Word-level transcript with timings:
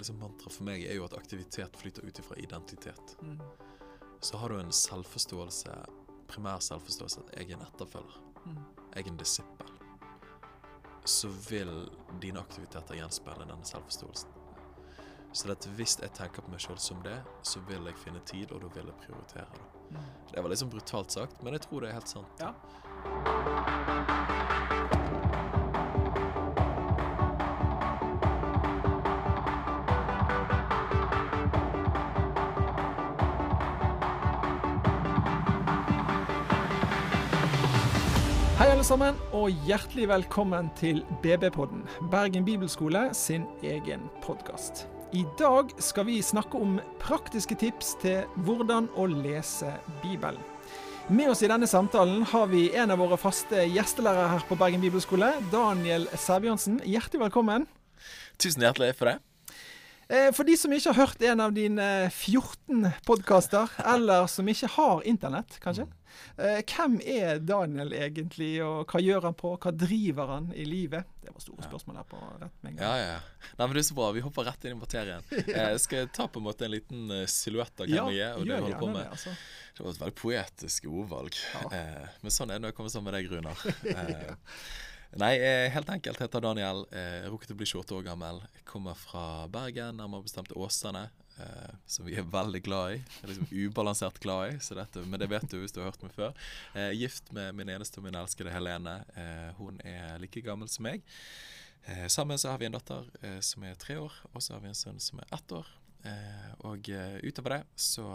liksom 0.00 0.18
mantra 0.20 0.50
for 0.52 0.66
meg 0.68 0.84
er 0.84 0.98
jo 0.98 1.06
at 1.06 1.16
aktivitet 1.18 1.76
flyter 1.76 2.06
ut 2.06 2.18
ifra 2.18 2.36
identitet. 2.42 3.16
Mm. 3.22 3.40
Så 4.20 4.36
har 4.40 4.48
du 4.48 4.60
en 4.60 4.72
selvforståelse, 4.72 5.74
primær 6.28 6.62
selvforståelse, 6.64 7.20
at 7.26 7.36
jeg 7.36 7.50
er 7.50 7.58
en 7.58 7.66
etterfølger. 7.66 8.18
Mm. 8.46 8.62
Jeg 8.94 9.04
er 9.04 9.10
en 9.12 9.20
disippel. 9.20 9.72
Så 11.06 11.28
vil 11.50 11.90
dine 12.22 12.40
aktiviteter 12.42 12.98
gjenspeile 12.98 13.46
denne 13.46 13.68
selvforståelsen. 13.68 14.30
Så 15.36 15.50
at 15.52 15.66
hvis 15.76 15.98
jeg 16.00 16.10
tenker 16.16 16.42
på 16.42 16.50
meg 16.50 16.62
sjøl 16.64 16.78
som 16.80 17.02
det, 17.04 17.18
så 17.44 17.60
vil 17.68 17.84
jeg 17.90 17.98
finne 18.00 18.22
tid, 18.24 18.52
og 18.56 18.62
da 18.64 18.72
vil 18.72 18.88
jeg 18.88 19.00
prioritere 19.04 19.50
det. 19.52 19.66
Mm. 19.90 20.06
Det 20.32 20.42
var 20.42 20.48
liksom 20.50 20.70
brutalt 20.72 21.12
sagt, 21.12 21.42
men 21.42 21.52
jeg 21.52 21.66
tror 21.68 21.84
det 21.84 21.90
er 21.90 21.98
helt 22.00 22.08
sant. 22.08 22.40
Ja. 22.40 22.54
Sammen, 38.86 39.16
og 39.34 39.50
hjertelig 39.66 40.04
velkommen 40.06 40.68
til 40.78 41.00
BB-podden, 41.24 41.80
Bergen 42.12 42.44
bibelskole 42.46 43.08
sin 43.18 43.42
egen 43.66 44.04
podkast. 44.22 44.84
I 45.10 45.24
dag 45.40 45.72
skal 45.82 46.06
vi 46.06 46.20
snakke 46.22 46.60
om 46.60 46.76
praktiske 47.02 47.56
tips 47.58 47.96
til 47.98 48.28
hvordan 48.46 48.86
å 48.94 49.08
lese 49.10 49.72
Bibelen. 50.04 50.38
Med 51.10 51.32
oss 51.32 51.42
i 51.42 51.50
denne 51.50 51.66
samtalen 51.66 52.22
har 52.30 52.46
vi 52.52 52.68
en 52.78 52.94
av 52.94 53.02
våre 53.02 53.18
faste 53.18 53.66
gjestelærere 53.66 54.28
her 54.36 54.46
på 54.46 54.60
Bergen 54.60 54.84
bibelskole, 54.84 55.32
Daniel 55.50 56.06
Sæbjørnsen. 56.14 56.78
Hjertelig 56.86 57.24
velkommen. 57.26 57.66
Tusen 58.38 58.62
hjertelig 58.62 58.94
for 59.00 59.10
det. 59.10 59.18
Eh, 60.06 60.30
For 60.30 60.46
de 60.46 60.54
som 60.54 60.70
ikke 60.70 60.94
har 60.94 61.08
hørt 61.08 61.26
en 61.26 61.42
av 61.42 61.58
dine 61.58 61.90
14 62.14 62.86
podkaster, 63.02 63.66
eller 63.96 64.30
som 64.30 64.46
ikke 64.46 64.70
har 64.78 65.02
internett, 65.10 65.58
kanskje. 65.58 65.90
Eh, 66.38 66.60
Hvem 66.62 66.98
er 67.02 67.40
Daniel 67.42 67.92
egentlig, 67.96 68.50
og 68.64 68.86
hva 68.92 69.00
gjør 69.02 69.28
han 69.28 69.36
på? 69.38 69.52
Hva 69.62 69.72
driver 69.74 70.32
han 70.34 70.48
i 70.54 70.64
livet? 70.68 71.08
Det 71.22 71.34
var 71.34 71.42
store 71.42 71.66
spørsmål 71.66 71.98
her 72.00 72.06
på 72.10 72.20
rett 72.42 72.62
mengde. 72.66 72.82
Ja, 72.86 72.92
ja. 73.00 73.06
ja. 73.16 73.50
Nei, 73.58 73.66
men 73.66 73.74
Det 73.76 73.82
er 73.82 73.88
så 73.90 73.98
bra. 73.98 74.08
Vi 74.14 74.24
hopper 74.24 74.46
rett 74.48 74.64
inn 74.68 74.76
i 74.76 74.80
materien. 74.80 75.26
Jeg 75.50 75.82
skal 75.82 76.10
ta 76.14 76.28
på 76.30 76.42
en 76.42 76.46
måte 76.46 76.66
en 76.68 76.74
liten 76.76 77.10
eh, 77.10 77.26
silhuett 77.30 77.82
av 77.82 77.90
hvem 77.90 78.10
jeg 78.14 78.22
er, 78.22 78.34
og 78.38 78.46
det 78.46 78.54
jeg 78.54 78.66
holder 78.66 78.80
på 78.82 78.90
med. 78.92 79.00
det, 79.02 79.08
altså. 79.16 79.36
Det 79.76 79.84
var 79.84 79.90
et 79.92 80.02
veldig 80.02 80.18
poetisk 80.22 80.90
ordvalg. 80.90 81.40
Ja. 81.54 81.64
Eh, 81.76 82.18
men 82.22 82.32
sånn 82.32 82.50
er 82.50 82.56
det 82.60 82.64
når 82.64 82.70
jeg 82.70 82.76
kommer 82.78 82.92
sammen 82.92 83.10
med 83.10 83.18
deg, 83.18 83.32
Runar. 83.32 83.64
Eh, 85.16 85.18
nei, 85.20 85.32
eh, 85.40 85.66
helt 85.72 85.88
enkelt 85.92 86.20
heter 86.20 86.42
Daniel. 86.44 86.82
Eh, 86.94 87.26
Rukket 87.30 87.52
å 87.54 87.56
bli 87.58 87.66
28 87.68 87.94
år 87.98 88.04
gammel. 88.06 88.40
Jeg 88.58 88.64
kommer 88.68 88.96
fra 88.98 89.22
Bergen, 89.52 89.96
nærmere 90.00 90.26
bestemt 90.26 90.52
Åsane. 90.56 91.06
Eh, 91.36 91.72
som 91.86 92.06
vi 92.08 92.16
er 92.16 92.24
veldig 92.32 92.62
glad 92.64 92.94
i. 92.94 93.00
Liksom 93.28 93.50
Ubalansert 93.50 94.18
glad 94.22 94.54
i, 94.54 94.74
dette, 94.78 95.04
men 95.04 95.20
det 95.20 95.28
vet 95.28 95.48
du 95.52 95.58
hvis 95.60 95.74
du 95.74 95.82
har 95.82 95.90
hørt 95.90 96.04
meg 96.06 96.14
før. 96.16 96.32
Eh, 96.74 96.92
gift 96.96 97.32
med 97.36 97.54
min 97.58 97.72
eneste 97.74 98.00
og 98.00 98.06
min 98.06 98.16
elskede 98.16 98.54
Helene. 98.54 99.02
Eh, 99.16 99.50
hun 99.60 99.80
er 99.84 100.16
like 100.22 100.44
gammel 100.44 100.70
som 100.72 100.88
meg. 100.88 101.04
Eh, 101.86 102.06
sammen 102.12 102.38
så 102.40 102.54
har 102.54 102.58
vi 102.62 102.70
en 102.70 102.76
datter 102.78 103.10
eh, 103.22 103.40
som 103.44 103.64
er 103.68 103.76
tre 103.78 103.98
år, 104.00 104.14
og 104.32 104.42
så 104.42 104.56
har 104.56 104.64
vi 104.64 104.72
en 104.72 104.78
sønn 104.78 105.02
som 105.02 105.20
er 105.22 105.36
ett 105.36 105.56
år. 105.58 105.68
Eh, 106.06 106.52
og 106.68 106.88
utover 107.22 107.58
det 107.58 107.62
så 107.80 108.06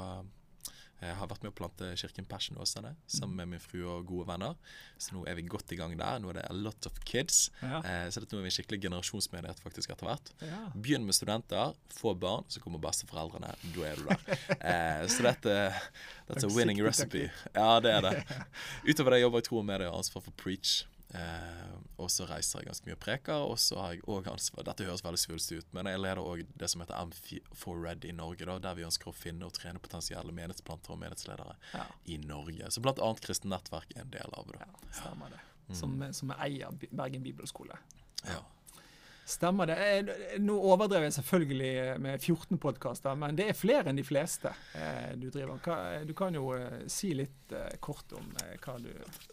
jeg 1.02 1.18
har 1.18 1.30
vært 1.32 1.42
med 1.42 1.50
å 1.50 1.58
plante 1.58 1.88
Kirken 1.98 2.28
Passion 2.30 2.60
Åsane 2.62 2.92
sammen 3.10 3.40
med 3.40 3.50
min 3.56 3.64
frue 3.64 3.88
og 3.90 4.06
gode 4.10 4.28
venner. 4.30 4.58
Så 5.02 5.16
nå 5.16 5.24
er 5.26 5.40
vi 5.40 5.48
godt 5.50 5.74
i 5.74 5.80
gang 5.80 5.96
der. 5.98 6.20
Nå 6.22 6.30
er 6.30 6.38
det 6.38 6.46
a 6.46 6.54
lot 6.54 6.86
of 6.86 7.00
kids. 7.10 7.48
Ja. 7.64 7.80
Eh, 7.82 8.06
så 8.14 8.22
dette 8.22 8.38
er 8.38 8.44
vi 8.46 8.52
en 8.52 8.56
skikkelig 8.56 8.84
generasjonsmenighet 8.86 9.64
faktisk 9.64 9.96
etter 9.96 10.10
hvert. 10.12 10.30
Ja. 10.46 10.62
Begynn 10.76 11.08
med 11.08 11.18
studenter, 11.18 11.74
få 11.98 12.14
barn, 12.14 12.46
så 12.54 12.62
kommer 12.62 12.84
besteforeldrene. 12.84 13.50
Da 13.74 13.90
er 13.90 13.98
du 13.98 14.06
der. 14.12 14.38
Eh, 14.62 15.08
så 15.10 15.26
dette 15.26 15.58
That's 16.30 16.46
a 16.46 16.54
winning 16.54 16.84
recipe. 16.86 17.32
Ja, 17.56 17.80
det 17.84 17.96
er 17.98 18.06
det. 18.06 18.16
Utover 18.86 19.16
det 19.16 19.24
jobber 19.24 19.42
jeg 19.42 19.50
tro 19.50 19.62
og 19.64 19.68
medie 19.68 19.90
og 19.90 20.04
ansvar 20.04 20.24
for 20.28 20.38
Preach. 20.38 20.84
Eh, 21.14 21.74
og 22.00 22.08
så 22.10 22.24
reiser 22.30 22.62
jeg 22.62 22.70
ganske 22.70 22.88
mye 22.88 22.96
og 22.96 23.02
preker. 23.04 23.44
Og 23.52 23.58
så 23.60 23.78
har 23.82 23.94
jeg 23.98 24.04
også 24.08 24.32
ansvar 24.32 24.64
Dette 24.70 24.86
høres 24.88 25.04
veldig 25.06 25.20
svulstig 25.22 25.58
ut, 25.62 25.74
men 25.76 25.90
jeg 25.92 26.00
leder 26.00 26.22
òg 26.24 26.46
det 26.58 26.70
som 26.72 26.82
heter 26.84 26.96
M4Red 27.04 28.06
i 28.10 28.14
Norge, 28.16 28.46
da, 28.48 28.56
der 28.64 28.78
vi 28.80 28.86
ønsker 28.88 29.12
å 29.12 29.16
finne 29.16 29.46
og 29.46 29.54
trene 29.58 29.82
potensielle 29.84 30.32
menighetsplanter 30.34 30.96
og 30.96 31.02
menighetsledere 31.04 31.56
Ja. 31.74 31.86
i 32.06 32.18
Norge. 32.18 32.72
Så 32.72 32.82
blant 32.82 33.00
annet 33.00 33.22
Kristent 33.26 33.52
Nettverk 33.52 33.92
er 33.96 34.02
en 34.06 34.14
del 34.16 34.34
av 34.40 34.48
det. 34.48 34.60
Ja, 34.64 34.94
stemmer 35.02 35.30
det. 35.36 35.42
Som, 35.76 36.02
som 36.14 36.32
eier 36.36 36.72
Bi- 36.76 36.90
Bergen 36.92 37.24
bibelskole. 37.24 37.78
Ja. 38.28 38.42
Stemmer 39.32 39.70
det. 39.70 39.76
Eh, 39.80 40.40
Nå 40.44 40.58
overdrev 40.74 41.06
jeg 41.08 41.14
selvfølgelig 41.16 42.00
med 42.04 42.20
14 42.26 42.60
podkaster, 42.62 43.16
men 43.20 43.38
det 43.38 43.46
er 43.52 43.56
flere 43.58 43.88
enn 43.92 44.00
de 44.00 44.04
fleste 44.04 44.52
eh, 44.76 45.14
du 45.20 45.30
driver. 45.32 45.62
Du 46.08 46.12
kan 46.18 46.36
jo 46.36 46.50
eh, 46.58 46.82
si 46.92 47.14
litt 47.16 47.54
eh, 47.56 47.78
kort 47.84 48.12
om 48.18 48.28
eh, 48.44 48.58
hva 48.66 48.76
du 48.84 48.90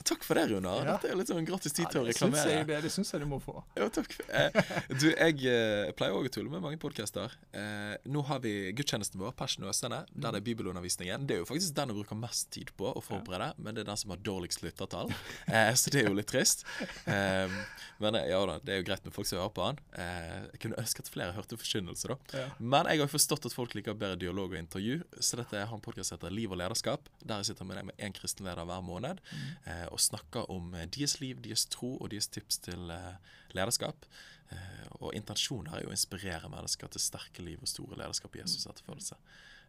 Takk 0.08 0.22
for 0.24 0.38
det, 0.38 0.46
Runar. 0.52 0.84
Ja. 0.86 0.94
Dette 0.96 1.10
er 1.12 1.18
litt 1.18 1.32
sånn 1.32 1.46
gratis 1.48 1.74
tid 1.74 1.88
Ja, 1.88 1.90
til 1.96 2.02
å 2.04 2.06
reklamere. 2.08 2.52
jeg, 2.54 2.68
det, 2.70 2.78
det 2.86 2.92
syns 2.94 3.10
jeg 3.12 3.24
du 3.24 3.26
må 3.30 3.40
få. 3.42 3.56
Jo, 3.78 3.88
takk. 3.98 4.14
Eh, 4.28 4.60
du, 5.02 5.08
jeg 5.10 5.42
eh, 5.50 5.90
pleier 5.98 6.14
òg 6.16 6.30
å 6.30 6.32
tulle 6.38 6.52
med 6.52 6.62
mange 6.64 6.78
podkaster. 6.80 7.34
Eh, 7.52 7.96
nå 8.08 8.22
har 8.30 8.40
vi 8.44 8.54
gudstjenesten 8.78 9.18
vår, 9.20 9.34
Passion 9.38 9.66
Østene, 9.68 10.04
der 10.14 10.36
det 10.36 10.42
er 10.42 10.46
bibelundervisningen. 10.52 11.26
Det 11.28 11.36
er 11.38 11.42
jo 11.42 11.48
faktisk 11.50 11.74
den 11.76 11.92
jeg 11.92 11.98
bruker 12.00 12.20
mest 12.22 12.48
tid 12.54 12.70
på 12.78 12.92
å 12.94 13.02
forberede, 13.04 13.50
men 13.58 13.74
det 13.76 13.82
er 13.84 13.90
den 13.90 14.00
som 14.00 14.14
har 14.14 14.22
dårligst 14.30 14.62
lyttertall. 14.64 15.10
Eh, 15.48 15.72
så 15.74 15.90
det 15.92 16.04
er 16.04 16.08
jo 16.12 16.16
litt 16.18 16.30
trist. 16.30 16.64
Eh, 17.08 17.58
men 18.02 18.14
eh, 18.20 18.28
ja 18.30 18.38
da, 18.48 18.58
det 18.62 18.74
er 18.76 18.82
jo 18.82 18.88
greit 18.92 19.04
med 19.08 19.14
folk 19.16 19.28
som 19.28 19.40
hører 19.42 19.54
på 19.58 19.66
den. 19.72 19.82
Eh, 19.96 20.46
jeg 20.52 20.60
kunne 20.62 20.78
ønske 20.80 21.04
at 21.04 21.10
flere 21.10 21.34
hørte 21.36 21.58
forkynnelse, 21.60 22.10
da. 22.10 22.16
Ja. 22.36 22.46
Men 22.58 22.88
jeg 22.90 23.02
har 23.02 23.10
forstått 23.12 23.48
at 23.48 23.56
folk 23.56 23.76
liker 23.78 23.96
bedre 23.98 24.20
dialog 24.20 24.52
og 24.52 24.60
intervju, 24.60 25.00
så 25.20 25.40
dette 25.40 25.56
er 25.56 25.68
har 25.68 25.76
en 25.76 25.84
podkast 25.84 26.12
som 26.12 26.18
heter 26.18 26.34
Liv 26.34 26.52
og 26.52 26.60
lederskap, 26.60 27.08
der 27.22 27.40
jeg 27.40 27.50
sitter 27.52 27.68
med 27.68 27.80
deg 27.80 27.88
med 27.90 28.02
én 28.04 28.16
kristen 28.16 28.48
leder 28.48 28.68
hver 28.68 28.84
måned 28.84 29.22
mm. 29.24 29.46
og 29.94 30.00
snakker 30.02 30.50
om 30.52 30.74
eh, 30.74 30.88
deres 30.94 31.18
liv, 31.22 31.40
deres 31.44 31.66
tro 31.72 31.94
og 31.96 32.10
deres 32.12 32.28
tips 32.32 32.60
til 32.68 32.92
eh, 32.94 33.36
lederskap. 33.56 34.08
Eh, 34.52 34.86
og 35.00 35.12
intensjonen 35.16 35.72
her 35.72 35.82
er 35.82 35.86
jo 35.86 35.92
å 35.92 35.96
inspirere 35.96 36.50
mennesker 36.52 36.90
til 36.92 37.04
sterke 37.04 37.44
liv 37.44 37.60
og 37.62 37.70
store 37.70 37.98
lederskap 38.00 38.36
i 38.36 38.42
Jesus 38.42 38.68
etterfølgelse. 38.68 39.18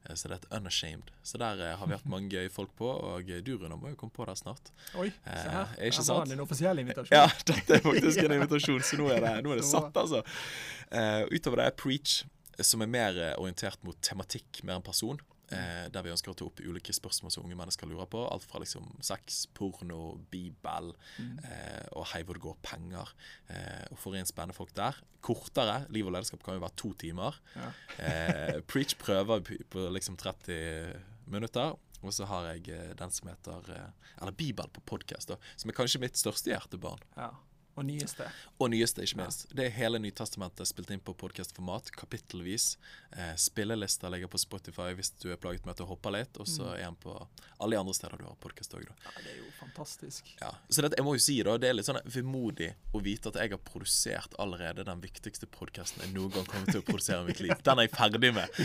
Eh, 0.08 0.16
så 0.16 0.28
det 0.30 0.40
heter 0.40 0.58
unashamed. 0.58 1.12
Så 1.24 1.38
der 1.42 1.60
eh, 1.66 1.76
har 1.80 1.88
vi 1.90 1.98
hatt 1.98 2.06
mange 2.10 2.30
gøye 2.34 2.52
folk 2.54 2.72
på, 2.80 2.88
og 2.88 3.28
du 3.46 3.52
Rune 3.58 3.78
må 3.80 3.92
jo 3.92 4.00
komme 4.00 4.16
på 4.16 4.26
der 4.30 4.38
snart. 4.40 4.72
Oi, 4.96 5.10
se 5.12 5.32
Eh, 5.34 5.52
her. 5.54 5.74
Eh, 5.78 5.90
ikke 5.92 6.06
sant? 6.08 6.32
en 6.32 6.44
offisiell 6.46 6.80
invitasjon. 6.84 7.16
Ja, 7.16 7.28
dette 7.46 7.80
er 7.80 7.84
faktisk 7.86 8.24
en 8.24 8.36
invitasjon, 8.40 8.84
så 8.86 9.00
nå 9.02 9.10
er 9.14 9.24
det, 9.26 9.34
nå 9.46 9.56
er 9.56 9.62
det 9.64 9.68
satt, 9.68 9.96
altså. 10.00 10.24
Eh, 10.92 11.24
utover 11.36 11.64
det 11.64 11.68
er 11.72 11.76
Preach, 11.84 12.22
som 12.62 12.82
er 12.84 12.92
mer 12.92 13.20
orientert 13.40 13.80
mot 13.88 13.98
tematikk 14.04 14.64
mer 14.64 14.80
enn 14.80 14.86
person. 14.86 15.20
Eh, 15.56 15.88
der 15.90 16.06
vi 16.06 16.12
ønsker 16.14 16.32
å 16.32 16.38
ta 16.38 16.46
opp 16.46 16.62
ulike 16.62 16.94
spørsmål 16.94 17.34
som 17.34 17.46
unge 17.48 17.58
mennesker 17.58 17.90
lurer 17.90 18.10
på. 18.12 18.22
Alt 18.30 18.46
fra 18.50 18.62
liksom 18.62 18.88
sex, 19.06 19.44
porno, 19.58 20.20
bibel 20.32 20.92
eh, 21.20 21.86
og 21.98 22.10
hei 22.14 22.22
hvor 22.26 22.38
det 22.38 22.46
går 22.46 22.58
penger. 22.66 23.14
Eh, 23.50 23.86
og 23.90 24.00
får 24.02 24.20
inn 24.20 24.30
spennende 24.30 24.58
folk 24.58 24.74
der. 24.78 25.00
Kortere. 25.26 25.84
Liv 25.94 26.10
og 26.10 26.16
lederskap 26.16 26.44
kan 26.46 26.60
jo 26.60 26.66
være 26.66 26.80
to 26.80 26.94
timer. 27.02 27.40
Ja. 27.58 27.70
Eh, 28.06 28.58
Preach 28.70 28.98
prøver 29.02 29.46
på, 29.46 29.60
på 29.74 29.90
liksom 29.96 30.20
30 30.22 31.30
minutter. 31.30 31.78
Og 32.00 32.16
så 32.16 32.28
har 32.30 32.54
jeg 32.54 32.70
eh, 32.72 32.92
den 33.00 33.12
som 33.12 33.28
heter 33.32 33.74
eh, 33.76 34.14
Eller 34.22 34.36
Bibel 34.36 34.70
på 34.72 34.84
podkast, 34.94 35.34
som 35.60 35.72
er 35.72 35.76
kanskje 35.76 36.02
mitt 36.04 36.20
største 36.20 36.54
hjertebarn. 36.54 37.02
Ja. 37.18 37.34
Og 37.80 37.86
nyeste. 37.88 38.26
Og 38.60 38.68
nyeste, 38.74 39.06
ikke 39.08 39.22
minst. 39.22 39.46
Det 39.56 39.70
er 39.70 39.76
hele 39.78 40.02
Nytestamentet 40.04 40.68
spilt 40.68 40.90
inn 40.92 41.00
på 41.00 41.14
podkastformat, 41.16 41.94
kapittelvis. 41.96 42.74
Eh, 43.16 43.32
spillelister 43.40 44.12
ligger 44.12 44.28
på 44.28 44.42
Spotify 44.42 44.90
hvis 44.98 45.14
du 45.22 45.30
er 45.32 45.40
plaget 45.40 45.64
med 45.64 45.78
at 45.78 45.80
du 45.80 45.86
hopper 45.88 46.12
litt. 46.12 46.36
Og 46.44 46.50
så 46.50 46.74
er 46.74 46.84
den 46.84 46.98
på 47.00 47.14
alle 47.16 47.78
de 47.78 47.80
andre 47.80 47.96
steder 47.96 48.20
du 48.20 48.26
har 48.28 48.36
podkast 48.44 48.76
òg, 48.76 48.84
da. 48.90 48.98
Ja, 49.06 49.14
det 49.24 49.32
er 49.32 49.38
jo 49.38 49.48
fantastisk. 49.62 50.34
Ja. 50.42 50.52
Så 50.68 50.84
det, 50.84 50.92
jeg 51.00 51.08
må 51.08 51.14
jo 51.16 51.24
si 51.24 51.38
da, 51.48 51.56
det 51.62 51.70
er 51.70 51.78
litt 51.78 51.88
sånn 51.88 52.02
vemodig 52.04 52.74
å 52.92 53.04
vite 53.06 53.32
at 53.32 53.40
jeg 53.40 53.54
har 53.56 53.62
produsert 53.64 54.36
allerede 54.44 54.84
den 54.90 55.06
viktigste 55.06 55.48
podkasten 55.54 56.04
jeg 56.04 56.12
noen 56.18 56.34
gang 56.36 56.50
kommer 56.52 56.68
til 56.68 56.84
å 56.84 56.88
produsere 56.90 57.24
i 57.24 57.30
mitt 57.32 57.40
liv. 57.46 57.56
Den 57.64 57.80
er 57.80 57.88
jeg 57.88 57.96
ferdig 57.96 58.34
med. 58.36 58.60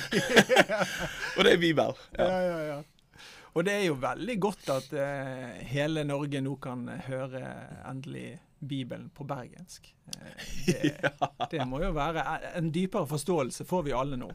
og 1.36 1.46
det 1.46 1.54
er 1.54 1.62
Bibel. 1.62 1.94
Ja. 2.18 2.26
Ja, 2.26 2.42
ja, 2.42 2.58
ja. 2.72 2.82
Og 3.54 3.62
det 3.62 3.74
er 3.76 3.84
jo 3.86 3.94
veldig 4.02 4.34
godt 4.42 4.70
at 4.74 4.88
uh, 4.98 5.60
hele 5.70 6.02
Norge 6.06 6.40
nå 6.42 6.56
kan 6.62 6.88
høre 7.06 7.42
endelig 7.86 8.32
Bibelen 8.68 9.10
på 9.14 9.24
bergensk. 9.28 9.90
Eh, 10.16 10.44
det, 10.66 11.12
det 11.50 11.64
må 11.68 11.80
jo 11.80 11.90
være 11.96 12.24
En 12.58 12.68
dypere 12.72 13.08
forståelse 13.08 13.64
får 13.64 13.86
vi 13.86 13.94
alle 13.96 14.18
nå. 14.20 14.28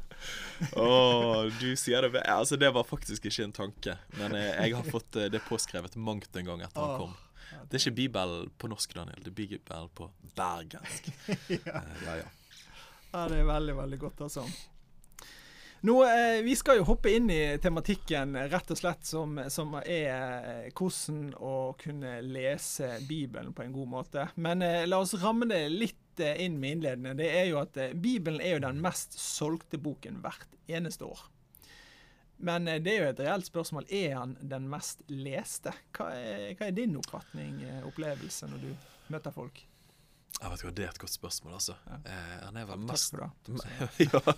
oh, 0.73 1.45
du 1.59 1.75
sier 1.77 2.07
det 2.07 2.23
Altså, 2.25 2.57
det 2.57 2.71
var 2.73 2.87
faktisk 2.87 3.29
ikke 3.29 3.47
en 3.47 3.55
tanke. 3.55 3.97
Men 4.17 4.37
eh, 4.37 4.53
jeg 4.65 4.77
har 4.77 4.89
fått 4.89 5.19
eh, 5.19 5.29
det 5.33 5.43
påskrevet 5.47 5.97
mangt 5.99 6.35
en 6.35 6.53
gang 6.53 6.65
etter 6.65 6.81
han 6.81 7.05
kom. 7.05 7.17
Det 7.69 7.77
er 7.77 7.83
ikke 7.83 7.97
Bibel 7.97 8.35
på 8.57 8.69
norsk, 8.69 8.93
Daniel. 8.97 9.21
Det 9.25 9.31
er 9.31 9.37
Bibel 9.37 9.87
på 9.97 10.09
bergensk. 10.37 11.09
ja. 11.59 11.81
ja, 12.05 12.19
ja. 12.23 12.27
Ja, 13.09 13.23
det 13.29 13.39
er 13.39 13.47
veldig, 13.49 13.73
veldig 13.77 13.99
godt, 13.99 14.21
altså. 14.27 14.43
Nå, 15.81 16.03
eh, 16.03 16.41
Vi 16.43 16.55
skal 16.55 16.77
jo 16.81 16.83
hoppe 16.89 17.11
inn 17.15 17.29
i 17.31 17.57
tematikken 17.63 18.35
rett 18.51 18.71
og 18.73 18.77
slett 18.77 19.05
som, 19.07 19.37
som 19.47 19.77
er 19.79 20.09
eh, 20.11 20.65
hvordan 20.75 21.29
å 21.39 21.53
kunne 21.79 22.17
lese 22.25 22.97
Bibelen 23.07 23.53
på 23.55 23.63
en 23.63 23.75
god 23.77 23.87
måte. 23.93 24.25
Men 24.35 24.61
eh, 24.65 24.83
la 24.89 24.99
oss 24.99 25.15
ramme 25.21 25.47
det 25.47 25.61
litt 25.71 26.19
eh, 26.19 26.35
inn 26.43 26.59
med 26.59 26.77
innledende, 26.79 27.15
det 27.21 27.29
er 27.31 27.47
jo 27.53 27.61
at 27.61 27.79
eh, 27.79 27.95
Bibelen 27.95 28.43
er 28.43 28.57
jo 28.57 28.65
den 28.67 28.83
mest 28.83 29.15
solgte 29.23 29.79
boken 29.79 30.19
hvert 30.25 30.59
eneste 30.67 31.07
år. 31.07 31.23
Men 32.43 32.67
eh, 32.67 32.81
det 32.83 32.97
er 32.97 32.99
jo 33.05 33.09
et 33.13 33.23
reelt 33.23 33.47
spørsmål. 33.47 33.87
Er 33.87 34.17
han 34.19 34.35
den 34.43 34.67
mest 34.67 35.07
leste? 35.07 35.71
Hva 35.95 36.11
er, 36.11 36.57
hva 36.59 36.67
er 36.67 36.75
din 36.75 36.99
oppfatning, 36.99 37.63
opplevelse, 37.87 38.51
når 38.51 38.67
du 38.67 39.13
møter 39.15 39.31
folk? 39.31 39.63
Jeg 40.39 40.51
vet 40.53 40.61
ikke, 40.63 40.71
Det 40.75 40.83
er 40.85 40.89
et 40.93 40.99
godt 41.01 41.11
spørsmål, 41.11 41.53
altså. 41.57 41.73
Ja. 41.89 41.95
Eh, 42.05 42.35
han 42.45 42.57
er 42.57 42.65
vel 42.69 42.79
mest 42.87 43.13
ja. 43.99 44.33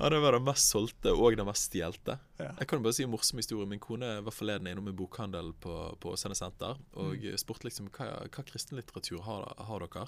Han 0.00 0.12
er 0.16 0.20
vel 0.24 0.34
den 0.36 0.44
mest 0.48 0.70
solgte 0.72 1.12
og 1.14 1.36
den 1.38 1.46
mest 1.46 1.68
stjelte. 1.68 2.16
Ja. 2.40 2.48
Jeg 2.58 2.66
kan 2.70 2.80
jo 2.80 2.86
bare 2.88 2.96
si 2.96 3.04
en 3.06 3.12
morsom 3.12 3.38
historie. 3.42 3.68
Min 3.70 3.82
kone 3.82 4.08
var 4.26 4.34
forleden 4.34 4.66
innom 4.70 4.88
en 4.90 4.96
bokhandel 4.98 5.52
på, 5.62 5.74
på 6.02 6.14
Åsane 6.16 6.34
senter 6.38 6.78
og 6.94 7.16
Mm. 7.20 7.36
spurte 7.38 7.66
liksom 7.68 7.88
hva, 7.94 8.06
hva 8.30 8.42
kristenlitteratur 8.46 9.20
har, 9.26 9.46
har 9.68 9.84
dere 9.86 10.06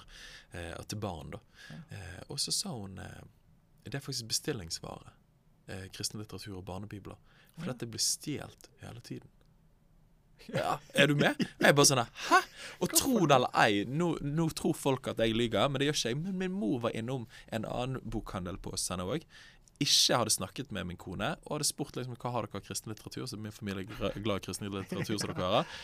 eh, 0.53 0.83
til 0.89 0.99
barn. 1.03 1.31
da. 1.35 1.39
Ja. 1.69 1.79
Eh, 1.97 2.19
og 2.29 2.39
så 2.39 2.51
sa 2.55 2.73
hun 2.75 2.97
eh, 2.99 3.21
det 3.85 3.95
er 3.99 4.03
faktisk 4.03 4.27
bestillingsvare. 4.31 5.11
Eh, 5.67 5.87
kristenlitteratur 5.95 6.57
og 6.59 6.65
barnebibler. 6.67 7.15
For 7.59 7.69
dette 7.69 7.85
blir 7.87 8.01
stjålet 8.01 8.69
hele 8.81 8.99
tiden. 9.05 9.29
Ja, 10.51 10.77
Er 10.93 11.07
du 11.07 11.15
med? 11.15 11.39
Jeg 11.39 11.69
er 11.69 11.75
bare 11.77 11.87
sånn 11.87 12.03
Hæ? 12.27 12.39
Og 12.83 12.91
tro 12.91 13.23
det 13.23 13.37
eller 13.37 13.53
ei, 13.63 13.83
nå, 13.87 14.13
nå 14.21 14.49
tror 14.57 14.75
folk 14.75 15.07
at 15.13 15.21
jeg 15.23 15.35
lyver, 15.37 15.69
men 15.71 15.79
det 15.79 15.87
gjør 15.87 15.99
ikke 15.99 16.11
jeg. 16.13 16.19
Men 16.19 16.37
min 16.41 16.55
mor 16.57 16.79
var 16.83 16.95
innom 16.97 17.27
en 17.53 17.67
annen 17.69 18.03
bokhandel 18.03 18.59
på 18.59 18.73
Åsane 18.75 19.05
òg. 19.07 19.25
Ikke 19.83 20.19
hadde 20.19 20.33
snakket 20.35 20.71
med 20.75 20.87
min 20.89 20.99
kone 20.99 21.33
og 21.45 21.55
hadde 21.55 21.67
spurt 21.67 21.95
liksom, 21.97 22.17
hva 22.19 22.33
har 22.35 22.47
dere 22.47 22.59
av 22.61 22.65
kristen 22.67 22.91
litteratur. 22.93 23.25
Så 23.29 23.39
min 23.39 23.55
familie 23.55 23.85
er 23.87 24.19
glad 24.19 24.43
i 24.43 24.45
kristen 24.47 24.69
litteratur, 24.69 25.17
som 25.17 25.31
dere 25.31 25.39
hører. 25.39 25.77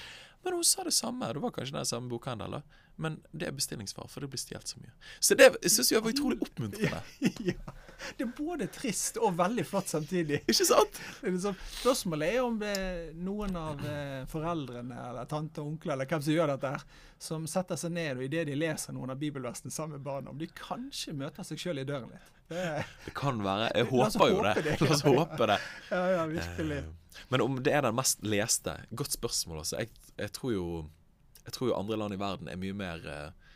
Men 0.43 0.53
hun 0.53 0.63
sa 0.63 0.83
det 0.83 0.91
samme. 0.95 1.33
Det 1.33 1.39
var 1.43 1.51
kanskje 1.51 1.75
den 1.75 1.85
samme 1.85 2.09
bokhandelen, 2.09 2.63
men 2.95 3.19
det 3.31 3.47
er 3.47 3.55
bestillingsvar, 3.55 4.07
for 4.11 4.23
det 4.23 4.29
blir 4.31 4.39
stjålet 4.39 4.67
så 4.67 4.79
mye. 4.79 4.91
Så 5.19 5.35
det 5.39 5.49
syns 5.65 5.91
jeg 5.91 6.03
var 6.03 6.11
utrolig 6.11 6.39
oppmuntrende. 6.43 7.01
ja. 7.51 7.75
Det 8.17 8.23
er 8.23 8.31
både 8.35 8.67
trist 8.71 9.19
og 9.19 9.35
veldig 9.39 9.65
flott 9.67 9.91
samtidig. 9.91 10.41
Ikke 10.47 10.67
sant? 10.67 10.99
Det 11.21 11.33
liksom, 11.35 11.55
spørsmålet 11.81 12.35
er 12.35 12.41
om 12.43 12.57
det 12.59 12.71
er 12.75 13.13
noen 13.19 13.55
av 13.59 13.83
eh, 13.87 14.23
foreldrene 14.31 14.99
eller 15.09 15.27
tante 15.31 15.63
og 15.63 15.73
onkler 15.73 15.95
eller 15.97 16.09
hvem 16.11 16.23
som 16.23 16.35
gjør 16.35 16.53
dette, 16.53 16.73
her, 16.75 17.05
som 17.19 17.47
setter 17.51 17.79
seg 17.79 17.95
ned 17.95 18.19
og 18.19 18.27
idet 18.27 18.45
de 18.47 18.55
leser 18.59 18.95
noen 18.95 19.11
av 19.15 19.19
bibelversene 19.19 19.71
sammen 19.71 19.97
med 19.97 20.07
barna, 20.07 20.31
om 20.31 20.39
de 20.39 20.47
kanskje 20.55 21.15
møter 21.19 21.47
seg 21.47 21.59
sjøl 21.59 21.83
i 21.83 21.87
døren 21.87 22.11
litt. 22.13 22.31
Det 22.49 22.85
Det 23.05 23.13
kan 23.13 23.43
være. 23.43 23.71
Jeg 23.75 23.85
håper 23.91 24.31
jo 24.31 24.39
det. 24.43 24.55
det. 24.65 24.77
La 24.81 24.93
oss 24.95 25.03
håpe 25.05 25.49
det. 25.51 25.59
ja, 25.91 26.05
ja, 26.15 26.25
virkelig. 26.25 26.79
Men 27.29 27.43
om 27.43 27.59
det 27.63 27.73
er 27.75 27.85
den 27.85 27.97
mest 27.97 28.23
leste 28.25 28.75
Godt 28.95 29.17
spørsmål. 29.17 29.61
Altså. 29.63 29.81
Jeg, 29.81 29.91
jeg, 30.17 30.31
tror 30.35 30.53
jo, 30.53 30.65
jeg 31.43 31.55
tror 31.55 31.71
jo 31.71 31.77
andre 31.77 31.99
land 31.99 32.15
i 32.15 32.19
verden 32.21 32.49
er 32.51 32.59
mye 32.59 32.77
mer 32.77 33.05
uh, 33.05 33.49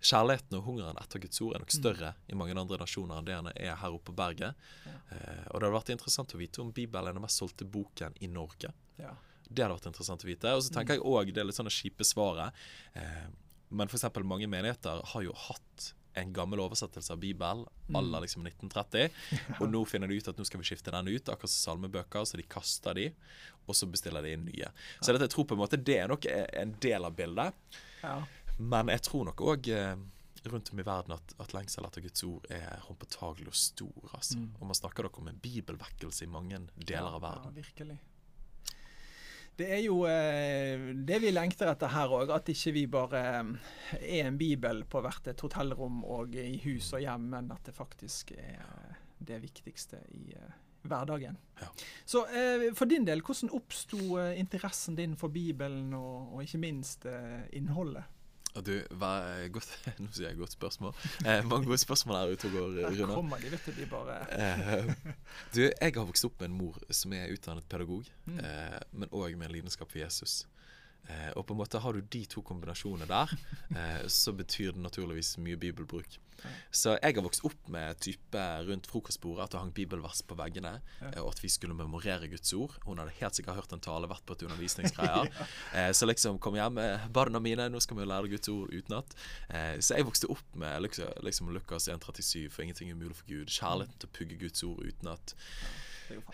Kjærligheten 0.00 0.56
og 0.56 0.64
hungeren 0.64 0.96
etter 0.96 1.20
Guds 1.20 1.42
ord 1.44 1.56
er 1.56 1.60
nok 1.60 1.74
større 1.74 2.14
i 2.32 2.36
mange 2.38 2.54
andre 2.56 2.78
nasjoner 2.80 3.18
enn 3.20 3.26
det 3.26 3.34
den 3.36 3.50
er 3.52 3.74
her 3.76 3.92
oppe 3.92 4.08
på 4.08 4.16
berget. 4.16 4.56
Ja. 4.86 4.96
Uh, 5.10 5.42
og 5.50 5.60
det 5.60 5.66
hadde 5.66 5.74
vært 5.76 5.92
interessant 5.96 6.32
å 6.36 6.40
vite 6.40 6.64
om 6.64 6.72
Bibelen 6.72 7.10
er 7.10 7.18
den 7.18 7.26
mest 7.26 7.42
solgte 7.42 7.68
boken 7.68 8.16
i 8.24 8.30
Norge. 8.32 8.72
Ja. 9.00 9.12
Det 9.44 9.66
hadde 9.66 9.76
vært 9.76 9.90
interessant 9.90 10.24
å 10.24 10.30
vite. 10.30 10.56
Og 10.56 10.64
så 10.64 10.72
tenker 10.72 10.96
jeg 10.96 11.04
òg 11.04 11.34
det 11.34 11.42
er 11.42 11.48
litt 11.50 11.58
sånn 11.58 11.68
det 11.68 11.76
kjipe 11.76 12.06
svaret. 12.06 12.56
Uh, 12.96 13.28
men 13.70 13.90
f.eks. 13.92 14.08
mange 14.24 14.48
menigheter 14.50 15.04
har 15.12 15.26
jo 15.26 15.36
hatt 15.46 15.90
en 16.18 16.32
gammel 16.34 16.60
oversettelse 16.60 17.12
av 17.12 17.20
Bibelen 17.22 17.64
à 17.94 18.00
la 18.00 18.20
liksom 18.20 18.46
1930. 18.46 19.10
Og 19.60 19.66
nå 19.70 19.84
finner 19.88 20.10
de 20.10 20.18
ut 20.18 20.30
at 20.30 20.38
nå 20.38 20.46
skal 20.48 20.62
vi 20.62 20.70
skifte 20.70 20.94
den 20.94 21.10
ut, 21.10 21.28
akkurat 21.28 21.52
som 21.52 21.74
salmebøker, 21.74 22.24
så 22.26 22.40
de 22.40 22.46
kaster 22.50 22.96
de, 22.98 23.08
og 23.66 23.76
så 23.76 23.86
bestiller 23.90 24.24
de 24.26 24.34
inn 24.34 24.46
nye. 24.48 24.70
Så 25.00 25.12
dette 25.12 25.28
jeg 25.28 25.34
tror 25.36 25.46
på 25.50 25.58
en 25.58 25.62
måte 25.62 25.80
det 25.80 25.98
er 26.00 26.10
nok 26.10 26.26
en 26.30 26.74
del 26.82 27.06
av 27.06 27.14
bildet. 27.18 27.76
Ja. 28.02 28.16
Men 28.58 28.90
jeg 28.92 29.04
tror 29.06 29.28
nok 29.30 29.42
òg 29.52 29.70
eh, 29.72 29.94
rundt 30.50 30.72
om 30.72 30.80
i 30.80 30.86
verden 30.86 31.14
at, 31.16 31.34
at 31.40 31.54
lengsel 31.56 31.86
etter 31.86 32.04
Guds 32.04 32.24
ord 32.26 32.46
er 32.52 32.82
håndpåtagelig 32.86 33.50
og 33.52 33.58
stor. 33.58 34.10
Altså. 34.12 34.40
Mm. 34.40 34.54
Og 34.58 34.70
man 34.72 34.78
snakker 34.78 35.06
nok 35.06 35.20
om 35.22 35.30
en 35.30 35.40
bibelvekkelse 35.42 36.26
i 36.26 36.30
mange 36.30 36.62
deler 36.76 37.16
av 37.16 37.22
verden. 37.24 37.52
Ja, 37.52 37.62
virkelig. 37.62 37.98
Det 39.60 39.68
er 39.68 39.82
jo 39.84 40.04
eh, 40.08 40.90
det 41.04 41.18
vi 41.20 41.32
lengter 41.34 41.68
etter 41.68 41.92
her 41.92 42.12
òg, 42.16 42.32
at 42.32 42.48
ikke 42.48 42.72
vi 42.72 42.86
bare 42.88 43.20
eh, 43.28 43.50
er 44.00 44.30
en 44.30 44.38
bibel 44.40 44.84
på 44.88 45.02
hvert 45.04 45.28
et 45.28 45.44
hotellrom 45.44 46.00
og 46.08 46.36
i 46.40 46.56
hus 46.64 46.94
og 46.96 47.04
hjem, 47.04 47.28
men 47.34 47.50
at 47.52 47.68
det 47.68 47.76
faktisk 47.76 48.32
er 48.38 48.56
eh, 48.56 48.96
det 49.20 49.42
viktigste 49.42 50.00
i 50.16 50.32
hverdagen. 50.88 51.36
Ja. 51.60 51.66
Så 52.08 52.22
for 52.72 52.88
din 52.88 53.04
del, 53.04 53.20
hvordan 53.20 53.50
oppsto 53.52 54.16
interessen 54.32 54.96
din 54.96 55.12
for 55.20 55.28
Bibelen, 55.28 55.92
og, 55.92 56.32
og 56.32 56.46
ikke 56.46 56.62
minst 56.62 57.04
innholdet? 57.52 58.08
Du, 58.50 58.72
er 58.74 59.48
godt, 59.54 59.68
Nå 60.02 60.08
sier 60.10 60.28
jeg 60.32 60.38
godt 60.40 60.52
spørsmål. 60.56 60.94
Eh, 61.24 61.44
mange 61.46 61.68
gode 61.70 61.78
spørsmål 61.78 62.16
her 62.18 62.32
ute 62.34 62.48
og 62.50 62.54
går, 62.56 62.78
Rune. 62.90 63.14
kommer 63.14 63.38
de, 63.38 63.50
vet 63.52 63.66
du. 63.68 63.72
De 63.78 63.86
bare 63.86 64.16
Eh, 64.34 64.90
du, 65.54 65.60
jeg 65.68 65.92
har 65.94 66.04
vokst 66.08 66.24
opp 66.26 66.40
med 66.42 66.50
en 66.50 66.56
mor 66.58 66.80
som 66.90 67.12
er 67.14 67.30
utdannet 67.34 67.68
pedagog, 67.70 68.04
Mm. 68.26 68.38
eh, 68.44 68.80
men 68.92 69.08
òg 69.14 69.36
med 69.38 69.48
en 69.48 69.54
lidenskap 69.54 69.90
for 69.90 69.98
Jesus. 70.02 70.40
Eh, 71.08 71.30
og 71.36 71.46
på 71.48 71.54
en 71.54 71.58
måte 71.62 71.80
har 71.82 71.92
du 71.96 72.00
de 72.02 72.24
to 72.30 72.42
kombinasjonene 72.46 73.06
der, 73.10 73.30
eh, 73.76 74.02
så 74.10 74.32
betyr 74.36 74.74
det 74.76 74.82
naturligvis 74.84 75.36
mye 75.42 75.56
bibelbruk. 75.58 76.18
Ja. 76.40 76.50
Så 76.72 76.92
jeg 77.02 77.14
har 77.18 77.24
vokst 77.26 77.42
opp 77.44 77.66
med 77.68 77.98
type 78.00 78.42
rundt 78.64 78.86
frokostbordet 78.88 79.42
at 79.44 79.52
det 79.52 79.58
hang 79.60 79.72
bibelvers 79.76 80.22
på 80.24 80.36
veggene, 80.38 80.78
Ja. 81.02 81.10
eh, 81.10 81.18
og 81.20 81.32
at 81.34 81.42
vi 81.42 81.50
skulle 81.52 81.74
memorere 81.76 82.30
Guds 82.32 82.52
ord. 82.56 82.78
Hun 82.86 82.98
hadde 83.02 83.12
helt 83.18 83.36
sikkert 83.36 83.58
hørt 83.58 83.74
en 83.76 83.82
tale, 83.84 84.08
vært 84.08 84.24
på 84.24 84.32
et 84.38 84.46
undervisningsgreier. 84.48 85.28
eh, 85.76 85.90
så 85.92 86.08
liksom 86.08 86.38
kom 86.40 86.56
hjem 86.56 86.78
med 86.78 87.10
barna 87.12 87.42
mine, 87.44 87.68
nå 87.68 87.82
skal 87.84 87.98
vi 88.00 88.08
lære 88.08 88.30
Guds 88.32 88.48
ord 88.48 88.72
utenat. 88.72 89.12
Eh, 89.50 89.76
så 89.84 89.98
jeg 89.98 90.08
vokste 90.08 90.30
opp 90.32 90.56
med 90.56 90.80
liksom, 90.86 91.12
liksom 91.26 91.52
Lukas 91.52 91.90
1,37, 91.92 92.48
for 92.48 92.62
ingenting 92.64 92.88
er 92.88 92.96
umulig 92.96 93.18
for 93.20 93.28
Gud. 93.28 93.52
Kjærligheten 93.52 94.00
til 94.00 94.08
å 94.08 94.16
pugge 94.16 94.40
Guds 94.46 94.64
ord 94.64 94.80
utenat. 94.86 95.36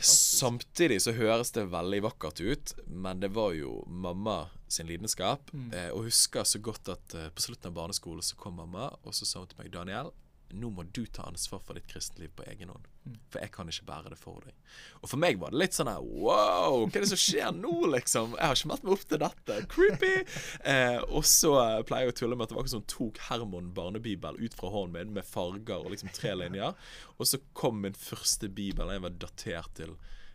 Samtidig 0.00 1.00
så 1.04 1.14
høres 1.16 1.52
det 1.56 1.66
veldig 1.72 2.02
vakkert 2.06 2.40
ut, 2.40 2.74
men 2.86 3.22
det 3.22 3.32
var 3.36 3.54
jo 3.56 3.80
mamma 3.86 4.46
sin 4.68 4.88
lidenskap. 4.88 5.50
Mm. 5.52 5.68
Eh, 5.72 5.90
og 5.94 6.08
husker 6.08 6.46
så 6.48 6.60
godt 6.62 6.90
at 6.92 7.16
eh, 7.16 7.28
på 7.32 7.44
slutten 7.44 7.70
av 7.70 7.76
barneskolen 7.78 8.24
så 8.24 8.38
kom 8.40 8.58
mamma, 8.60 8.90
og 9.04 9.16
så 9.16 9.28
sa 9.28 9.42
hun 9.42 9.50
til 9.50 9.60
meg 9.62 9.72
Daniel, 9.74 10.12
nå 10.54 10.68
må 10.70 10.84
du 10.94 11.02
ta 11.10 11.24
ansvar 11.26 11.60
for 11.66 11.74
ditt 11.74 11.88
kristenliv 11.90 12.30
på 12.38 12.44
egen 12.46 12.70
hånd. 12.70 12.84
Mm. 13.06 13.16
For 13.30 13.42
jeg 13.42 13.52
kan 13.54 13.68
ikke 13.70 13.86
bære 13.88 14.10
det 14.12 14.18
for 14.18 14.42
deg. 14.46 14.54
Og 15.02 15.10
for 15.10 15.20
meg 15.22 15.38
var 15.40 15.50
det 15.54 15.60
litt 15.62 15.76
sånn 15.76 15.90
her 15.90 16.02
Wow, 16.02 16.86
hva 16.86 16.90
er 16.98 17.04
det 17.04 17.10
som 17.10 17.20
skjer 17.20 17.52
nå, 17.54 17.72
liksom? 17.94 18.34
Jeg 18.38 18.46
har 18.50 18.58
ikke 18.58 18.70
meldt 18.72 18.86
meg 18.86 18.94
opp 18.96 19.04
til 19.10 19.22
dette. 19.24 19.58
Creepy! 19.74 20.14
Eh, 20.66 20.98
og 21.14 21.22
så 21.28 21.52
eh, 21.60 21.82
pleier 21.86 22.08
jeg 22.08 22.14
å 22.14 22.16
tulle 22.18 22.36
med 22.38 22.46
at 22.46 22.50
det 22.50 22.56
var 22.56 22.64
akkurat 22.64 22.74
som 22.74 22.86
tok 22.90 23.18
Herman 23.28 23.68
barnebibel 23.76 24.38
ut 24.40 24.54
fra 24.58 24.70
hånden 24.72 24.96
min 24.96 25.14
med 25.14 25.26
farger 25.28 25.84
og 25.84 25.92
liksom 25.92 26.10
tre 26.16 26.32
linjer. 26.34 26.74
Og 27.18 27.28
så 27.30 27.38
kom 27.56 27.78
min 27.84 27.94
første 27.94 28.48
bibel, 28.50 28.90
den 28.90 29.04
var 29.04 29.14
datert 29.22 29.70
til 29.78 29.94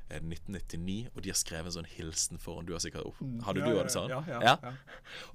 eh, 0.09 0.21
1999, 0.21 1.09
og 1.15 1.21
de 1.25 1.33
har 1.33 1.39
skrevet 1.39 1.71
en 1.71 1.77
sånn 1.81 1.89
hilsen 1.97 2.39
foran. 2.41 2.67
Du 2.69 2.73
har 2.77 2.83
sikkert 2.83 3.11
Hadde 3.19 3.27
Mm. 3.27 3.41
Ja, 3.43 3.53
du 3.53 3.61
ja, 3.75 3.83
det 3.83 3.95
sånn? 3.95 4.09
Ja, 4.13 4.21
ja, 4.29 4.39
Ja? 4.47 4.55
ja. 4.63 4.73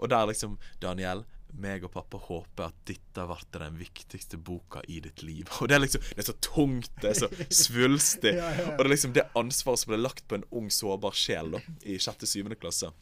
Og 0.00 0.08
der 0.12 0.26
liksom 0.32 0.56
Daniel, 0.82 1.24
meg 1.56 1.86
og 1.86 1.92
pappa 1.94 2.18
håper 2.20 2.68
at 2.68 2.78
dette 2.88 3.26
vært 3.30 3.48
den 3.56 3.78
viktigste 3.80 4.36
boka 4.36 4.82
i 4.88 5.00
ditt 5.04 5.22
liv. 5.24 5.48
Og 5.60 5.70
det 5.70 5.78
er 5.78 5.84
liksom 5.84 6.04
Det 6.10 6.20
er 6.24 6.28
så 6.28 6.36
tungt, 6.44 6.92
det 7.02 7.12
er 7.12 7.18
så 7.24 7.30
svulstig. 7.48 8.34
Ja, 8.40 8.50
ja, 8.52 8.62
ja. 8.66 8.68
Og 8.74 8.82
det 8.82 8.88
er 8.88 8.94
liksom 8.94 9.16
det 9.16 9.26
ansvaret 9.38 9.82
som 9.82 9.92
ble 9.94 10.02
lagt 10.02 10.26
på 10.28 10.38
en 10.38 10.46
ung, 10.50 10.70
sårbar 10.72 11.16
sjel 11.16 11.56
da 11.56 11.62
i 11.86 11.98
sjette-syvende 12.02 12.58
klasse. 12.60 12.92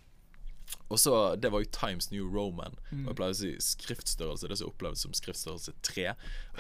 Og 0.89 1.01
så, 1.01 1.37
Det 1.37 1.51
var 1.53 1.61
jo 1.61 1.71
Times 1.73 2.11
New 2.11 2.27
Roman. 2.31 2.77
Og 2.93 3.11
jeg 3.11 3.19
pleier 3.19 3.35
å 3.35 3.39
si 3.39 3.53
skriftstørrelse. 3.61 4.49
Det 4.49 4.59
som 4.61 4.71
opplevdes 4.71 5.05
som 5.05 5.17
skriftstørrelse 5.17 5.75
3 5.83 6.07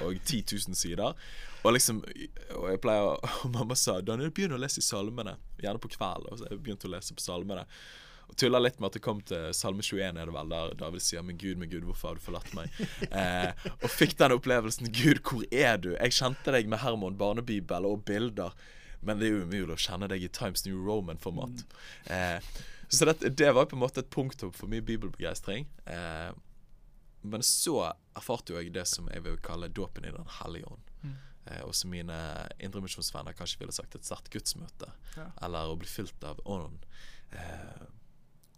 og 0.04 0.18
10 0.24 0.42
000 0.68 0.78
sider. 0.78 1.14
Og 1.64 1.76
liksom 1.76 2.02
Og 2.58 2.66
jeg 2.70 2.80
pleier 2.84 3.12
og 3.14 3.50
Mamma 3.54 3.76
sa 3.78 4.00
Daniel, 4.00 4.32
begynn 4.34 4.56
å 4.56 4.60
lese 4.60 4.82
i 4.82 4.86
salmene. 4.86 5.36
Gjerne 5.62 5.82
på 5.82 5.92
kvelden. 5.94 6.32
Og 6.32 6.40
så 6.40 6.50
jeg 6.50 6.62
begynte 6.64 6.90
å 6.90 6.94
lese 6.96 7.16
på 7.16 7.24
salmene. 7.24 7.66
Og 8.28 8.36
tulla 8.40 8.60
litt 8.62 8.80
med 8.80 8.88
at 8.90 8.98
det 8.98 9.02
kom 9.04 9.20
til 9.26 9.50
Salme 9.56 9.84
21, 9.84 10.18
er 10.18 10.30
det 10.30 10.34
vel, 10.34 10.52
der 10.52 10.74
David 10.80 11.04
sier 11.04 11.22
'Men 11.22 11.38
Gud, 11.38 11.58
men 11.58 11.70
Gud, 11.70 11.84
hvorfor 11.84 12.08
har 12.08 12.14
du 12.14 12.20
forlatt 12.20 12.54
meg?' 12.54 12.70
Eh, 13.14 13.52
og 13.82 13.90
fikk 13.90 14.16
den 14.18 14.32
opplevelsen 14.32 14.90
'Gud, 14.90 15.22
hvor 15.22 15.44
er 15.52 15.76
du?' 15.76 15.96
Jeg 15.96 16.12
kjente 16.12 16.52
deg 16.52 16.68
med 16.68 16.78
Hermon 16.78 17.18
barnebibel 17.18 17.86
og 17.86 18.04
bilder, 18.04 18.54
men 19.02 19.18
det 19.18 19.28
er 19.28 19.36
jo 19.36 19.44
umulig 19.44 19.76
å 19.76 19.84
kjenne 19.86 20.08
deg 20.08 20.22
i 20.22 20.28
Times 20.28 20.64
New 20.66 20.80
Roman-format. 20.86 21.64
Eh, 22.06 22.40
så 22.88 23.04
det, 23.04 23.36
det 23.36 23.52
var 23.54 23.66
på 23.66 23.76
en 23.76 23.82
måte 23.82 24.00
et 24.00 24.10
punktum 24.10 24.52
for 24.52 24.70
mye 24.70 24.82
bibelbegeistring. 24.82 25.68
Eh, 25.86 26.32
men 27.24 27.42
så 27.42 27.92
erfarte 28.16 28.52
jo 28.52 28.60
jeg 28.60 28.74
det 28.74 28.84
som 28.88 29.08
jeg 29.12 29.24
vil 29.24 29.38
kalle 29.44 29.70
dåpen 29.72 30.04
i 30.04 30.12
Den 30.12 30.28
hellige 30.40 30.68
ånd. 30.68 30.90
Mm. 31.02 31.14
Eh, 31.46 31.62
og 31.64 31.74
som 31.76 31.92
mine 31.92 32.16
indremisjonsvenner 32.58 33.36
kanskje 33.36 33.60
ville 33.62 33.72
sagt 33.72 33.96
et 33.96 34.06
sterkt 34.06 34.30
gudsmøte. 34.32 34.90
Ja. 35.16 35.30
Eller 35.46 35.72
å 35.72 35.78
bli 35.80 35.88
fylt 35.88 36.24
av 36.24 36.40
ånden. 36.44 36.80
Eh, 37.32 37.84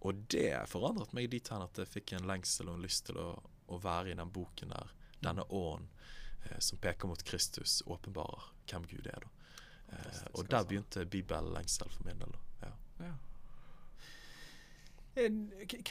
og 0.01 0.15
det 0.31 0.51
forandret 0.69 1.13
meg 1.17 1.31
dit 1.33 1.49
hen 1.49 1.65
at 1.65 1.79
jeg 1.81 1.89
fikk 1.89 2.13
en 2.17 2.29
lengsel 2.29 2.69
og 2.69 2.77
en 2.79 2.85
lyst 2.85 3.07
til 3.09 3.19
å, 3.21 3.31
å 3.73 3.79
være 3.83 4.13
i 4.13 4.19
den 4.19 4.33
boken 4.33 4.75
der. 4.75 4.93
Denne 5.25 5.47
ånden 5.49 5.89
eh, 6.45 6.59
som 6.59 6.79
peker 6.79 7.09
mot 7.09 7.23
Kristus, 7.27 7.81
åpenbarer 7.87 8.51
hvem 8.71 8.85
Gud 8.91 9.07
er. 9.09 9.25
da 9.25 9.97
eh, 9.97 10.21
Og 10.35 10.45
der 10.49 10.61
altså. 10.61 10.69
begynte 10.69 11.07
bibellengsel 11.07 11.91
for 11.91 12.07
min 12.07 12.21
del. 12.21 12.37
da 12.37 12.69
ja. 12.69 12.75
Ja. 13.07 13.15
Eh, 15.17 15.33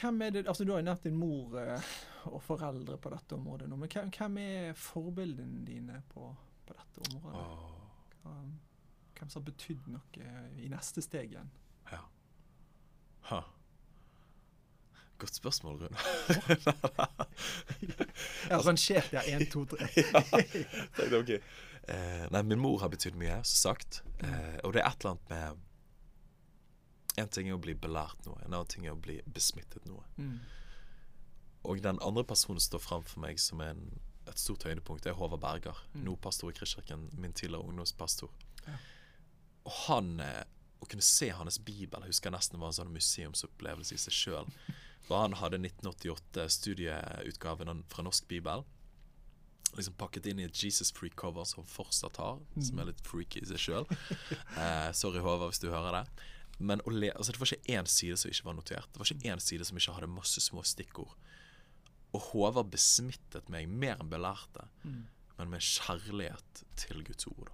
Hvem 0.00 0.22
er 0.22 0.30
det, 0.30 0.46
altså 0.48 0.64
Du 0.64 0.72
har 0.72 0.78
jo 0.80 0.86
nevnt 0.86 1.02
din 1.04 1.18
mor 1.18 1.58
eh, 1.58 1.90
og 2.30 2.42
foreldre 2.42 2.96
på 2.98 3.10
dette 3.10 3.34
området 3.34 3.68
nå, 3.70 3.76
men 3.78 3.90
hvem, 3.90 4.10
hvem 4.14 4.38
er 4.42 4.72
forbildene 4.78 5.64
dine 5.66 6.00
på, 6.14 6.30
på 6.66 6.78
dette 6.78 7.10
området? 7.10 7.42
Oh. 7.42 7.82
Hvem, 8.22 8.54
hvem 9.18 9.28
som 9.30 9.42
har 9.42 9.50
betydd 9.50 9.90
noe 9.90 10.32
i 10.62 10.70
neste 10.70 11.02
steg 11.02 11.34
igjen? 11.34 11.50
ja. 11.92 12.00
Ha. 13.26 13.42
Godt 15.18 15.38
spørsmål, 15.38 15.74
Rune. 15.82 15.96
Jeg 18.48 18.56
har 18.56 18.66
rangert 18.66 19.12
ja. 19.12 19.20
én, 19.32 19.50
to, 19.50 19.64
tre. 19.64 19.88
ja, 19.96 20.02
tenkte, 20.96 21.18
ok. 21.18 21.30
Eh, 21.88 22.26
nei, 22.34 22.42
min 22.42 22.60
mor 22.60 22.80
har 22.82 22.90
betydd 22.92 23.16
mye, 23.18 23.38
som 23.46 23.70
sagt. 23.70 24.02
Eh, 24.18 24.58
og 24.64 24.74
det 24.74 24.80
er 24.82 24.88
et 24.90 25.00
eller 25.00 25.10
annet 25.14 25.28
med 25.32 25.62
En 27.16 27.28
ting 27.32 27.48
er 27.48 27.56
å 27.56 27.62
bli 27.62 27.72
belært 27.72 28.26
noe, 28.26 28.36
en 28.44 28.52
annen 28.52 28.68
ting 28.68 28.84
er 28.84 28.92
å 28.92 29.00
bli 29.00 29.22
besmittet 29.32 29.86
noe. 29.88 30.04
Mm. 30.20 30.36
Og 31.64 31.80
den 31.80 31.96
andre 32.04 32.24
personen 32.28 32.60
står 32.60 32.82
fram 32.84 33.06
for 33.08 33.20
meg 33.24 33.40
som 33.40 33.60
en, 33.64 33.80
et 34.28 34.38
stort 34.38 34.66
høydepunkt, 34.68 35.06
er 35.08 35.16
Håvard 35.16 35.40
Berger. 35.40 35.80
Mm. 35.94 36.02
Nå 36.04 36.16
pastor 36.20 36.52
i 36.52 36.56
Kristkirken, 36.58 37.08
min 37.16 37.32
tidligere 37.32 37.64
ungdomspastor. 37.64 38.28
Ja. 38.66 38.76
Og 39.64 39.72
han 39.86 40.20
eh, 40.20 40.44
Å 40.76 40.84
kunne 40.92 41.02
se 41.02 41.30
hans 41.32 41.56
bibel 41.64 42.02
jeg 42.04 42.12
husker 42.12 42.30
nesten 42.30 42.60
var 42.60 42.68
en 42.68 42.76
sånn 42.76 42.92
museumsopplevelse 42.92 43.96
i 43.96 44.02
seg 44.02 44.12
sjøl. 44.12 44.50
Han 45.08 45.36
hadde 45.38 45.58
1988 45.62 46.48
studieutgaven 46.50 47.84
fra 47.88 48.02
Norsk 48.02 48.26
bibel. 48.28 48.64
Liksom 49.76 49.94
pakket 50.00 50.26
inn 50.30 50.40
i 50.40 50.46
et 50.48 50.56
Jesus 50.64 50.90
Freak 50.94 51.14
cover 51.20 51.44
som 51.44 51.66
fortsatt 51.68 52.16
har, 52.22 52.38
som 52.64 52.78
er 52.80 52.88
litt 52.90 53.02
freaky 53.06 53.42
i 53.42 53.48
seg 53.50 53.60
sjøl. 53.60 53.86
Eh, 54.56 54.90
sorry, 54.96 55.20
Håvard, 55.20 55.50
hvis 55.52 55.60
du 55.62 55.68
hører 55.70 55.98
det. 56.00 56.24
Men 56.58 56.80
le, 56.88 57.10
altså, 57.12 57.32
det 57.34 57.40
var 57.42 57.50
ikke 57.52 57.74
én 57.76 57.86
side 57.90 58.16
som 58.16 58.30
ikke 58.32 58.46
var 58.48 58.56
notert. 58.56 58.88
Det 58.94 58.98
var 59.02 59.10
ikke 59.12 59.28
én 59.34 59.42
side 59.44 59.66
som 59.68 59.76
ikke 59.76 59.92
hadde 59.98 60.08
masse 60.08 60.40
små 60.40 60.62
stikkord. 60.64 61.12
Og 62.16 62.22
Håvard 62.30 62.70
besmittet 62.72 63.50
meg 63.52 63.68
mer 63.68 64.00
enn 64.00 64.08
belærte, 64.10 64.64
Mm. 64.86 65.02
men 65.38 65.50
med 65.52 65.60
kjærlighet 65.60 66.62
til 66.80 67.04
Guds 67.04 67.26
ord. 67.28 67.50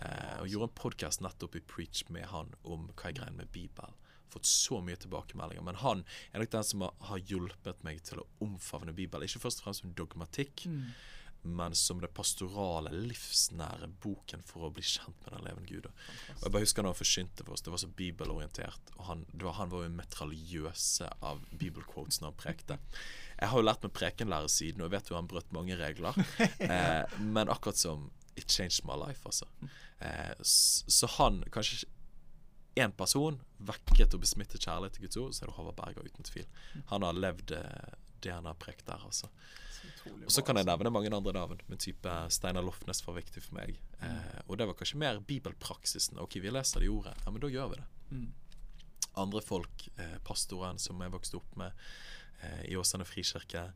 Eh, 0.00 0.38
og 0.40 0.48
gjorde 0.48 0.70
en 0.70 0.78
podkast 0.80 1.20
nettopp 1.20 1.58
i 1.58 1.60
Preach 1.60 2.06
med 2.08 2.24
han 2.32 2.54
om 2.64 2.88
hva 2.96 3.10
er 3.10 3.18
greien 3.18 3.36
med 3.36 3.52
Bibelen. 3.52 3.92
Fått 4.32 4.48
så 4.48 4.80
mye 4.84 4.96
tilbakemeldinger. 5.02 5.64
Men 5.66 5.80
han 5.82 6.04
er 6.32 6.42
nok 6.42 6.52
den 6.54 6.64
som 6.68 6.86
har, 6.88 7.22
hjulpet 7.28 7.82
meg 7.86 8.02
til 8.08 8.22
å 8.22 8.28
omfavne 8.44 8.94
Bibelen. 8.96 9.28
Ikke 9.28 9.44
først 9.46 9.60
og 9.62 9.68
fremst 9.68 9.84
som 9.84 9.92
dogmatikk, 9.98 10.66
Mm. 10.66 10.92
men 11.44 11.74
som 11.74 11.98
det 12.00 12.12
pastorale, 12.14 12.90
livsnære 12.94 13.88
boken 14.02 14.44
for 14.46 14.68
å 14.68 14.72
bli 14.72 14.82
kjent 14.86 15.16
med 15.24 15.32
den 15.34 15.44
levende 15.46 15.66
Gud. 15.68 15.86
Og 15.88 16.44
jeg 16.44 16.52
bare 16.54 16.62
husker 16.62 16.84
når 16.86 16.94
han 16.94 17.00
forkynte 17.00 17.44
for 17.44 17.56
oss, 17.56 17.64
det 17.66 17.72
var 17.74 17.82
så 17.82 17.88
bibelorientert. 17.98 18.92
Og 18.96 19.04
han, 19.08 19.24
det 19.32 19.42
var, 19.48 19.56
han 19.58 19.72
var 19.72 19.82
jo 19.82 19.90
en 19.90 19.96
metraljøse 19.98 21.08
av 21.20 21.42
bibelquotes 21.50 22.20
når 22.22 22.30
han 22.30 22.38
prekte. 22.44 22.78
Jeg 23.40 23.50
har 23.50 23.58
jo 23.58 23.66
lært 23.66 23.82
meg 23.82 23.94
prekenlære 23.98 24.48
siden, 24.54 24.80
og 24.80 24.86
jeg 24.86 24.94
vet 25.00 25.10
jo 25.10 25.18
han 25.18 25.30
brøt 25.32 25.50
mange 25.56 25.76
regler. 25.80 26.14
eh, 26.62 27.18
men 27.18 27.50
akkurat 27.50 27.76
som 27.80 28.10
It 28.34 28.48
changed 28.48 28.86
my 28.88 28.94
life, 28.96 29.20
altså. 29.28 29.44
Eh, 30.00 30.32
så 30.40 31.06
han, 31.18 31.42
kanskje 31.52 31.82
én 32.78 32.92
person, 32.96 33.40
vekket 33.58 34.14
og 34.16 34.22
besmittet 34.22 34.64
kjærlighet 34.64 34.96
til 34.96 35.06
Guds 35.06 35.18
ord, 35.20 35.34
så 35.34 35.44
er 35.44 35.50
det 35.50 35.56
Håvard 35.58 35.76
Berger, 35.76 36.08
uten 36.08 36.28
tvil. 36.28 36.46
Han 36.92 37.04
har 37.06 37.18
levd 37.18 37.52
eh, 37.58 37.98
det 38.24 38.32
han 38.32 38.48
har 38.48 38.58
prekt 38.60 38.86
der, 38.88 39.02
altså. 39.04 39.28
Og 40.02 40.30
så 40.30 40.42
kan 40.42 40.56
jeg 40.56 40.64
altså. 40.64 40.70
nevne 40.70 40.92
mange 40.94 41.10
andre 41.14 41.32
navn, 41.34 41.60
med 41.66 41.80
type 41.82 42.12
Steinar 42.30 42.64
Lofnes 42.64 43.02
var 43.06 43.16
viktig 43.18 43.42
for 43.42 43.58
meg. 43.58 43.78
Eh, 44.02 44.38
og 44.46 44.58
det 44.58 44.66
var 44.70 44.78
kanskje 44.78 45.00
mer 45.02 45.20
bibelpraksisen. 45.26 46.20
Ok, 46.22 46.38
vi 46.42 46.52
leser 46.54 46.82
det 46.82 46.88
i 46.88 46.92
ordet. 46.92 47.14
Ja, 47.24 47.32
men 47.34 47.42
da 47.42 47.50
gjør 47.50 47.72
vi 47.72 47.80
det. 47.80 47.88
Mm. 48.12 48.28
Andre 49.22 49.42
folk, 49.44 49.88
eh, 49.98 50.18
pastoren 50.24 50.78
som 50.78 51.00
jeg 51.02 51.12
vokste 51.12 51.38
opp 51.40 51.56
med 51.60 51.74
eh, 52.42 52.62
i 52.70 52.76
Åsane 52.78 53.06
frikirke, 53.06 53.66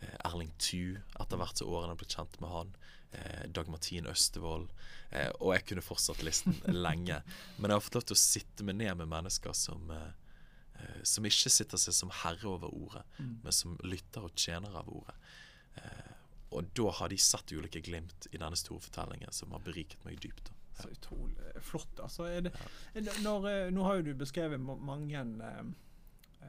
eh, 0.00 0.16
Erling 0.24 0.52
Thu, 0.58 0.96
etter 1.20 1.40
hvert 1.40 1.60
som 1.60 1.70
årene 1.70 1.96
ble 2.00 2.08
kjent 2.08 2.40
med 2.42 2.52
han, 2.54 2.74
eh, 3.12 3.44
Dag 3.50 3.68
Martin 3.68 4.06
Østevold, 4.10 4.68
eh, 5.10 5.28
og 5.40 5.54
jeg 5.56 5.66
kunne 5.70 5.82
fortsatt 5.84 6.22
listen 6.26 6.56
lenge. 6.86 7.22
Men 7.58 7.70
jeg 7.70 7.76
har 7.76 7.84
fått 7.86 7.98
lov 8.00 8.08
til 8.10 8.18
å 8.18 8.22
sitte 8.24 8.64
meg 8.68 8.76
ned 8.80 8.96
med 9.02 9.08
mennesker 9.12 9.52
som 9.56 9.90
eh, 9.90 10.10
som 11.04 11.26
ikke 11.28 11.50
sitter 11.52 11.76
seg 11.76 11.92
som 11.92 12.08
herre 12.22 12.46
over 12.48 12.70
ordet, 12.72 13.02
Mm. 13.18 13.34
men 13.44 13.52
som 13.52 13.74
lytter 13.84 14.24
og 14.24 14.32
tjener 14.40 14.72
av 14.80 14.88
ordet. 14.88 15.12
Eh, 15.76 16.14
og 16.56 16.70
da 16.74 16.86
har 16.96 17.08
de 17.12 17.18
sett 17.20 17.52
ulike 17.52 17.82
glimt 17.84 18.26
i 18.32 18.38
denne 18.40 18.56
store 18.56 18.80
fortellingen 18.80 19.30
som 19.32 19.52
har 19.52 19.60
beriket 19.60 20.00
meg 20.06 20.16
dypt. 20.24 20.48
Så 20.80 20.88
utrolig 20.88 21.36
flott. 21.60 22.00
Altså, 22.00 22.30
det, 22.40 22.54
det, 22.96 23.12
når, 23.20 23.68
nå 23.76 23.84
har 23.84 24.00
jo 24.00 24.06
du 24.08 24.14
beskrevet 24.22 24.58
mange 24.64 25.20
eh, 25.20 26.48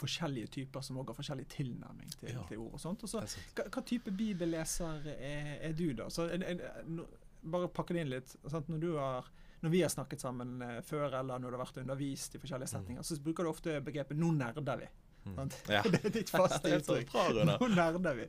forskjellige 0.00 0.46
typer 0.58 0.80
som 0.84 0.98
også 1.00 1.12
har 1.14 1.18
forskjellig 1.20 1.46
tilnærming 1.48 2.10
til, 2.20 2.28
Ja. 2.34 2.42
til 2.48 2.58
ord 2.64 2.74
og 2.74 2.80
sånt. 2.80 3.02
Og 3.02 3.08
så, 3.08 3.22
hva, 3.56 3.64
hva 3.72 3.82
type 3.86 4.10
bibelleser 4.16 5.08
er, 5.16 5.56
er 5.70 5.72
du, 5.72 5.92
da? 5.98 6.08
Så, 6.10 6.28
er, 6.30 6.42
er, 6.42 7.06
bare 7.46 7.68
pakke 7.70 7.94
det 7.94 8.00
inn 8.06 8.10
litt. 8.10 8.36
Sant? 8.50 8.68
Når, 8.68 8.78
du 8.82 8.96
har, 8.98 9.28
når 9.62 9.70
vi 9.70 9.80
har 9.82 9.88
snakket 9.92 10.20
sammen 10.20 10.60
eh, 10.62 10.80
før, 10.82 11.12
eller 11.20 11.38
når 11.38 11.50
du 11.50 11.56
har 11.58 11.64
vært 11.66 11.82
undervist 11.84 12.34
i 12.34 12.38
forskjellige 12.42 12.72
setninger, 12.74 13.02
så 13.06 13.18
bruker 13.22 13.44
du 13.44 13.50
ofte 13.50 13.80
begrepet 13.80 14.16
'nå 14.18 14.32
nerder 14.36 14.80
vi'. 14.84 14.88
Mm. 15.26 15.48
Ja. 15.74 15.82
Det 15.90 16.04
er 16.04 16.10
ditt 16.14 16.30
faste 16.30 16.70
uttrykk. 16.78 17.10
Nå 17.58 17.68
nerder 17.74 18.14
vi. 18.14 18.26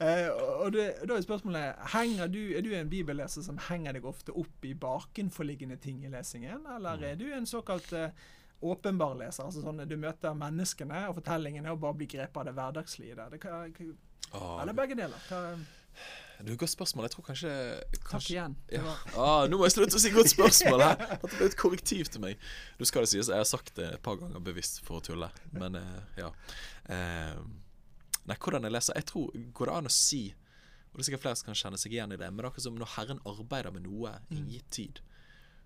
Eh, 0.00 0.28
og 0.32 0.62
og 0.64 0.72
det, 0.72 0.86
da 1.08 1.14
er 1.18 1.20
spørsmålet 1.20 2.32
du, 2.32 2.38
Er 2.56 2.62
du 2.62 2.70
en 2.74 2.88
bibelleser 2.88 3.42
som 3.44 3.58
henger 3.68 3.92
deg 3.92 4.04
ofte 4.08 4.32
opp 4.32 4.64
i 4.64 4.72
bakenforliggende 4.74 5.76
ting 5.76 6.04
i 6.04 6.08
lesingen, 6.08 6.64
eller 6.76 6.96
Mm. 6.96 7.04
er 7.04 7.14
du 7.16 7.26
en 7.34 7.46
såkalt 7.46 7.92
eh, 7.92 8.10
åpenbar 8.60 9.16
leser? 9.18 9.46
altså 9.46 9.62
sånn 9.62 9.84
Du 9.88 9.96
møter 10.00 10.36
menneskene 10.36 11.04
og 11.08 11.18
fortellingene 11.20 11.72
og 11.72 11.82
bare 11.82 11.98
blir 12.00 12.10
grepet 12.10 12.40
av 12.42 12.48
det 12.48 12.54
hverdagslige 12.56 13.18
der. 13.18 13.34
Det 13.34 13.42
kan, 13.42 13.74
kan, 13.74 13.92
Åh, 14.32 14.54
eller 14.62 14.76
begge 14.76 14.96
deler. 14.98 15.28
Hva, 15.28 15.42
det 16.38 16.52
et 16.52 16.58
godt 16.58 16.70
spørsmål. 16.70 17.04
Jeg 17.08 17.10
tror 17.10 17.24
kanskje, 17.26 17.52
takk 18.10 18.26
igjen. 18.30 18.56
Ja. 18.70 18.92
Ah, 19.18 19.46
nå 19.50 19.58
må 19.58 19.66
jeg 19.66 19.74
slutte 19.74 19.98
å 19.98 20.02
si 20.02 20.12
godt 20.14 20.30
spørsmål 20.30 20.84
her! 20.84 21.00
Dette 21.16 21.32
ble 21.34 21.48
et 21.50 21.56
korrektiv 21.58 22.10
til 22.14 22.22
meg. 22.22 22.44
Nå 22.78 22.86
skal 22.86 23.02
det 23.02 23.10
sies, 23.10 23.30
jeg 23.32 23.42
har 23.42 23.48
sagt 23.48 23.74
det 23.78 23.88
et 23.96 24.04
par 24.04 24.20
ganger 24.20 24.44
bevisst 24.46 24.78
for 24.86 25.00
å 25.00 25.04
tulle, 25.04 25.30
men 25.56 25.80
eh, 25.80 26.20
ja. 26.20 26.30
Eh, 26.94 27.40
nei, 28.28 28.36
hvordan 28.36 28.68
jeg 28.68 28.72
leser 28.72 28.96
Jeg 28.96 29.04
tror 29.10 29.34
Går 29.58 29.68
det 29.68 29.72
an 29.76 29.88
å 29.90 29.92
si 29.92 30.20
Og 30.30 30.94
det 30.96 31.02
er 31.02 31.08
sikkert 31.08 31.24
flere 31.26 31.36
som 31.40 31.50
kan 31.50 31.58
kjenne 31.60 31.80
seg 31.80 31.92
igjen 31.92 32.14
i 32.14 32.20
det, 32.20 32.30
men 32.30 32.38
det 32.38 32.46
er 32.46 32.48
akkurat 32.48 32.64
som 32.64 32.78
når 32.80 32.94
Herren 32.94 33.20
arbeider 33.28 33.74
med 33.74 33.84
noe 33.84 34.14
i 34.30 34.38
en 34.38 34.48
gitt 34.54 34.70
tid, 34.72 35.02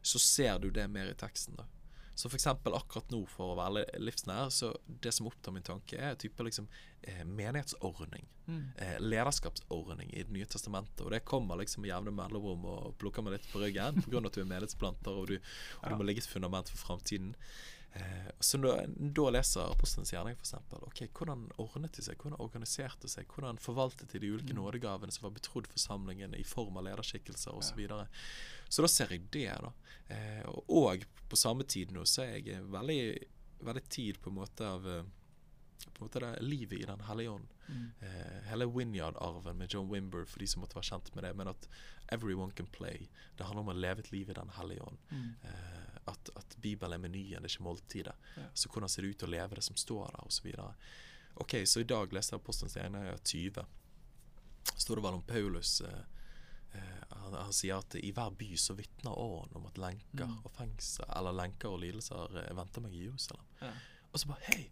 så 0.03 0.19
ser 0.19 0.59
du 0.65 0.71
det 0.75 0.89
mer 0.91 1.13
i 1.13 1.19
teksten. 1.19 1.61
da 1.61 1.69
så 2.15 2.29
eksempel 2.37 2.75
akkurat 2.77 3.11
nå, 3.11 3.23
for 3.31 3.53
å 3.53 3.59
være 3.59 3.87
livsnær, 4.03 4.51
så 4.53 4.73
det 4.85 5.15
som 5.17 5.29
opptar 5.31 5.55
min 5.55 5.65
tanke, 5.65 5.97
er 5.97 6.19
type 6.21 6.45
liksom 6.45 6.69
eh, 7.01 7.23
menighetsordning. 7.25 8.27
Mm. 8.47 8.65
Eh, 8.77 8.97
lederskapsordning 9.01 10.11
i 10.13 10.25
Det 10.27 10.35
nye 10.35 10.49
testamentet. 10.51 11.01
Og 11.07 11.13
det 11.15 11.25
kommer 11.25 11.57
liksom 11.61 11.85
med 11.85 11.93
jevne 11.93 12.15
mellomrom 12.15 12.67
og 12.69 12.97
plukker 13.01 13.25
meg 13.25 13.39
litt 13.39 13.49
på 13.53 13.63
ryggen 13.63 14.03
pga. 14.05 14.21
at 14.27 14.35
du 14.35 14.43
er 14.43 14.51
menighetsplanter 14.51 15.23
og 15.23 15.31
du, 15.31 15.39
og 15.81 15.89
du 15.89 15.97
må 15.97 16.09
legge 16.09 16.25
et 16.25 16.35
fundament 16.35 16.69
for 16.69 16.85
framtiden. 16.85 17.33
Eh, 17.93 18.31
så 18.41 18.59
da, 18.63 18.77
da 18.87 19.31
leser 19.31 19.69
apostelens 19.69 20.13
gjerning 20.15 20.37
f.eks. 20.39 20.55
Okay, 20.89 21.11
hvordan 21.13 21.45
ordnet 21.61 21.97
de 21.97 22.05
seg, 22.05 22.17
hvordan 22.21 22.41
organiserte 22.41 23.11
seg, 23.11 23.29
hvordan 23.29 23.61
forvaltet 23.61 24.15
de 24.15 24.23
de 24.23 24.33
ulike 24.33 24.57
nådegavene 24.57 25.13
som 25.13 25.29
var 25.29 25.37
betrodd 25.37 25.69
forsamlingen 25.73 26.37
i 26.39 26.45
form 26.47 26.79
av 26.81 26.87
lederskikkelser 26.89 27.53
osv. 27.53 27.73
Så, 27.73 27.79
videre. 27.79 28.07
så 28.69 28.85
da 28.85 28.93
ser 28.93 29.13
jeg 29.13 29.27
det, 29.35 29.49
da. 29.67 29.73
Eh, 30.09 30.45
og, 30.49 30.73
og 30.83 31.09
på 31.29 31.41
samme 31.41 31.69
tid 31.69 31.93
nå 31.93 32.07
så 32.09 32.25
er 32.25 32.39
jeg 32.41 32.65
veldig, 32.73 33.03
veldig 33.65 33.85
tid 33.93 34.21
på 34.23 34.33
en 34.33 34.41
måte 34.41 34.69
av 34.69 34.89
eh, 34.89 35.05
på 35.91 35.99
en 35.99 36.07
måte 36.07 36.21
det 36.23 36.33
livet 36.41 36.79
i 36.81 36.87
Den 36.87 37.01
hellige 37.01 37.31
ånd. 37.31 37.49
Mm. 37.69 37.87
Eh, 38.01 38.37
hele 38.49 38.67
Winyard-arven 38.67 39.59
med 39.59 39.75
John 39.75 39.91
Wimber, 39.91 40.25
for 40.25 40.39
de 40.39 40.47
som 40.47 40.63
måtte 40.63 40.77
være 40.79 40.89
kjent 40.93 41.15
med 41.15 41.25
det. 41.25 41.33
Men 41.37 41.51
at 41.51 41.69
everyone 42.13 42.53
can 42.53 42.67
play. 42.67 43.09
Det 43.37 43.45
handler 43.45 43.67
om 43.67 43.73
å 43.73 43.79
leve 43.79 44.05
et 44.05 44.13
liv 44.13 44.31
i 44.31 44.37
Den 44.37 44.53
hellige 44.59 44.87
ånd. 44.87 44.99
Mm. 45.11 45.35
Eh, 45.43 45.92
at, 46.11 46.31
at 46.37 46.57
Bibelen 46.63 46.97
er 46.97 47.03
menyen, 47.03 47.43
det 47.43 47.51
er 47.51 47.55
ikke 47.55 47.67
måltidet. 47.69 48.15
Ja. 48.37 48.47
Så 48.55 48.69
hvordan 48.73 48.89
ser 48.91 49.03
det 49.07 49.13
ut 49.15 49.23
å 49.27 49.31
leve 49.31 49.55
det 49.59 49.63
som 49.67 49.77
står 49.79 50.09
der, 50.11 50.25
osv. 50.27 50.49
Ok, 51.43 51.55
så 51.67 51.81
i 51.81 51.87
dag 51.89 52.13
leste 52.13 52.35
jeg 52.35 52.43
Apostelens 52.43 52.75
gjerninger 52.77 53.21
20. 53.25 53.63
står 54.77 54.97
det 54.99 55.05
vel 55.07 55.15
om 55.21 55.23
Paulus 55.23 55.81
eh, 55.81 56.03
eh, 56.75 57.01
han, 57.23 57.35
han 57.39 57.53
sier 57.57 57.79
at 57.81 57.95
i 57.99 58.11
hver 58.13 58.35
by 58.39 58.51
så 58.61 58.75
vitner 58.79 59.15
åren 59.19 59.55
om 59.59 59.67
at 59.71 59.79
lenker 59.81 60.27
Mm. 60.29 60.37
og 60.45 60.53
fengsel, 60.59 61.07
eller 61.17 61.33
lenker 61.33 61.73
og 61.73 61.81
lidelser 61.83 62.37
eh, 62.43 62.53
venter 62.57 62.85
meg 62.85 62.93
i 62.99 63.07
Jerusalem. 63.07 63.47
Ja. 63.63 63.73
Og 64.13 64.21
så 64.21 64.29
bare 64.33 64.45
Hei! 64.51 64.71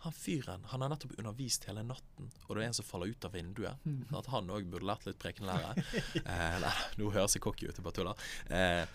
Han 0.00 0.14
fyren 0.16 0.62
han 0.70 0.80
har 0.80 0.88
nettopp 0.88 1.12
undervist 1.20 1.66
hele 1.68 1.82
natten, 1.84 2.30
og 2.46 2.54
det 2.56 2.62
er 2.62 2.68
en 2.70 2.76
som 2.78 2.86
faller 2.88 3.10
ut 3.12 3.24
av 3.28 3.34
vinduet. 3.36 3.82
Mm. 3.84 4.06
At 4.16 4.30
han 4.32 4.48
òg 4.48 4.64
burde 4.72 4.86
lært 4.88 5.04
litt 5.04 5.18
prekenlære. 5.20 5.74
eh, 6.24 6.54
nei, 6.62 6.70
nå 6.96 7.10
høres 7.12 7.36
jeg 7.36 7.44
cocky 7.44 7.68
ut, 7.68 7.76
jeg 7.76 7.84
bare 7.84 7.98
tuller. 7.98 8.22
Eh, 8.48 8.86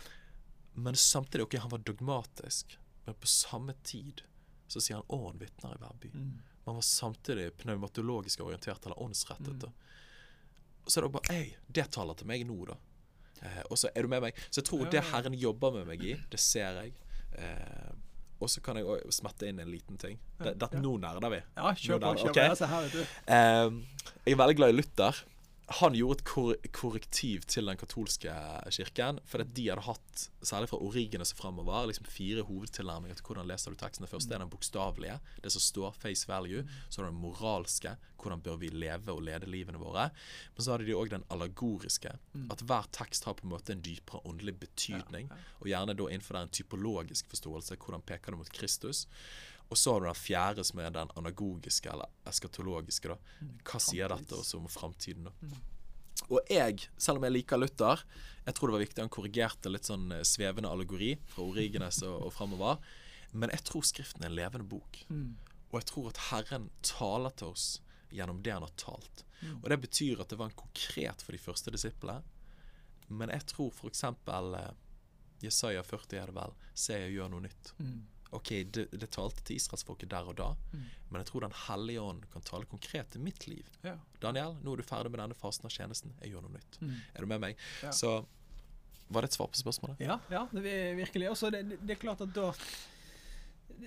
men 0.75 0.95
samtidig, 0.99 1.45
ok, 1.47 1.57
han 1.63 1.71
var 1.71 1.83
dogmatisk, 1.87 2.77
men 3.05 3.15
på 3.15 3.27
samme 3.27 3.73
tid 3.83 4.21
så 4.67 4.81
sier 4.81 4.99
han 4.99 5.05
ånd 5.07 5.39
vitner 5.39 5.75
i 5.75 5.81
hver 5.81 5.97
by. 6.01 6.11
Mm. 6.13 6.31
Man 6.65 6.79
var 6.79 6.81
samtidig 6.81 7.51
pneumatologisk 7.61 8.41
orientert 8.41 8.85
eller 8.85 8.99
åndsrettet. 9.01 9.63
Mm. 9.63 9.71
Så 10.85 10.99
er 10.99 11.05
det 11.05 11.11
bare 11.13 11.35
Ei, 11.35 11.45
det 11.67 11.85
taler 11.93 12.17
til 12.17 12.27
meg 12.29 12.45
nå, 12.49 12.57
da. 12.69 12.77
Eh, 13.41 13.61
og 13.69 13.77
så 13.77 13.91
er 13.93 14.05
du 14.05 14.11
med 14.11 14.23
meg. 14.25 14.41
Så 14.49 14.61
jeg 14.61 14.69
tror 14.71 14.85
Ja, 14.87 14.89
det. 14.97 15.03
Herren 15.11 15.37
jobber 15.37 15.77
med 15.77 15.87
meg 15.91 16.03
i, 16.03 16.15
det 16.31 16.41
ser 16.41 16.81
jeg. 16.81 16.95
Eh, 17.37 17.93
og 18.41 18.49
så 18.51 18.61
kan 18.61 18.77
jeg 18.79 18.87
òg 18.89 19.05
smette 19.15 19.47
inn 19.47 19.61
en 19.63 19.71
liten 19.71 19.97
ting. 20.01 20.19
Det, 20.39 20.57
Det, 20.59 20.69
ja. 20.73 20.81
Nå 20.81 20.97
nerder 21.01 21.31
vi. 21.31 21.41
Ja, 21.55 21.71
kjør 21.71 22.01
på. 22.03 22.15
Kjør 22.25 22.33
ok. 22.33 22.59
på. 22.59 23.05
Eh, 23.31 23.69
jeg 24.25 24.35
er 24.35 24.41
veldig 24.41 24.57
glad 24.59 24.73
i 24.73 24.77
Luther. 24.81 25.23
Han 25.67 25.95
gjorde 25.97 26.19
et 26.19 26.27
kor 26.29 26.51
korrektiv 26.77 27.45
til 27.49 27.65
den 27.65 27.77
katolske 27.81 28.33
kirken. 28.75 29.17
For 29.25 29.41
at 29.41 29.53
de 29.57 29.63
hadde 29.71 29.85
hatt, 29.87 30.25
særlig 30.45 30.69
fra 30.69 30.77
origene 30.77 31.25
og 31.25 31.39
fremover, 31.39 31.87
liksom 31.89 32.05
fire 32.05 32.43
hovedtilnærminger 32.45 33.17
til 33.17 33.25
hvordan 33.25 33.49
leser 33.49 33.73
du 33.73 33.79
teksten. 33.79 34.05
Det 34.05 34.11
første 34.11 34.35
er 34.35 34.43
den 34.43 34.51
bokstavelige, 34.53 35.17
det 35.41 35.53
som 35.55 35.63
står 35.65 35.97
face 35.97 36.29
value. 36.29 36.67
Så 36.89 37.01
er 37.01 37.07
det 37.07 37.15
den 37.15 37.23
moralske, 37.23 37.95
hvordan 38.21 38.43
bør 38.45 38.59
vi 38.61 38.69
leve 38.69 39.15
og 39.15 39.23
lede 39.25 39.49
livene 39.49 39.81
våre. 39.81 40.11
Men 40.53 40.67
så 40.67 40.75
hadde 40.75 40.85
de 40.85 40.97
òg 40.97 41.09
den 41.15 41.25
allegoriske, 41.33 42.13
at 42.53 42.61
hver 42.61 42.91
tekst 42.93 43.25
har 43.25 43.33
på 43.39 43.47
en 43.47 43.55
måte 43.55 43.73
en 43.73 43.81
dypere 43.85 44.21
åndelig 44.29 44.59
betydning. 44.61 45.33
Og 45.63 45.71
gjerne 45.73 45.97
da 45.97 46.11
innenfor 46.11 46.37
der 46.37 46.45
en 46.45 46.53
typologisk 46.53 47.33
forståelse, 47.33 47.81
hvordan 47.81 48.05
peker 48.05 48.35
det 48.35 48.43
mot 48.43 48.53
Kristus. 48.53 49.07
Og 49.69 49.77
så 49.77 49.93
har 49.93 50.03
du 50.03 50.07
den 50.09 50.17
fjerde, 50.19 50.63
som 50.67 50.79
er 50.79 50.91
den 50.93 51.13
anagogiske, 51.17 51.89
eller 51.89 52.11
eskatologiske. 52.29 53.09
da. 53.09 53.47
Hva 53.65 53.81
sier 53.81 54.11
dette 54.13 54.37
også 54.37 54.59
om 54.59 54.67
framtiden? 54.69 55.29
da? 55.29 55.55
Og 56.29 56.39
jeg, 56.49 56.87
selv 56.97 57.19
om 57.19 57.25
jeg 57.27 57.35
liker 57.35 57.59
Luther, 57.59 58.03
jeg 58.45 58.55
tror 58.55 58.69
det 58.69 58.75
var 58.77 58.83
viktig 58.85 59.03
han 59.03 59.11
korrigerte 59.13 59.71
litt 59.71 59.89
sånn 59.89 60.11
eh, 60.15 60.23
svevende 60.25 60.69
allegori 60.71 61.15
fra 61.27 61.43
Origenes 61.43 62.01
og, 62.05 62.27
og 62.27 62.33
framover. 62.33 62.77
Men 63.33 63.51
jeg 63.51 63.65
tror 63.67 63.83
Skriften 63.83 64.23
er 64.23 64.31
en 64.31 64.37
levende 64.37 64.67
bok. 64.69 65.01
Og 65.71 65.79
jeg 65.81 65.89
tror 65.91 66.07
at 66.13 66.21
Herren 66.29 66.69
taler 66.85 67.33
til 67.35 67.51
oss 67.51 67.65
gjennom 68.15 68.41
det 68.45 68.53
han 68.55 68.63
har 68.63 68.71
talt. 68.79 69.25
Og 69.63 69.69
det 69.69 69.81
betyr 69.81 70.21
at 70.23 70.29
det 70.31 70.37
var 70.39 70.47
en 70.49 70.55
konkret 70.61 71.21
for 71.21 71.35
de 71.35 71.41
første 71.41 71.71
disiplene. 71.73 72.23
Men 73.09 73.29
jeg 73.29 73.45
tror 73.51 73.73
f.eks. 73.75 74.03
Eh, 74.07 74.71
Jesaja 75.43 75.83
40 75.83 76.21
er 76.21 76.31
det 76.31 76.37
vel. 76.37 76.53
Se, 76.73 76.95
jeg 76.95 77.17
gjør 77.17 77.33
noe 77.33 77.43
nytt. 77.43 77.73
Ok, 78.35 78.49
det, 78.75 78.87
det 78.91 79.09
talte 79.15 79.41
til 79.47 79.55
israelsfolket 79.59 80.09
der 80.11 80.27
og 80.31 80.35
da, 80.39 80.47
men 80.73 81.19
jeg 81.21 81.27
tror 81.29 81.41
Den 81.45 81.53
hellige 81.67 82.01
ånd 82.01 82.23
kan 82.33 82.41
tale 82.45 82.65
konkret 82.65 83.09
til 83.13 83.21
mitt 83.23 83.47
liv. 83.47 83.67
Ja. 83.85 83.95
Daniel, 84.21 84.55
nå 84.63 84.73
er 84.73 84.81
du 84.81 84.83
ferdig 84.83 85.11
med 85.13 85.19
denne 85.23 85.37
fasen 85.39 85.65
av 85.65 85.71
tjenesten. 85.71 86.11
Jeg 86.21 86.33
gjør 86.33 86.41
noe 86.47 86.55
nytt. 86.57 86.79
Er 87.15 87.21
du 87.21 87.29
med 87.31 87.39
meg? 87.45 87.55
Ja. 87.83 87.91
Så 87.95 88.25
var 89.07 89.21
det 89.21 89.29
et 89.31 89.37
svar 89.37 89.47
på 89.53 89.59
spørsmålet? 89.61 89.99
Ja, 90.01 90.19
ja 90.33 90.47
det 90.51 90.75
virkelig. 90.97 91.29
Også 91.31 91.51
det, 91.53 91.63
det- 91.69 91.79
det 91.85 91.95
er 91.95 92.01
klart 92.01 92.21
at 92.25 92.33
da 92.33 92.51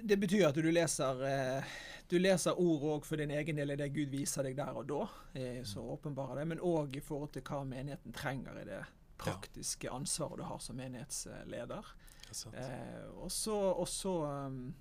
Det 0.04 0.16
betyr 0.20 0.48
at 0.48 0.54
du 0.54 0.68
leser 0.70 1.22
eh, 1.26 1.64
Du 2.08 2.18
leser 2.18 2.56
ord 2.60 2.82
òg 2.92 3.04
for 3.04 3.16
din 3.20 3.30
egen 3.30 3.56
del 3.56 3.70
i 3.72 3.76
det 3.76 3.88
Gud 3.92 4.08
viser 4.12 4.42
deg 4.46 4.56
der 4.56 4.76
og 4.76 4.86
da. 4.88 5.02
Eh, 5.34 5.62
så 5.64 5.80
åpenbarer 5.82 6.40
det. 6.40 6.46
Men 6.54 6.60
òg 6.64 6.96
i 6.96 7.00
forhold 7.04 7.32
til 7.34 7.42
hva 7.42 7.64
menigheten 7.68 8.12
trenger 8.16 8.60
i 8.62 8.64
det 8.68 8.82
praktiske 9.18 9.90
ansvaret 9.90 10.38
du 10.38 10.44
har 10.46 10.60
som 10.62 10.76
menighetsleder. 10.78 11.84
Eh, 12.54 13.06
og 13.14 13.30
så, 13.88 14.14
um, 14.46 14.74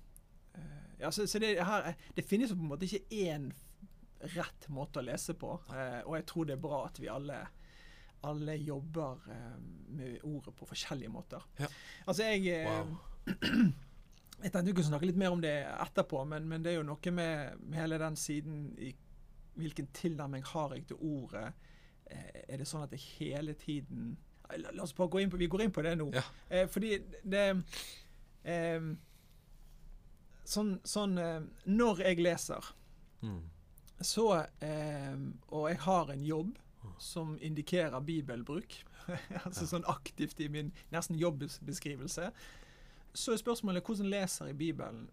eh, 0.54 0.90
ja, 1.00 1.10
så, 1.14 1.26
så 1.26 1.40
det, 1.42 1.54
her, 1.64 1.92
det 2.16 2.26
finnes 2.26 2.52
jo 2.52 2.58
på 2.58 2.66
en 2.66 2.72
måte 2.74 2.88
ikke 2.88 3.24
én 3.24 3.50
rett 4.34 4.68
måte 4.74 5.00
å 5.00 5.06
lese 5.06 5.36
på. 5.38 5.54
Eh, 5.70 6.00
og 6.04 6.18
jeg 6.18 6.26
tror 6.28 6.48
det 6.48 6.56
er 6.56 6.62
bra 6.68 6.84
at 6.88 7.00
vi 7.00 7.10
alle 7.12 7.46
alle 8.26 8.56
jobber 8.58 9.20
med 9.94 10.24
ordet 10.26 10.50
på 10.58 10.66
forskjellige 10.66 11.10
måter. 11.14 11.44
Ja. 11.60 11.68
Altså, 12.02 12.24
jeg 12.26 12.64
Wow. 12.66 12.96
Jeg 14.38 14.52
tenkte 14.52 14.70
vi 14.70 14.74
kunne 14.76 14.86
snakke 14.86 15.08
litt 15.08 15.18
mer 15.18 15.34
om 15.34 15.40
det 15.42 15.54
etterpå, 15.66 16.20
men, 16.30 16.44
men 16.46 16.62
det 16.62 16.70
er 16.70 16.76
jo 16.78 16.86
noe 16.86 17.12
med, 17.14 17.58
med 17.58 17.80
hele 17.80 17.98
den 17.98 18.18
siden 18.18 18.68
i 18.78 18.94
Hvilken 19.58 19.88
tilnærming 19.90 20.44
har 20.46 20.70
jeg 20.76 20.84
til 20.86 21.00
ordet? 21.02 21.48
Eh, 22.06 22.44
er 22.46 22.60
det 22.60 22.66
sånn 22.70 22.84
at 22.84 22.92
jeg 22.94 23.02
hele 23.18 23.56
tiden 23.58 24.12
La, 24.56 24.70
oss 24.82 24.94
bare 24.96 25.08
gå 25.12 25.20
inn 25.20 25.30
på 25.30 25.36
Vi 25.36 25.46
går 25.52 25.62
inn 25.66 25.72
på 25.76 25.82
det 25.84 25.92
nå. 26.00 26.06
Ja. 26.14 26.22
Eh, 26.48 26.66
fordi 26.72 26.94
det 27.24 27.42
eh, 28.44 28.80
Sånn, 30.48 30.78
sånn 30.88 31.18
eh, 31.20 31.40
Når 31.66 32.04
jeg 32.06 32.22
leser, 32.24 32.74
Mm. 33.20 33.40
så 34.00 34.24
eh, 34.62 35.16
Og 35.50 35.64
jeg 35.68 35.78
har 35.82 36.10
en 36.14 36.22
jobb 36.24 36.58
som 37.02 37.32
indikerer 37.42 38.00
bibelbruk, 38.00 38.76
altså 39.44 39.66
sånn 39.66 39.84
aktivt 39.90 40.38
i 40.40 40.46
min 40.48 40.70
nesten 40.94 41.18
jobbeskrivelse, 41.18 42.28
så 43.12 43.32
er 43.34 43.40
spørsmålet 43.42 43.84
hvordan 43.84 44.08
leser 44.10 44.46
jeg 44.52 44.58
Bibelen 44.58 45.08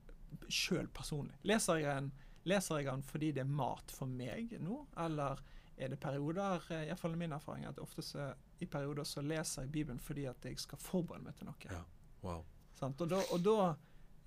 sjøl 0.48 0.88
personlig? 0.94 1.34
Leser 1.44 1.82
jeg, 1.82 1.90
den, 1.90 2.12
leser 2.46 2.78
jeg 2.80 2.88
den 2.92 3.04
fordi 3.10 3.32
det 3.36 3.42
er 3.44 3.50
mat 3.58 3.92
for 3.92 4.06
meg 4.08 4.54
nå, 4.62 4.84
eller 5.02 5.42
er 5.78 5.90
det 5.92 6.00
perioder, 6.00 6.62
eh, 6.70 6.86
iallfall 6.92 7.18
min 7.20 7.34
erfaring, 7.36 7.66
at 7.66 7.82
ofte 7.84 8.06
så, 8.06 8.30
i 8.60 8.66
perioder 8.66 9.04
så 9.04 9.22
leser 9.22 9.66
jeg 9.66 9.72
Bibelen 9.72 10.00
fordi 10.00 10.26
at 10.30 10.46
jeg 10.46 10.60
skal 10.60 10.80
forberede 10.82 11.26
meg 11.26 11.36
til 11.36 11.50
noe. 11.50 11.72
Ja. 11.72 11.82
Wow. 12.24 12.44
Sant? 12.76 13.02
Og 13.02 13.10
da, 13.12 13.22
og 13.32 13.44
da 13.46 13.58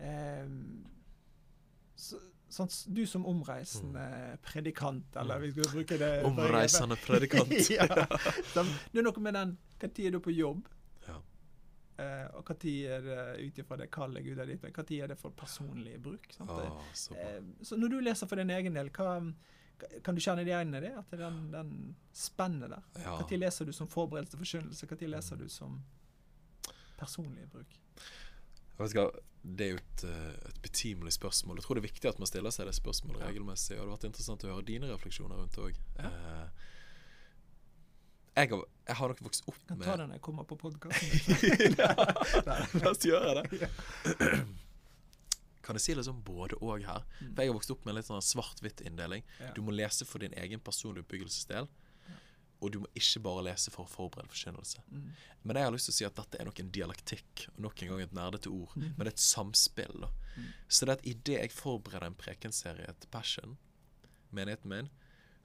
eh, 0.05 0.51
så, 1.99 2.21
sant, 2.49 2.77
Du 2.95 3.03
som 3.07 3.27
omreisende 3.27 4.38
predikant, 4.45 5.17
eller 5.17 5.43
vi 5.45 5.53
skal 5.53 5.71
bruke 5.73 5.99
det 5.99 6.12
Mm. 6.23 6.27
Omreisende 6.33 6.97
predikant. 6.97 7.71
ja. 7.79 7.87
Det 7.88 8.99
er 9.01 9.07
noe 9.07 9.25
med 9.25 9.35
den 9.35 9.57
Når 9.81 10.05
er 10.07 10.11
du 10.11 10.21
på 10.21 10.35
jobb? 10.35 10.69
Ja. 11.07 11.19
Eh, 11.99 12.27
og 12.35 12.49
når 12.49 12.75
er 12.87 13.05
det 13.05 13.21
ut 13.47 13.59
ifra 13.59 13.77
det 13.77 13.91
kallet 13.95 14.25
Gud 14.25 14.38
har 14.38 14.47
gitt 14.51 14.62
meg, 14.62 14.75
når 14.77 15.03
er 15.03 15.12
det 15.12 15.19
for 15.19 15.31
personlig 15.31 15.99
bruk? 16.03 16.27
Sant? 16.35 16.51
Å, 16.51 16.83
så. 16.95 17.14
Eh, 17.14 17.41
så 17.62 17.77
når 17.77 17.95
du 17.95 18.01
leser 18.01 18.27
for 18.31 18.41
din 18.41 18.51
egen 18.51 18.75
del, 18.75 18.91
hva, 18.91 19.21
kan 20.05 20.14
du 20.14 20.21
kjenne 20.21 20.43
deg 20.45 20.53
igjen 20.53 20.75
i 20.75 20.81
det? 20.81 20.93
At 20.99 21.11
det 21.11 21.19
er 21.21 21.25
den, 21.29 21.38
den 21.53 21.97
spennet 22.12 22.71
der? 22.73 22.83
Ja. 23.05 23.19
Når 23.21 23.38
leser 23.45 23.64
du 23.69 23.73
som 23.73 23.88
forberedelse 23.93 24.35
til 24.37 24.43
forkynnelse? 24.45 24.87
Når 24.91 25.09
leser 25.14 25.37
du 25.41 25.49
som 25.49 25.79
personlig 26.99 27.47
bruk? 27.53 27.77
Ikke, 28.79 29.11
Det 29.43 29.64
er 29.67 29.71
jo 29.71 29.77
et, 29.81 30.03
eh, 30.05 30.49
et 30.51 30.59
betimelig 30.62 31.12
spørsmål. 31.14 31.57
Jeg 31.59 31.64
tror 31.64 31.75
det 31.79 31.83
er 31.85 31.88
viktig 31.93 32.09
at 32.11 32.19
man 32.19 32.27
stiller 32.27 32.51
seg 32.55 32.67
det 32.67 32.75
spørsmålet 32.75 33.21
Ja. 33.23 33.27
regelmessig. 33.31 33.77
Og 33.79 33.85
det 33.85 33.88
har 33.88 33.97
vært 33.97 34.09
interessant 34.11 34.45
å 34.45 34.53
høre 34.55 34.64
dine 34.67 34.87
refleksjoner 34.91 35.37
rundt 35.38 35.55
det 35.55 35.62
òg. 35.64 35.79
Ja. 35.99 36.49
jeg, 38.38 38.51
har- 38.51 38.67
jeg 38.87 38.97
har 38.97 39.09
nok 39.09 39.21
vokst 39.27 39.43
opp 39.49 39.57
Jeg 39.59 39.67
kan 39.69 39.79
med 39.79 39.87
ta 39.87 39.97
den 39.97 40.09
når 40.11 40.14
jeg 40.14 40.23
kommer 40.23 40.45
på 40.45 40.57
podkasten. 40.59 41.09
La 42.83 42.91
oss 42.91 43.03
gjøre 43.07 43.43
det. 43.43 43.62
Kan 45.69 45.77
jeg 45.77 45.85
si 45.85 45.95
litt 45.99 46.07
sånn 46.09 46.23
både 46.25 46.57
og 46.65 46.81
her? 46.89 47.05
For 47.21 47.43
Jeg 47.45 47.51
har 47.53 47.57
vokst 47.59 47.73
opp 47.75 47.85
med 47.85 47.93
en 47.93 47.99
litt 48.01 48.09
sånn 48.09 48.25
svart-hvitt-inndeling. 48.25 49.27
Ja. 49.43 49.53
Du 49.57 49.61
må 49.67 49.75
lese 49.77 50.07
for 50.09 50.25
din 50.25 50.33
egen 50.41 50.63
personlige 50.65 51.05
oppbyggelsesdel. 51.05 51.69
Og 52.59 52.73
du 52.75 52.81
må 52.83 52.89
ikke 52.99 53.21
bare 53.23 53.45
lese 53.47 53.71
for 53.71 53.85
å 53.87 53.91
forberede 53.93 54.33
forkynnelse. 54.33 54.81
Mm. 54.91 55.11
Men 55.47 55.59
jeg 55.61 55.69
har 55.69 55.75
lyst 55.77 55.87
til 55.87 55.95
å 55.95 55.99
si 56.01 56.07
at 56.09 56.17
dette 56.19 56.41
er 56.41 56.49
nok 56.49 56.59
en 56.59 56.73
dialektikk, 56.75 57.45
og 57.53 57.61
nok 57.69 57.83
en 57.85 57.93
gang 57.93 58.01
et 58.03 58.17
nerdete 58.19 58.51
ord. 58.51 58.73
Mm. 58.75 58.89
Men 58.97 59.05
det 59.05 59.13
er 59.13 59.15
et 59.15 59.23
samspill. 59.29 60.01
da. 60.03 60.09
Så 60.67 60.89
det 60.89 60.97
at 60.97 61.07
idet 61.07 61.37
jeg 61.39 61.53
forbereder 61.55 62.09
en 62.09 62.17
prekenserie 62.19 62.91
til 62.99 63.13
Passion, 63.15 63.55
menigheten 64.35 64.73
min, 64.73 64.89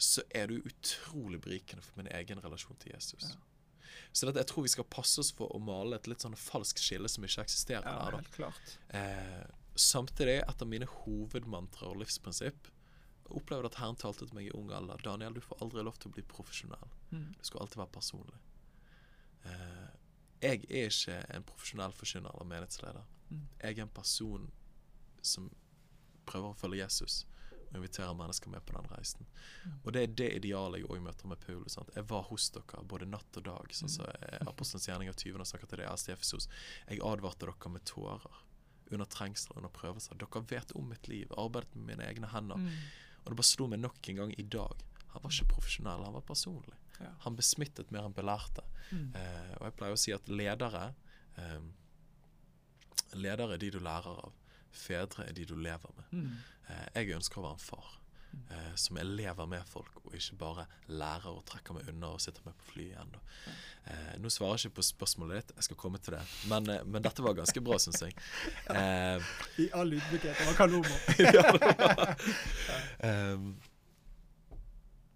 så 0.01 0.23
er 0.33 0.49
jo 0.51 0.63
utrolig 0.71 1.37
berikende 1.43 1.85
for 1.85 2.01
min 2.01 2.09
egen 2.17 2.41
relasjon 2.43 2.79
til 2.81 2.95
Jesus. 2.95 3.35
Så 4.13 4.25
det 4.25 4.33
at 4.33 4.41
jeg 4.41 4.49
tror 4.49 4.65
vi 4.65 4.71
skal 4.73 4.89
passe 4.89 5.21
oss 5.21 5.29
for 5.37 5.53
å 5.53 5.61
male 5.61 5.99
et 5.99 6.07
litt 6.09 6.23
sånn 6.25 6.33
falskt 6.37 6.81
skille 6.81 7.09
som 7.09 7.23
ikke 7.27 7.45
eksisterer 7.45 7.85
Ja, 7.85 8.07
der. 8.09 8.17
helt 8.17 8.33
klart. 8.33 8.73
Eh, 8.89 9.43
samtidig, 9.75 10.39
et 10.43 10.61
av 10.61 10.69
mine 10.69 10.87
hovedmantra 10.89 11.89
og 11.91 12.01
livsprinsipp 12.01 12.71
jeg 13.23 13.39
opplevde 13.39 13.69
at 13.71 13.79
Herren 13.79 13.97
talte 13.99 14.27
til 14.27 14.35
meg 14.35 14.49
i 14.49 14.55
ung 14.57 14.71
alder. 14.75 15.01
Daniel, 15.03 15.33
du 15.33 15.41
får 15.41 15.61
aldri 15.63 15.83
lov 15.85 15.95
til 15.97 16.11
å 16.11 16.15
bli 16.17 16.25
profesjonell. 16.27 16.95
Mm. 17.13 17.29
Du 17.39 17.45
skal 17.47 17.63
alltid 17.63 17.79
være 17.79 17.95
personlig. 17.95 18.39
Uh, 19.45 19.91
jeg 20.43 20.65
er 20.67 20.89
ikke 20.91 21.19
en 21.31 21.45
profesjonell 21.47 21.95
forkynner 21.95 22.35
eller 22.35 22.49
menighetsleder. 22.49 23.05
Mm. 23.29 23.45
Jeg 23.61 23.77
er 23.77 23.85
en 23.85 23.93
person 23.95 24.49
som 25.23 25.47
prøver 26.27 26.51
å 26.51 26.59
følge 26.59 26.83
Jesus 26.83 27.23
og 27.73 27.79
inviterer 27.79 28.13
mennesker 28.13 28.51
med 28.53 28.61
på 28.67 28.75
den 28.75 28.91
reisen. 28.91 29.25
Mm. 29.63 29.77
Og 29.79 29.93
det 29.95 30.03
er 30.03 30.15
det 30.19 30.31
idealet 30.41 30.83
jeg 30.83 30.91
òg 30.91 31.01
møter 31.07 31.31
med 31.31 31.41
Paulus. 31.41 31.73
Sant? 31.77 31.93
Jeg 31.95 32.05
var 32.11 32.27
hos 32.27 32.51
dere 32.53 32.83
både 32.85 33.07
natt 33.09 33.39
og 33.39 33.47
dag. 33.47 33.73
Sånn 33.73 33.89
som 33.89 34.05
så 34.05 34.41
Apostelens 34.51 34.89
av 34.91 35.15
20 35.15 35.39
og 35.39 35.49
snakker 35.49 35.71
til 35.71 35.81
det. 35.81 35.87
Jeg 36.91 37.05
advarte 37.07 37.47
dere 37.47 37.71
med 37.73 37.87
tårer. 37.89 38.43
Under 38.91 39.07
trengsler, 39.09 39.57
under 39.57 39.71
prøvelser. 39.73 40.17
Dere 40.19 40.43
vet 40.49 40.73
om 40.77 40.89
mitt 40.91 41.07
liv. 41.07 41.31
Arbeidet 41.37 41.75
med 41.75 41.93
mine 41.93 42.07
egne 42.09 42.29
hender. 42.33 42.59
Mm. 42.59 42.69
Og 43.23 43.31
det 43.31 43.39
bare 43.39 43.47
slo 43.47 43.69
meg 43.71 43.81
nok 43.83 44.09
en 44.09 44.21
gang 44.23 44.33
i 44.37 44.43
dag. 44.43 44.83
Han 45.13 45.23
var 45.23 45.33
ikke 45.33 45.51
profesjonell, 45.53 46.03
han 46.03 46.17
var 46.17 46.25
personlig. 46.27 46.77
Ja. 46.99 47.11
Han 47.25 47.37
besmittet 47.37 47.91
mer 47.93 48.07
enn 48.07 48.15
belærte. 48.15 48.65
Mm. 48.91 49.09
Eh, 49.17 49.55
og 49.59 49.67
jeg 49.67 49.77
pleier 49.79 49.97
å 49.97 50.03
si 50.03 50.13
at 50.15 50.29
ledere 50.29 50.91
eh, 51.39 51.59
Ledere 53.13 53.53
er 53.53 53.59
de 53.61 53.67
du 53.69 53.77
lærer 53.77 54.23
av. 54.25 54.37
Fedre 54.73 55.27
er 55.29 55.35
de 55.37 55.43
du 55.45 55.53
lever 55.53 55.91
med. 55.99 56.13
Mm. 56.17 56.31
Eh, 56.65 56.87
jeg 56.97 57.13
ønsker 57.19 57.37
å 57.39 57.43
være 57.45 57.59
en 57.59 57.61
far 57.61 57.91
eh, 58.49 58.71
som 58.79 58.97
jeg 58.99 59.05
lever 59.05 59.49
med 59.49 59.65
folk, 59.69 59.99
og 60.03 60.15
ikke 60.17 60.37
bare 60.39 60.65
lærer 60.91 61.29
å 61.31 61.43
trekke 61.47 61.75
meg 61.77 61.89
unna 61.91 62.13
og 62.15 62.21
sitter 62.23 62.45
med 62.47 62.57
på 62.59 62.71
flyet. 62.73 63.13
Da. 63.13 63.21
Eh, 63.91 64.13
nå 64.23 64.31
svarer 64.33 64.57
jeg 64.57 64.71
ikke 64.71 64.79
på 64.81 64.87
spørsmålet 64.89 65.41
ditt, 65.41 65.53
jeg 65.57 65.67
skal 65.69 65.79
komme 65.83 66.01
til 66.03 66.17
det. 66.17 66.23
Men, 66.51 66.69
eh, 66.69 66.85
men 66.85 67.05
dette 67.05 67.25
var 67.25 67.37
ganske 67.37 67.63
bra, 67.65 67.79
syns 67.81 68.01
jeg. 68.05 68.15
Eh, 68.73 69.33
I 69.61 69.69
all 69.77 69.93
ydmykhet. 69.93 70.35
Det 70.39 70.45
var 70.49 70.57
Ehm, 73.07 73.53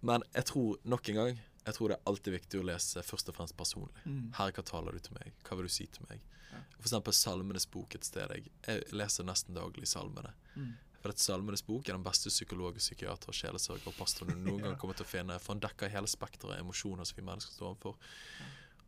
men 0.00 0.22
jeg 0.34 0.44
tror 0.46 0.76
nok 0.84 1.08
en 1.08 1.16
gang 1.18 1.38
Jeg 1.66 1.74
tror 1.74 1.90
det 1.90 1.96
er 1.98 2.08
alltid 2.08 2.32
viktig 2.32 2.60
å 2.60 2.64
lese 2.64 3.02
først 3.04 3.28
og 3.28 3.34
fremst 3.36 3.56
personlig. 3.58 3.92
Mm. 4.08 4.30
Herre, 4.38 4.54
hva 4.56 4.62
taler 4.64 4.94
du 4.96 5.02
til 5.04 5.16
meg? 5.18 5.34
Hva 5.44 5.58
vil 5.58 5.66
du 5.68 5.72
si 5.72 5.84
til 5.92 6.06
meg? 6.08 6.22
Ja. 6.48 6.60
For 6.78 6.86
eksempel 6.86 7.12
Salmenes 7.12 7.66
bok 7.68 7.96
et 7.98 8.06
sted. 8.08 8.30
Jeg, 8.32 8.48
jeg 8.64 8.86
leser 8.96 9.26
nesten 9.28 9.58
daglig 9.58 9.88
salmene. 9.90 10.32
Mm. 10.54 10.70
For 10.98 11.12
at 11.14 11.20
Salmenes 11.22 11.62
bok 11.62 11.86
er 11.88 11.94
den 11.94 12.02
beste 12.06 12.30
psykolog, 12.32 12.74
og 12.74 12.82
psykiater 12.82 13.32
sjelesørger 13.36 13.86
og 13.92 13.94
pastor 14.00 14.26
du 14.26 14.34
noen 14.34 14.62
gang 14.66 14.78
kommer 14.80 14.98
til 14.98 15.06
å 15.06 15.10
finne. 15.12 15.36
For 15.38 15.54
han 15.54 15.62
dekker 15.62 15.92
hele 15.94 16.10
spekteret 16.10 16.56
av 16.56 16.64
emosjoner 16.64 17.06
som 17.06 17.20
vi 17.20 17.26
mennesker 17.28 17.54
står 17.54 17.70
overfor. 17.70 17.94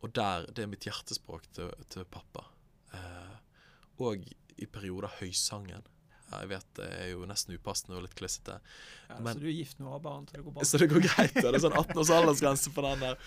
Og 0.01 0.12
der, 0.16 0.49
det 0.57 0.64
er 0.64 0.70
mitt 0.73 0.87
hjertespråk 0.88 1.46
til, 1.55 1.70
til 1.92 2.07
pappa. 2.11 2.46
Eh, 2.96 3.35
og 4.03 4.27
i 4.61 4.66
perioder 4.66 5.12
høysangen. 5.20 5.87
Ja, 6.31 6.40
jeg 6.44 6.51
vet 6.53 6.66
det 6.79 6.88
er 6.94 7.09
jo 7.12 7.25
nesten 7.27 7.55
upassende 7.59 7.96
og 7.99 8.05
litt 8.07 8.14
klissete. 8.18 8.59
Ja, 9.11 9.18
Men- 9.20 9.35
så 9.37 9.42
du 9.42 9.49
er 9.51 9.57
gift 9.57 9.79
nå 9.83 9.88
og 9.90 9.96
har 9.99 10.05
barn, 10.05 10.27
så 10.31 10.37
det 10.38 10.44
går 10.46 10.55
bra. 10.57 10.66
Så 10.70 10.79
det 10.83 10.88
går 10.92 11.03
greit. 11.07 11.35
Det 11.38 11.46
er 11.51 11.62
sånn 11.62 11.79
18 11.83 11.99
års 12.03 12.12
aldersgrense 12.16 12.73
på 12.75 12.85
den 12.87 13.03
der. 13.07 13.18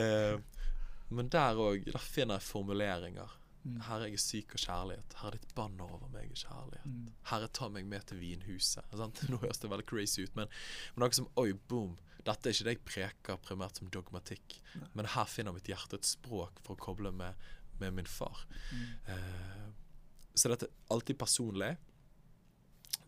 Eh, 0.00 0.68
men 1.14 1.28
der 1.32 1.60
òg, 1.60 1.84
der 1.92 2.04
finner 2.04 2.38
jeg 2.40 2.46
formuleringer. 2.48 3.32
Mm. 3.64 3.78
Herre, 3.86 4.08
jeg 4.10 4.18
er 4.18 4.20
syk 4.20 4.54
av 4.56 4.60
kjærlighet. 4.60 5.14
Herre, 5.22 5.38
ditt 5.40 5.54
banner 5.56 5.92
over 5.96 6.10
meg 6.12 6.28
er 6.28 6.40
kjærlighet. 6.42 6.88
Mm. 6.90 7.06
Herre, 7.30 7.48
ta 7.56 7.68
meg 7.72 7.86
med 7.88 8.04
til 8.10 8.20
vinhuset. 8.20 8.96
Sant? 9.00 9.22
Nå 9.32 9.40
høres 9.40 9.62
det 9.62 9.70
veldig 9.72 9.86
crazy 9.88 10.26
ut, 10.26 10.34
men, 10.36 10.52
men 10.94 11.06
ikke 11.08 11.22
som 11.22 11.30
oi, 11.40 11.50
boom. 11.70 11.96
Dette 12.24 12.48
er 12.48 12.56
ikke 12.56 12.66
det 12.66 12.74
jeg 12.76 12.84
preker 12.88 13.40
primært 13.44 13.80
som 13.80 13.88
dogmatikk, 13.92 14.58
Nei. 14.80 14.90
men 14.96 15.08
her 15.12 15.26
finner 15.28 15.52
mitt 15.56 15.68
hjerte 15.68 15.98
et 16.00 16.08
språk 16.08 16.60
for 16.64 16.76
å 16.76 16.84
koble 16.86 17.12
med, 17.12 17.40
med 17.80 17.96
min 17.98 18.08
far. 18.08 18.46
Mm. 18.72 18.86
Uh, 19.08 20.14
så 20.34 20.52
dette 20.52 20.68
er 20.68 20.94
alltid 20.94 21.20
personlig. 21.20 21.74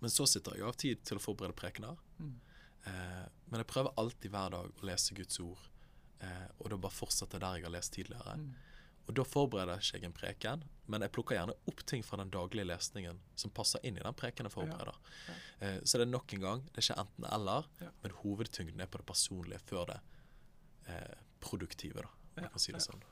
Men 0.03 0.13
så 0.13 0.27
sitter 0.29 0.59
jeg 0.59 0.67
av 0.69 0.77
tid 0.77 1.01
til 1.09 1.19
å 1.19 1.23
forberede 1.23 1.57
prekener. 1.57 1.97
Mm. 2.21 2.35
Uh, 2.87 3.25
men 3.49 3.63
jeg 3.63 3.71
prøver 3.73 3.97
alltid 4.01 4.33
hver 4.33 4.53
dag 4.53 4.69
å 4.69 4.89
lese 4.89 5.17
Guds 5.17 5.41
ord, 5.43 5.63
uh, 6.21 6.49
og 6.61 6.71
da 6.73 6.81
bare 6.81 6.97
fortsetter 6.97 7.43
der 7.43 7.59
jeg 7.59 7.69
har 7.69 7.75
lest 7.77 7.97
tidligere. 7.97 8.37
Mm. 8.41 8.51
Og 9.07 9.15
da 9.15 9.23
forbereder 9.23 9.79
jeg 9.79 10.01
ikke 10.01 10.09
en 10.11 10.17
preken, 10.17 10.63
men 10.91 11.03
jeg 11.05 11.13
plukker 11.15 11.37
gjerne 11.37 11.55
opp 11.71 11.83
ting 11.87 12.03
fra 12.07 12.19
den 12.19 12.31
daglige 12.35 12.67
lesningen 12.67 13.21
som 13.39 13.51
passer 13.55 13.83
inn 13.87 13.99
i 13.99 14.03
den 14.03 14.15
preken 14.19 14.47
jeg 14.49 14.55
forbereder. 14.55 14.99
Ja. 15.29 15.35
Eh, 15.61 15.79
så 15.85 15.99
det 16.01 16.07
er 16.09 16.11
nok 16.11 16.33
en 16.35 16.43
gang, 16.43 16.65
det 16.73 16.83
er 16.83 16.87
ikke 16.89 17.01
enten 17.05 17.29
eller, 17.33 17.69
Ja. 17.81 17.91
men 18.03 18.17
hovedtyngden 18.23 18.81
er 18.83 18.87
på 18.91 18.99
det 18.99 19.07
personlige 19.07 19.59
før 19.67 19.87
det 19.93 20.01
eh, 20.89 21.15
produktive, 21.41 22.03
da, 22.03 22.09
om 22.11 22.37
Ja, 22.37 22.43
jeg 22.43 22.51
kan 22.57 22.61
si 22.67 22.73
det 22.73 22.83
ja. 22.83 22.89
sånn. 22.91 23.03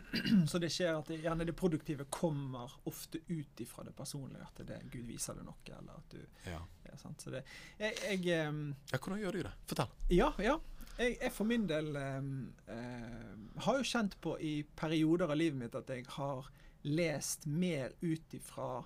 Så 0.50 0.58
det 0.62 0.70
skjer 0.72 0.96
at 0.96 1.08
det, 1.10 1.20
gjerne 1.24 1.46
det 1.48 1.54
produktive 1.58 2.06
kommer 2.12 2.72
ofte 2.88 3.20
ut 3.28 3.62
ifra 3.64 3.84
det 3.86 3.94
personlige. 3.96 4.44
At 4.46 4.62
det 4.66 4.76
er 4.78 4.90
Gud 4.92 5.06
viser 5.08 5.38
det 5.38 5.46
noe, 5.46 5.58
eller 5.68 5.98
at 5.98 6.16
du 6.16 6.50
Ja. 6.50 6.60
ja, 6.86 6.98
sant? 7.00 7.22
Så 7.22 7.32
det, 7.34 7.44
jeg, 7.80 7.96
jeg 8.24 8.48
um, 8.48 8.64
ja, 8.92 8.98
hvordan 8.98 9.22
gjør 9.22 9.38
du 9.38 9.42
det? 9.48 9.54
Fortell. 9.72 9.92
Ja, 10.10 10.32
ja. 10.42 10.58
Jeg, 10.98 11.16
jeg 11.22 11.32
for 11.32 11.48
min 11.48 11.64
del 11.68 11.94
um, 11.96 12.32
uh, 12.68 13.62
har 13.64 13.78
jo 13.78 13.88
kjent 13.88 14.18
på 14.20 14.36
i 14.40 14.54
perioder 14.76 15.32
av 15.32 15.40
livet 15.40 15.60
mitt 15.60 15.78
at 15.78 15.88
jeg 15.92 16.06
har 16.18 16.50
lest 16.82 17.46
mer 17.46 17.94
ut 18.02 18.34
ifra 18.34 18.82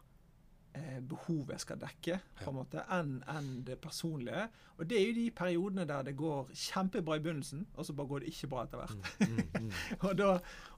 behovet 1.09 1.61
skal 1.63 1.79
dekke, 1.81 2.19
på 2.43 2.51
en 2.51 2.57
måte, 2.59 2.83
enn 2.93 3.19
en 3.33 3.51
det 3.67 3.79
personlige. 3.81 4.47
Og 4.77 4.89
det 4.91 4.99
er 4.99 5.07
jo 5.07 5.17
de 5.17 5.27
periodene 5.37 5.87
der 5.89 6.07
det 6.07 6.17
går 6.19 6.51
kjempebra 6.53 7.17
i 7.17 7.23
begynnelsen, 7.25 7.67
og 7.75 7.87
så 7.87 7.97
bare 7.97 8.11
går 8.13 8.25
det 8.25 8.33
ikke 8.33 8.51
bra 8.53 8.65
etter 8.67 8.83
hvert. 8.83 9.13
Mm, 9.21 9.37
mm, 9.37 9.63
mm. 9.67 9.71
Og 10.09 10.19
da, 10.19 10.31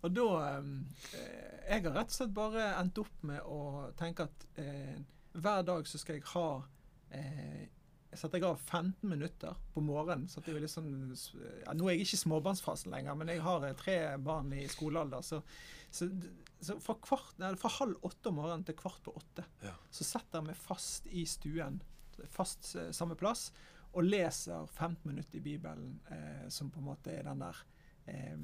og 0.02 0.14
da 0.14 0.26
eh, 0.48 0.68
Jeg 1.68 1.82
har 1.84 1.96
rett 1.96 2.12
og 2.12 2.18
slett 2.18 2.36
bare 2.36 2.68
endt 2.78 3.00
opp 3.02 3.24
med 3.28 3.42
å 3.44 3.62
tenke 3.98 4.28
at 4.28 4.46
eh, 4.62 5.00
hver 5.38 5.66
dag 5.66 5.88
så 5.88 5.98
skal 6.00 6.18
jeg 6.18 6.30
ha 6.32 6.48
eh, 7.14 7.66
setter 8.16 8.40
jeg 8.40 8.48
av 8.48 8.60
15 8.62 9.08
minutter 9.08 9.56
på 9.74 9.82
morgenen. 9.84 10.28
Så 10.30 10.40
at 10.40 10.48
jeg 10.48 10.56
er 10.56 10.64
litt 10.64 10.72
sånn, 10.72 10.92
ja, 11.12 11.74
nå 11.76 11.88
er 11.88 11.96
jeg 11.96 12.06
ikke 12.06 12.16
i 12.16 12.22
småbarnsfasen 12.22 12.92
lenger, 12.94 13.18
men 13.18 13.32
jeg 13.32 13.42
har 13.44 13.66
eh, 13.68 13.76
tre 13.78 13.98
barn 14.24 14.52
i 14.56 14.64
skolealder. 14.70 15.24
Så, 15.26 15.42
så 15.90 16.08
fra, 16.80 16.94
kvart, 17.02 17.38
nei, 17.38 17.52
fra 17.56 17.70
halv 17.78 17.96
åtte 18.02 18.28
om 18.32 18.38
morgenen 18.40 18.64
til 18.66 18.74
kvart 18.78 19.02
på 19.06 19.14
åtte 19.16 19.44
Ja. 19.62 19.74
så 19.90 20.04
setter 20.04 20.38
jeg 20.40 20.46
meg 20.48 20.56
fast 20.56 21.06
i 21.06 21.24
stuen, 21.26 21.80
fast 22.26 22.74
eh, 22.76 22.90
samme 22.92 23.14
plass, 23.14 23.52
og 23.94 24.04
leser 24.04 24.66
15 24.66 25.06
minutter 25.08 25.38
i 25.38 25.40
Bibelen, 25.40 26.00
eh, 26.10 26.48
som 26.52 26.70
på 26.70 26.78
en 26.82 26.88
måte 26.90 27.12
er 27.14 27.22
den 27.24 27.38
der 27.44 27.56
eh, 28.06 28.36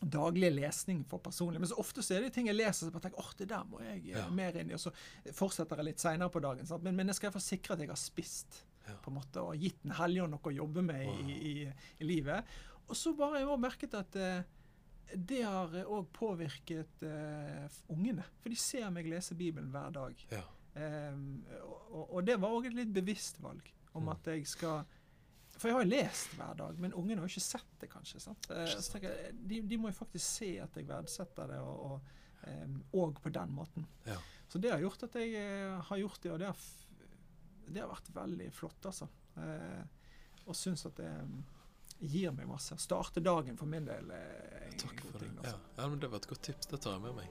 daglige 0.00 0.50
lesning 0.52 1.04
for 1.08 1.18
personlig. 1.24 1.58
Men 1.60 1.68
så 1.70 1.78
ofte 1.80 2.02
så 2.04 2.14
er 2.18 2.26
det 2.26 2.32
ting 2.36 2.46
jeg 2.50 2.56
leser 2.58 2.86
så 2.86 2.92
bare 2.92 3.06
tenker 3.08 3.20
åh, 3.22 3.30
det 3.38 3.48
der 3.48 3.64
må 3.68 3.80
jeg 3.80 4.02
eh, 4.10 4.18
Ja. 4.18 4.26
mer 4.30 4.56
inn 4.60 4.70
i. 4.70 4.74
Og 4.76 4.80
så 4.82 4.92
fortsetter 5.32 5.76
jeg 5.80 5.88
litt 5.90 6.02
seinere 6.02 6.30
på 6.32 6.42
dagen. 6.44 6.66
Sant? 6.68 6.82
Men, 6.84 6.96
men 6.98 7.08
jeg 7.08 7.16
skal 7.18 7.30
iallfall 7.30 7.46
sikre 7.46 7.74
at 7.76 7.80
jeg 7.84 7.88
har 7.92 8.00
spist 8.00 8.62
Ja. 8.86 8.94
på 9.02 9.10
en 9.10 9.16
måte, 9.18 9.40
og 9.42 9.56
gitt 9.58 9.80
Den 9.82 9.96
hellige 9.98 10.22
ånd 10.22 10.36
noe 10.36 10.46
å 10.52 10.54
jobbe 10.54 10.82
med 10.84 11.06
Wow. 11.08 11.30
i, 11.32 11.38
i, 11.64 11.72
i 12.00 12.04
livet. 12.06 12.44
Og 12.88 12.94
så 12.94 13.14
bare 13.18 13.40
jeg 13.40 13.48
også 13.48 13.60
merket 13.64 13.94
at 13.98 14.16
eh, 14.20 14.42
det 15.14 15.42
har 15.46 15.72
òg 15.86 16.08
påvirket 16.16 17.02
uh, 17.06 17.66
ungene. 17.94 18.24
For 18.42 18.50
de 18.50 18.56
ser 18.58 18.90
meg 18.90 19.06
lese 19.06 19.36
Bibelen 19.38 19.70
hver 19.70 19.92
dag. 19.94 20.26
Ja. 20.32 20.42
Um, 20.76 21.44
og, 21.62 22.02
og 22.18 22.24
det 22.26 22.34
var 22.42 22.52
òg 22.52 22.66
et 22.68 22.74
litt 22.76 22.90
bevisst 22.92 23.38
valg 23.40 23.72
om 23.96 24.02
Mm. 24.04 24.10
at 24.12 24.26
jeg 24.28 24.42
skal 24.46 24.82
For 25.56 25.68
jeg 25.70 25.74
har 25.76 25.84
jo 25.86 25.88
lest 25.88 26.34
hver 26.36 26.54
dag, 26.58 26.78
men 26.78 26.92
ungene 26.92 27.22
har 27.22 27.28
jo 27.30 27.32
ikke 27.32 27.40
sett 27.46 27.70
det, 27.80 27.88
kanskje. 27.88 28.20
sant? 28.20 28.44
Tenker 28.92 29.08
jeg, 29.08 29.30
de, 29.48 29.60
de 29.62 29.78
må 29.80 29.88
jo 29.88 29.96
faktisk 29.96 30.26
se 30.26 30.50
at 30.60 30.74
jeg 30.76 30.84
verdsetter 30.90 31.48
det, 31.48 31.60
og, 31.64 31.78
og, 31.86 32.10
um, 32.50 32.74
og 32.92 33.22
på 33.24 33.32
den 33.32 33.54
måten. 33.56 33.86
Ja. 34.04 34.18
Så 34.52 34.60
det 34.60 34.74
har 34.74 34.82
gjort 34.84 35.06
at 35.08 35.16
jeg 35.16 35.32
uh, 35.40 35.80
har 35.88 36.02
gjort 36.02 36.20
det, 36.22 36.32
og 36.34 36.42
det 36.42 36.50
har, 36.50 36.66
det 37.70 37.80
har 37.80 37.88
vært 37.94 38.12
veldig 38.14 38.50
flott, 38.52 38.84
altså. 38.92 39.08
Og 40.46 40.54
syns 40.54 40.84
at 40.86 41.00
det 41.00 41.08
mm, 41.08 41.40
gir 42.00 42.32
meg 42.32 42.48
masse. 42.48 42.76
Starter 42.76 43.20
Starte 43.20 43.20
dagen 43.24 43.56
for 43.56 43.66
min 43.66 43.84
del 43.84 44.10
en 44.10 44.78
Takk 44.78 45.00
for 45.00 45.12
det. 45.12 45.24
ting. 45.24 45.34
Ja. 45.42 45.42
Altså. 45.42 45.58
ja, 45.76 45.88
men 45.88 46.00
Det 46.00 46.10
var 46.10 46.16
et 46.16 46.26
godt 46.28 46.42
tips. 46.42 46.66
Det 46.66 46.80
tar 46.80 46.92
jeg 46.92 47.00
med 47.00 47.14
meg. 47.14 47.28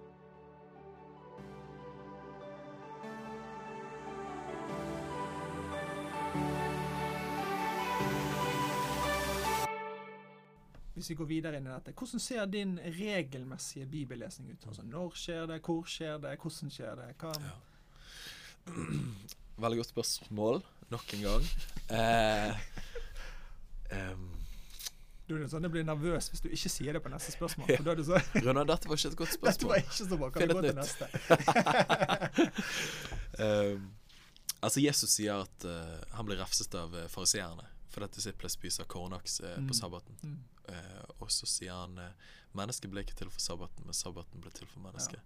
Hvis 10.95 11.10
vi 11.10 11.15
går 11.19 11.28
videre 11.28 11.58
inn 11.60 11.65
i 11.67 11.71
dette, 11.73 11.91
hvordan 11.91 12.21
ser 12.23 12.45
din 12.47 12.78
regelmessige 12.80 13.86
bibellesning 13.91 14.54
ut? 14.54 14.67
Altså, 14.69 14.84
når 14.88 15.17
skjer 15.19 15.49
det, 15.51 15.58
hvor 15.65 15.84
skjer 15.91 16.21
det, 16.23 16.38
hvordan 16.39 16.71
skjer 16.71 16.95
det? 17.01 17.08
Hva? 17.19 17.34
Ja. 17.43 17.56
Veldig 19.65 19.78
godt 19.82 19.91
spørsmål, 19.91 20.63
nok 20.91 21.13
en 21.17 21.25
gang. 21.28 21.49
Eh, 21.99 22.63
em, 23.99 24.23
Du 25.28 25.34
er 25.36 25.48
sånn, 25.50 25.64
jeg 25.66 25.72
blir 25.74 25.84
nervøs 25.88 26.28
hvis 26.30 26.42
du 26.44 26.50
ikke 26.54 26.70
sier 26.70 26.94
det 26.94 27.02
på 27.02 27.10
neste 27.10 27.32
spørsmål. 27.34 27.70
Ja. 27.72 27.78
For 27.80 27.84
da 27.88 27.92
er 27.92 27.98
du 27.98 28.04
så, 28.06 28.20
Runar, 28.46 28.66
dette 28.70 28.88
var 28.92 28.96
ikke 29.00 29.10
et 29.10 29.18
godt 29.18 29.34
spørsmål. 29.34 29.52
dette 29.52 29.66
var 29.72 29.78
ikke 29.82 30.10
så 30.10 30.18
bra. 30.22 30.30
Kan 30.30 30.42
Finn 30.42 30.52
vi 30.52 30.56
gå 30.56 30.62
til 30.62 30.76
neste? 30.78 31.06
um, 33.40 33.88
altså 34.66 34.80
Jesus 34.84 35.16
sier 35.18 35.42
at 35.46 35.66
uh, 35.66 35.98
han 36.18 36.26
blir 36.30 36.38
refset 36.42 36.76
av 36.80 36.94
uh, 36.96 37.08
fariseerne 37.12 37.66
fordi 37.96 38.10
at 38.10 38.16
disiplene 38.18 38.52
spiser 38.52 38.84
kornaks 38.92 39.38
eh, 39.40 39.54
Mm. 39.56 39.68
på 39.70 39.74
sabbaten. 39.78 40.16
Mm. 40.20 40.40
Eh, 40.68 41.04
og 41.24 41.30
så 41.32 41.48
sier 41.48 41.72
han 41.72 41.94
eh, 42.02 42.10
mennesket 42.60 42.92
ble 42.92 43.06
ikke 43.06 43.16
til 43.16 43.30
for 43.32 43.40
sabbaten, 43.40 43.86
men 43.88 43.96
sabbaten 43.96 44.42
ble 44.44 44.52
til 44.52 44.68
for 44.68 44.84
mennesket. 44.84 45.22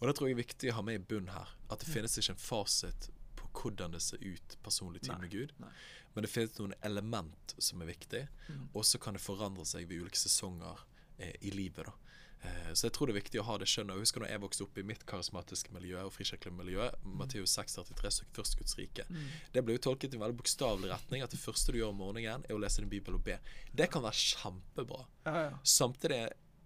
Og 0.00 0.08
det 0.08 0.16
tror 0.18 0.26
jeg 0.26 0.34
er 0.34 0.40
viktig 0.40 0.72
å 0.72 0.74
ha 0.80 0.82
med 0.88 0.98
i 0.98 1.04
bunn 1.12 1.28
her. 1.30 1.52
At 1.70 1.78
det 1.78 1.86
Mm. 1.86 1.92
finnes 1.94 2.18
ikke 2.18 2.34
en 2.34 2.42
fasit 2.42 3.06
på 3.38 3.46
hvordan 3.60 3.94
det 3.94 4.02
ser 4.02 4.18
ut 4.18 4.56
personlig 4.66 5.04
tid 5.06 5.14
med 5.22 5.30
Gud. 5.30 5.52
nei. 5.62 5.70
Men 6.18 6.26
det 6.26 6.32
finnes 6.34 6.58
noen 6.58 6.74
element 6.82 7.54
som 7.62 7.82
er 7.86 7.92
viktig, 7.94 8.24
Mm. 8.48 8.68
og 8.74 8.82
så 8.84 8.98
kan 8.98 9.14
det 9.14 9.22
forandre 9.22 9.64
seg 9.68 9.86
ved 9.88 10.02
ulike 10.02 10.18
sesonger 10.18 10.82
eh, 11.18 11.34
i 11.46 11.50
livet. 11.54 11.86
da 11.86 11.92
Eh, 12.40 12.72
Så 12.72 12.86
jeg 12.86 12.92
tror 12.94 13.06
det 13.08 13.16
er 13.16 13.20
viktig 13.20 13.40
å 13.40 13.44
ha 13.48 13.56
det 13.58 13.66
skjønnet. 13.66 13.96
Jeg 13.96 14.04
husker 14.04 14.20
når 14.22 14.28
jeg 14.30 14.40
vokste 14.40 14.62
opp 14.62 14.76
i 14.78 14.82
mitt 14.86 15.00
karismatiske 15.10 15.72
miljø 15.74 15.98
og 16.04 16.12
frikirkelige 16.14 16.54
miljø, 16.54 16.84
Matteus 17.18 17.50
6,33, 17.58 18.10
søk 18.14 18.28
først 18.32 18.56
Guds 18.60 18.76
rike. 18.78 19.02
Mm. 19.10 19.24
Det 19.52 19.64
ble 19.64 19.74
jo 19.74 19.78
tolket 19.88 20.14
i 20.14 20.16
en 20.16 20.22
veldig 20.22 20.36
bokstavelig 20.38 20.88
retning 20.92 21.24
at 21.24 21.30
det 21.34 21.40
første 21.40 21.72
du 21.74 21.78
gjør 21.80 21.90
om 21.90 21.98
morgenen, 21.98 22.44
er 22.48 22.54
å 22.54 22.60
lese 22.62 22.78
din 22.80 22.88
bibel 22.92 23.14
og 23.18 23.24
be. 23.24 23.40
Det 23.74 23.90
kan 23.90 24.02
være 24.06 24.14
kjempebra. 24.22 25.00
Ja, 25.26 25.34
ja. 25.48 25.58
Samtidig 25.64 26.20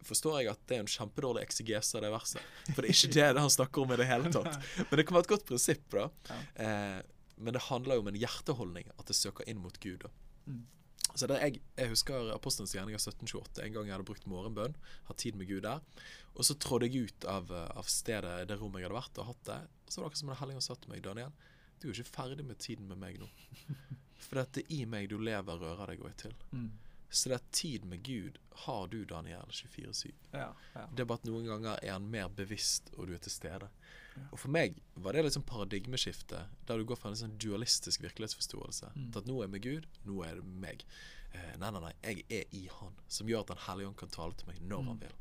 forstår 0.04 0.42
jeg 0.42 0.50
at 0.52 0.60
det 0.68 0.76
er 0.76 0.80
en 0.84 0.92
kjempedårlig 0.92 1.42
eksegese 1.46 1.96
av 1.96 2.02
det 2.04 2.12
verset. 2.18 2.42
For 2.74 2.82
det 2.82 2.90
er 2.90 2.98
ikke 2.98 3.14
det 3.14 3.40
han 3.40 3.50
snakker 3.56 3.82
om 3.86 3.92
i 3.92 3.96
det 3.96 4.06
hele 4.12 4.28
tatt. 4.34 4.60
Men 4.90 4.96
det 5.00 5.06
kan 5.08 5.16
være 5.16 5.24
et 5.24 5.32
godt 5.38 5.46
prinsipp, 5.48 5.88
da. 5.96 6.10
Ja. 6.28 6.40
Eh, 6.66 7.02
men 7.36 7.56
det 7.56 7.66
handler 7.68 7.98
jo 7.98 8.04
om 8.04 8.12
en 8.12 8.20
hjerteholdning, 8.20 8.90
at 8.98 9.08
det 9.08 9.16
søker 9.18 9.48
inn 9.48 9.62
mot 9.62 9.78
Gud. 9.82 10.06
Mm. 10.46 10.64
så 11.14 11.28
det, 11.30 11.38
jeg, 11.38 11.60
jeg 11.78 11.92
husker 11.92 12.32
Apostelens 12.34 12.74
gjerninger 12.74 12.98
1728. 12.98 13.62
En 13.64 13.76
gang 13.76 13.88
jeg 13.88 13.96
hadde 13.96 14.08
brukt 14.08 14.28
morgenbønn, 14.30 14.76
hatt 15.08 15.22
tid 15.22 15.38
med 15.38 15.50
Gud 15.50 15.64
der. 15.66 15.82
Og 16.34 16.46
så 16.48 16.56
trådde 16.58 16.88
jeg 16.88 17.08
ut 17.08 17.26
av, 17.28 17.50
av 17.52 17.88
stedet, 17.90 18.36
det 18.48 18.58
rommet 18.60 18.82
jeg 18.82 18.88
hadde 18.90 19.00
vært 19.00 19.22
og 19.22 19.32
hatt 19.32 19.42
det. 19.48 19.58
Og 19.86 19.92
så 19.92 20.00
var 20.00 20.06
det 20.06 20.12
akkurat 20.12 20.22
som 20.22 20.32
en 20.32 20.40
helling 20.42 20.60
og 20.60 20.66
sa 20.66 20.78
til 20.78 20.94
meg, 20.94 21.04
Daniel, 21.04 21.34
du 21.78 21.88
er 21.88 21.92
jo 21.92 21.98
ikke 21.98 22.14
ferdig 22.14 22.46
med 22.46 22.60
tiden 22.62 22.88
med 22.88 23.00
meg 23.02 23.18
nå. 23.20 23.28
For 24.22 24.38
det 24.38 24.62
er 24.62 24.72
i 24.76 24.84
meg 24.86 25.10
du 25.10 25.18
lever, 25.18 25.58
rører 25.58 25.92
deg 25.92 26.04
og 26.04 26.12
er 26.12 26.18
til. 26.28 26.36
Mm. 26.54 26.70
Så 27.12 27.28
det 27.28 27.36
er 27.36 27.48
tid 27.52 27.84
med 27.84 28.04
Gud 28.06 28.38
har 28.64 28.86
du, 28.88 29.02
Daniel, 29.04 29.50
24-7. 29.50 30.12
ja, 30.32 30.54
ja. 30.74 30.84
Det 30.96 31.04
er 31.04 31.08
bare 31.10 31.20
at 31.20 31.26
noen 31.28 31.44
ganger 31.50 31.82
er 31.82 31.92
han 31.92 32.06
mer 32.08 32.30
bevisst, 32.32 32.88
og 32.96 33.10
du 33.10 33.16
er 33.16 33.20
til 33.20 33.34
stede. 33.34 33.68
Ja. 34.16 34.22
Og 34.32 34.38
for 34.38 34.48
meg 34.52 34.82
var 34.96 35.12
det 35.16 35.24
liksom 35.24 35.42
paradigmeskiftet, 35.48 36.48
der 36.68 36.78
du 36.78 36.84
går 36.84 36.96
fra 37.00 37.10
en 37.10 37.16
sånn 37.16 37.38
dualistisk 37.38 38.02
virkelighetsforståelse 38.04 38.92
Mm. 38.94 39.10
til 39.12 39.18
at 39.22 39.26
nå 39.26 39.42
er 39.42 39.48
vi 39.48 39.58
Gud, 39.58 39.86
nå 40.04 40.22
er 40.26 40.34
det 40.36 40.44
meg. 40.44 40.84
Eh, 41.34 41.56
nei, 41.58 41.70
nei, 41.70 41.80
nei. 41.80 41.92
Jeg 42.02 42.24
er 42.28 42.44
i 42.52 42.66
Han, 42.80 42.92
som 43.08 43.26
gjør 43.26 43.40
at 43.40 43.46
Den 43.46 43.56
hellige 43.66 43.88
ånd 43.88 43.96
kan 43.96 44.08
tale 44.08 44.34
til 44.34 44.46
meg 44.48 44.60
når 44.60 44.84
han 44.84 44.98
vil. 45.00 45.12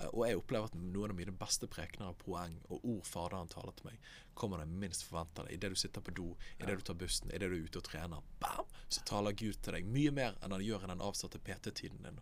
Eh, 0.00 0.06
Og 0.12 0.26
jeg 0.26 0.36
opplever 0.40 0.64
at 0.64 0.74
noen 0.74 1.10
av 1.10 1.16
mine 1.16 1.30
beste 1.38 1.68
prekener 1.68 2.08
og 2.08 2.18
poeng 2.18 2.56
og 2.70 2.80
ord 2.84 3.04
Faderen 3.06 3.48
taler 3.48 3.72
til 3.76 3.86
meg, 3.86 3.98
kommer 4.34 4.56
når 4.58 4.66
jeg 4.66 4.80
minst 4.80 5.04
forventer 5.04 5.44
det. 5.46 5.52
Idet 5.52 5.70
du 5.70 5.76
sitter 5.76 6.00
på 6.00 6.14
do, 6.14 6.36
idet 6.58 6.78
du 6.78 6.82
tar 6.82 6.94
bussen, 6.94 7.28
idet 7.30 7.50
du 7.50 7.54
er 7.54 7.64
ute 7.68 7.78
og 7.78 7.84
trener, 7.84 8.22
bam, 8.40 8.64
så 8.88 9.04
taler 9.04 9.32
Gud 9.32 9.62
til 9.62 9.72
deg 9.72 9.84
mye 9.86 10.10
mer 10.10 10.34
enn 10.42 10.50
han 10.50 10.60
gjør 10.64 10.82
i 10.84 10.86
den 10.88 11.00
avsatte 11.00 11.38
PT-tiden 11.38 12.02
din. 12.02 12.18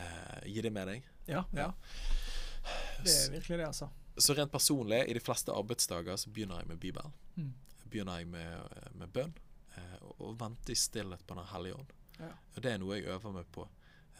Eh, 0.00 0.40
gir 0.46 0.62
det 0.62 0.72
mening? 0.72 1.04
Ja, 1.28 1.44
ja. 1.52 1.72
Det 3.04 3.12
er 3.12 3.30
virkelig 3.30 3.58
det, 3.58 3.66
altså. 3.66 3.90
Så 4.16 4.34
rent 4.34 4.52
personlig, 4.52 5.00
i 5.08 5.14
de 5.16 5.22
fleste 5.22 5.52
arbeidsdager 5.52 6.16
så 6.20 6.30
begynner 6.30 6.62
jeg 6.62 6.70
med 6.70 6.80
Bibelen. 6.82 7.14
Mm. 7.34 7.52
Begynner 7.90 8.20
jeg 8.20 8.28
med, 8.30 8.76
med 8.94 9.10
bønn, 9.14 9.32
eh, 9.74 9.96
og, 10.02 10.12
og 10.18 10.36
venter 10.40 10.74
i 10.74 10.78
stillhet 10.78 11.24
på 11.26 11.38
Den 11.38 11.50
hellige 11.50 11.80
ånd. 11.80 11.94
Ja. 12.20 12.30
Og 12.54 12.62
det 12.62 12.70
er 12.70 12.78
noe 12.82 12.98
jeg 12.98 13.08
øver 13.10 13.34
meg 13.34 13.48
på. 13.54 13.66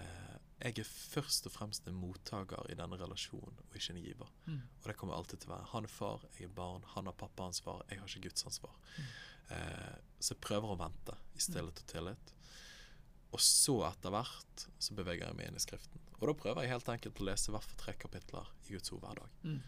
Eh, 0.03 0.35
jeg 0.65 0.81
er 0.81 0.89
først 0.89 1.47
og 1.47 1.55
fremst 1.55 1.87
en 1.91 1.99
mottaker 1.99 2.67
i 2.73 2.79
denne 2.79 2.99
relasjonen, 2.99 3.59
og 3.67 3.79
ikke 3.79 3.95
en 3.95 4.03
giver. 4.03 4.33
Mm. 4.47 4.63
Og 4.83 4.89
det 4.91 4.97
kommer 4.99 5.19
alltid 5.19 5.43
til 5.43 5.53
å 5.53 5.57
være. 5.57 5.71
Han 5.75 5.87
er 5.87 5.95
far, 5.95 6.27
jeg 6.39 6.49
er 6.49 6.57
barn. 6.57 6.87
Han 6.95 7.11
har 7.11 7.19
pappaansvar, 7.21 7.85
jeg 7.91 8.01
har 8.01 8.11
ikke 8.11 8.29
Guds 8.29 8.49
ansvar. 8.51 8.79
Eh, 9.55 9.95
så 10.19 10.35
jeg 10.35 10.43
prøver 10.47 10.73
å 10.73 10.81
vente 10.81 11.19
i 11.37 11.45
stillhet 11.45 11.83
og 11.85 11.91
tillit. 11.91 12.35
Og 13.35 13.43
så 13.43 13.81
etter 13.89 14.15
hvert 14.15 14.67
så 14.79 14.95
beveger 14.95 15.27
jeg 15.27 15.39
meg 15.39 15.51
inn 15.51 15.59
i 15.59 15.63
Skriften. 15.63 16.03
Og 16.21 16.29
da 16.31 16.37
prøver 16.39 16.65
jeg 16.65 16.75
helt 16.75 16.91
enkelt 16.93 17.21
å 17.21 17.27
lese 17.29 17.53
hvert 17.53 17.67
for 17.67 17.81
tre 17.81 17.97
kapitler 17.99 18.51
i 18.69 18.77
Guds 18.77 18.93
ord 18.95 19.03
hver 19.03 19.19
dag. 19.21 19.41
Mm. 19.43 19.59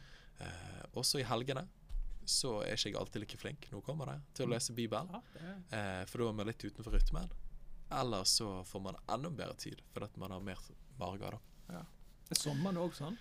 Eh, 0.41 0.85
også 0.99 1.21
i 1.21 1.27
helgene 1.27 1.67
så 2.27 2.57
er 2.65 2.75
ikke 2.75 2.91
jeg 2.91 2.99
alltid 2.99 3.23
like 3.23 3.39
flink, 3.39 3.67
nå 3.71 3.81
kommer 3.87 4.11
det, 4.11 4.17
til 4.35 4.49
å 4.49 4.51
lese 4.51 4.75
Bibelen. 4.75 5.11
Ja, 5.15 5.21
Eh, 5.79 6.05
for 6.11 6.23
da 6.23 6.31
er 6.31 6.39
man 6.41 6.49
litt 6.51 6.65
utenfor 6.65 6.97
rytmen. 6.97 7.31
Eller 7.95 8.25
så 8.27 8.65
får 8.67 8.83
man 8.83 8.99
enda 9.15 9.31
bedre 9.31 9.55
tid, 9.63 9.83
fordi 9.93 10.09
at 10.11 10.17
man 10.19 10.35
har 10.35 10.43
mer 10.43 10.59
marger. 10.99 11.39
da. 11.39 11.85
det 12.27 12.35
er 12.35 12.41
sommeren 12.41 12.81
òg, 12.83 12.97
sånn. 12.99 13.19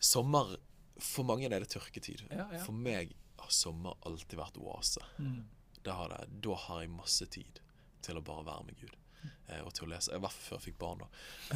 Sommer 0.00 0.56
For 0.98 1.22
mange 1.22 1.46
er 1.46 1.60
det 1.62 1.68
tørketid. 1.70 2.24
Ja, 2.26 2.48
ja. 2.50 2.58
For 2.64 2.74
meg 2.74 3.12
har 3.38 3.52
sommer 3.54 3.94
alltid 4.08 4.34
vært 4.38 4.56
oase. 4.58 5.04
Mm. 5.22 5.44
Det 5.84 5.94
har, 5.94 6.10
det, 6.10 6.40
da 6.42 6.56
har 6.58 6.80
jeg 6.82 6.90
masse 6.90 7.28
tid 7.30 7.60
til 8.02 8.18
å 8.18 8.22
bare 8.24 8.42
være 8.48 8.64
med 8.66 8.80
Gud. 8.80 8.96
Eh, 9.48 9.60
og 9.64 9.72
til 9.72 9.86
å 9.86 9.90
lese. 9.94 10.12
I 10.12 10.20
hvert 10.20 10.34
fall 10.34 10.44
før 10.44 10.58
jeg 10.58 10.64
fikk 10.66 10.78
barn, 10.80 11.00
da. 11.00 11.06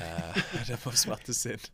Eh, 0.01 0.38
det 0.70 0.79
må 0.81 0.92
smertes 0.96 1.42
inn. 1.51 1.66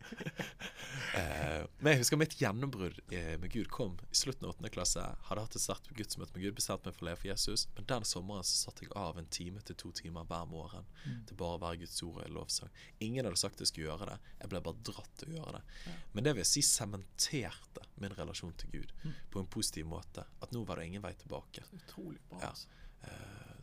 eh, 1.15 1.63
men 1.79 1.93
jeg 1.93 2.01
husker 2.01 2.19
mitt 2.19 2.35
gjennombrudd 2.39 2.99
med 3.09 3.47
Gud 3.53 3.69
kom 3.71 3.95
i 4.09 4.17
slutten 4.19 4.47
av 4.47 4.57
8. 4.57 4.71
klasse. 4.75 5.05
Hadde 5.29 5.45
hatt 5.45 5.55
et 5.55 5.63
sterkt 5.63 5.91
gudsmøte 5.95 6.35
med 6.35 6.43
Gud, 6.43 6.57
bestemt 6.59 6.83
meg 6.87 6.97
for 6.97 7.05
å 7.05 7.09
leve 7.09 7.21
for 7.21 7.31
Jesus. 7.31 7.65
Men 7.77 7.87
den 7.93 8.07
sommeren 8.09 8.47
så 8.47 8.65
satte 8.65 8.85
jeg 8.85 8.91
av 8.99 9.19
en 9.21 9.31
time 9.31 9.63
til 9.63 9.79
to 9.79 9.93
timer 10.01 10.27
hver 10.27 10.49
morgen 10.51 10.89
til 11.29 11.39
bare 11.39 11.55
å 11.57 11.63
være 11.63 11.81
Guds 11.85 12.03
ord 12.03 12.19
og 12.19 12.27
i 12.27 12.35
lovsang. 12.35 12.75
Ingen 13.05 13.29
hadde 13.29 13.39
sagt 13.39 13.63
jeg 13.63 13.71
skulle 13.71 13.87
gjøre 13.87 14.11
det. 14.11 14.35
Jeg 14.43 14.53
ble 14.53 14.63
bare 14.67 14.85
dratt 14.91 15.15
til 15.21 15.33
å 15.33 15.39
gjøre 15.39 15.55
det. 15.61 15.95
Men 16.13 16.27
det 16.27 16.35
vil 16.35 16.43
jeg 16.43 16.51
si 16.51 16.65
sementerte 16.67 17.87
min 18.03 18.15
relasjon 18.19 18.55
til 18.59 18.75
Gud 18.75 18.95
på 19.31 19.39
en 19.41 19.51
positiv 19.51 19.87
måte. 19.87 20.27
At 20.43 20.51
nå 20.55 20.65
var 20.67 20.79
det 20.81 20.91
ingen 20.91 21.05
vei 21.05 21.15
tilbake. 21.19 21.63
Utrolig 21.79 22.19
bra. 22.27 22.43
Ja. 22.43 22.53
altså. 22.53 22.75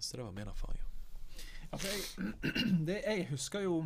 Så 0.00 0.16
det 0.16 0.24
var 0.24 0.32
min 0.36 0.48
erfaring. 0.48 0.95
Altså, 1.72 1.88
jeg, 1.92 2.32
det, 2.88 3.00
jeg 3.04 3.28
husker 3.30 3.64
jo 3.66 3.78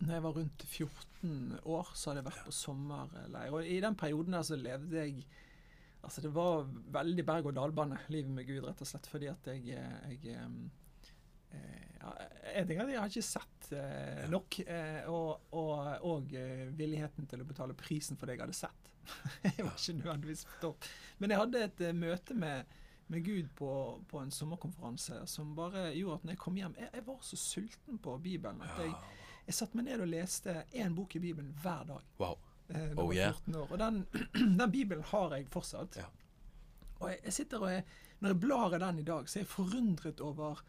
Når 0.00 0.12
jeg 0.14 0.22
var 0.22 0.36
rundt 0.36 0.64
14 0.68 1.60
år, 1.64 1.92
så 1.94 2.10
hadde 2.10 2.22
jeg 2.22 2.28
vært 2.28 2.46
på 2.46 2.54
sommerleir. 2.54 3.54
Og 3.54 3.66
i 3.66 3.80
den 3.82 3.96
perioden 3.98 4.36
der 4.36 4.46
så 4.46 4.58
levde 4.58 5.00
jeg 5.02 5.22
Altså, 5.98 6.22
det 6.22 6.30
var 6.30 6.62
veldig 6.94 7.24
berg-og-dal-bane, 7.26 7.98
livet 8.14 8.30
med 8.30 8.46
Gud, 8.46 8.62
rett 8.64 8.82
og 8.84 8.86
slett. 8.86 9.08
Fordi 9.10 9.26
at 9.32 9.48
jeg, 9.50 9.64
jeg 9.74 10.36
eh, 10.38 11.88
ja, 11.98 12.12
En 12.54 12.68
ting 12.68 12.78
er 12.78 12.84
at 12.84 12.92
jeg 12.92 13.02
har 13.02 13.10
ikke 13.10 13.26
sett 13.26 13.70
eh, 13.76 14.22
nok. 14.30 14.60
Eh, 14.62 15.08
og 15.10 15.56
og, 15.58 15.88
og 16.06 16.36
eh, 16.38 16.68
villigheten 16.78 17.26
til 17.28 17.42
å 17.42 17.48
betale 17.48 17.76
prisen 17.78 18.16
for 18.18 18.30
det 18.30 18.38
jeg 18.38 18.44
hadde 18.46 18.60
sett. 18.60 18.92
jeg 19.48 19.64
var 19.64 19.74
ikke 19.74 19.98
nødvendigvis 19.98 20.46
topp. 20.62 20.86
Men 21.18 21.34
jeg 21.34 21.42
hadde 21.42 21.64
et 21.66 21.84
eh, 21.88 21.96
møte 21.96 22.38
med 22.38 22.78
med 23.08 23.24
Gud 23.24 23.48
på, 23.56 23.70
på 24.08 24.20
en 24.20 24.30
sommerkonferanse 24.34 25.22
som 25.30 25.54
bare 25.56 25.88
gjorde 25.96 26.18
at 26.20 26.26
når 26.26 26.34
jeg 26.34 26.40
kom 26.42 26.58
hjem 26.60 26.74
Jeg, 26.78 26.90
jeg 26.94 27.06
var 27.06 27.22
så 27.24 27.38
sulten 27.40 27.98
på 28.04 28.16
Bibelen 28.24 28.60
at 28.64 28.82
jeg, 28.82 28.92
jeg 29.48 29.56
satte 29.56 29.78
meg 29.78 29.88
ned 29.88 30.04
og 30.04 30.10
leste 30.12 30.54
én 30.76 30.96
bok 30.96 31.16
i 31.16 31.22
Bibelen 31.22 31.54
hver 31.62 31.86
dag. 31.88 32.10
Wow. 32.20 32.36
Eh, 32.68 32.92
Oh, 33.00 33.14
yeah. 33.14 33.36
år. 33.48 33.70
Og 33.72 33.78
den, 33.80 34.02
den 34.60 34.70
Bibelen 34.70 35.04
har 35.08 35.36
jeg 35.36 35.48
fortsatt. 35.52 35.96
Ja. 36.02 36.08
Og 36.98 37.08
jeg, 37.10 37.20
jeg 37.24 37.32
sitter 37.32 37.64
og 37.64 37.72
jeg, 37.72 37.84
Når 38.18 38.34
jeg 38.34 38.40
blar 38.40 38.74
i 38.74 38.78
den 38.82 38.98
i 38.98 39.06
dag, 39.06 39.28
så 39.30 39.38
er 39.38 39.44
jeg 39.44 39.48
forundret 39.52 40.20
over 40.20 40.60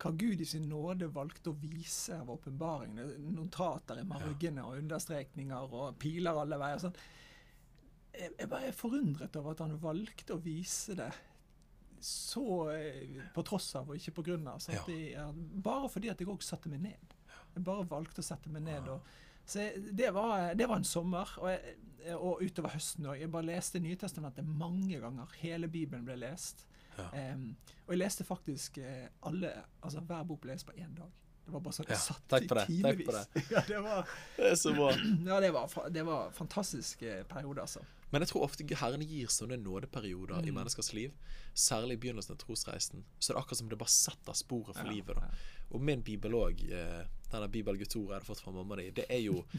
hva 0.00 0.10
Gud 0.12 0.40
i 0.40 0.46
sin 0.48 0.66
nåde 0.68 1.08
valgte 1.12 1.52
å 1.52 1.58
vise 1.60 2.16
av 2.16 2.30
åpenbaringene. 2.32 3.04
Er 3.14 3.34
Notater 3.36 4.00
i 4.00 4.04
margene 4.08 4.64
og 4.64 4.78
understrekninger 4.80 5.76
og 5.76 5.98
piler 6.00 6.40
alle 6.40 6.58
veier. 6.60 6.80
Sånn. 6.82 6.96
Jeg, 8.16 8.32
jeg 8.40 8.48
bare 8.48 8.70
er 8.70 8.76
forundret 8.76 9.36
over 9.36 9.52
at 9.52 9.62
han 9.64 9.76
valgte 9.80 10.36
å 10.36 10.40
vise 10.42 10.96
det 10.96 11.10
så 12.06 12.70
eh, 12.70 13.20
på 13.34 13.42
tross 13.46 13.68
av 13.78 13.90
og 13.90 13.98
ikke 13.98 14.14
på 14.20 14.24
grunn 14.30 14.46
av. 14.50 14.62
Ja. 14.70 14.82
I- 14.92 15.60
bare 15.66 15.88
fordi 15.92 16.10
at 16.12 16.20
jeg 16.22 16.30
òg 16.30 16.44
satte 16.46 16.70
meg 16.72 16.84
ned. 16.84 17.16
Jeg 17.56 17.64
bare 17.66 17.86
valgte 17.88 18.22
å 18.22 18.26
sette 18.26 18.52
meg 18.52 18.62
ned. 18.66 18.88
Og, 18.92 19.02
så 19.46 19.64
jeg, 19.64 19.82
det, 19.96 20.12
var, 20.14 20.52
det 20.58 20.68
var 20.68 20.80
en 20.80 20.86
sommer, 20.86 21.30
og, 21.40 21.50
jeg, 21.50 21.76
og 22.16 22.42
utover 22.44 22.74
høsten 22.76 23.08
òg. 23.10 23.20
Jeg 23.22 23.32
bare 23.32 23.48
leste 23.48 23.80
Nytestamentet 23.82 24.46
mange 24.46 25.00
ganger. 25.02 25.36
Hele 25.40 25.70
Bibelen 25.72 26.04
ble 26.06 26.18
lest. 26.20 26.66
Ja. 26.96 27.10
Um, 27.34 27.50
og 27.84 27.92
jeg 27.94 28.00
leste 28.00 28.24
faktisk 28.24 28.78
eh, 28.80 29.10
alle 29.28 29.50
Altså 29.84 30.00
hver 30.00 30.22
bok 30.24 30.40
ble 30.46 30.54
lest 30.54 30.64
på 30.64 30.72
én 30.80 30.94
dag. 30.96 31.10
Det 31.44 31.52
var 31.52 31.60
bare 31.62 31.76
sånn 31.76 31.90
Ja, 31.90 31.98
satt 32.00 32.36
i 32.38 32.48
på 32.48 32.56
det, 32.56 32.62
på 32.64 32.72
timevis. 32.72 33.28
Ja, 33.52 33.60
det 33.68 33.82
var, 33.84 34.14
Det 34.38 34.48
er 34.52 34.56
så 34.58 34.72
bra. 34.74 34.88
ja, 35.28 35.40
det 35.44 35.50
var, 35.54 35.76
det 35.92 36.06
var 36.08 36.32
fantastisk 36.34 37.04
periode, 37.28 37.66
altså. 37.66 37.84
Men 38.12 38.22
jeg 38.22 38.28
tror 38.30 38.44
ofte 38.46 38.64
Herren 38.78 39.02
gir 39.02 39.26
sånne 39.26 39.56
nådeperioder 39.58 40.44
i 40.46 40.50
Mm. 40.52 40.54
menneskers 40.60 40.92
liv. 40.94 41.12
Særlig 41.54 41.92
i 41.94 41.96
begynnelsen 42.04 42.32
av 42.32 42.38
trosreisen. 42.38 43.04
Så 43.18 43.32
det 43.32 43.36
er 43.36 43.40
akkurat 43.42 43.58
som 43.58 43.68
det 43.68 43.78
bare 43.78 43.88
setter 43.88 44.32
sporet 44.32 44.76
for 44.76 44.84
Ja, 44.86 44.92
livet. 44.92 45.16
da 45.16 45.28
Og 45.72 45.80
min 45.80 46.02
bibel 46.02 46.30
òg, 46.32 46.60
eh, 46.70 47.04
denne 47.32 47.48
Bibel 47.50 47.76
Guds 47.76 47.96
ord 47.96 48.08
jeg 48.10 48.20
hadde 48.20 48.26
fått 48.26 48.40
fra 48.40 48.52
mamma 48.52 48.76
di, 48.76 48.90
det 48.90 49.06
er 49.10 49.18
jo 49.24 49.44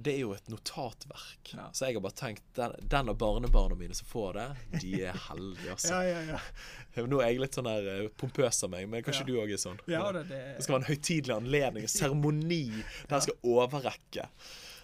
det 0.00 0.14
er 0.14 0.18
jo 0.20 0.32
et 0.32 0.46
notatverk. 0.48 1.52
Ja. 1.54 1.70
Så 1.72 1.86
jeg 1.86 1.94
har 1.94 2.00
bare 2.00 2.12
tenkt 2.14 2.42
den, 2.54 2.72
den 2.88 3.06
barnebarna 3.16 3.74
mine 3.76 3.94
som 3.94 4.06
får 4.06 4.32
det, 4.34 4.80
de 4.80 5.02
er 5.02 5.12
heldige, 5.12 5.70
altså. 5.74 5.88
Ja, 5.88 6.20
ja, 6.20 6.38
ja. 6.96 7.06
Nå 7.06 7.20
er 7.20 7.32
jeg 7.32 7.40
litt 7.40 7.52
sånn 7.58 7.66
her 7.68 7.88
eh, 8.04 8.08
pompøs 8.08 8.62
av 8.64 8.70
meg, 8.70 8.88
men 8.88 9.02
kanskje 9.02 9.20
Ja. 9.20 9.26
du 9.26 9.32
òg 9.40 9.52
er 9.52 9.56
sånn? 9.58 9.80
ja 9.88 10.12
det, 10.12 10.28
det, 10.28 10.56
Det 10.56 10.62
skal 10.64 10.78
være 10.78 10.84
en 10.84 10.94
høytidelig 10.96 11.36
anledning, 11.36 11.82
en 11.82 11.88
seremoni 11.88 12.62
der 13.08 13.16
jeg 13.18 13.22
skal 13.22 13.40
overrekke 13.42 14.28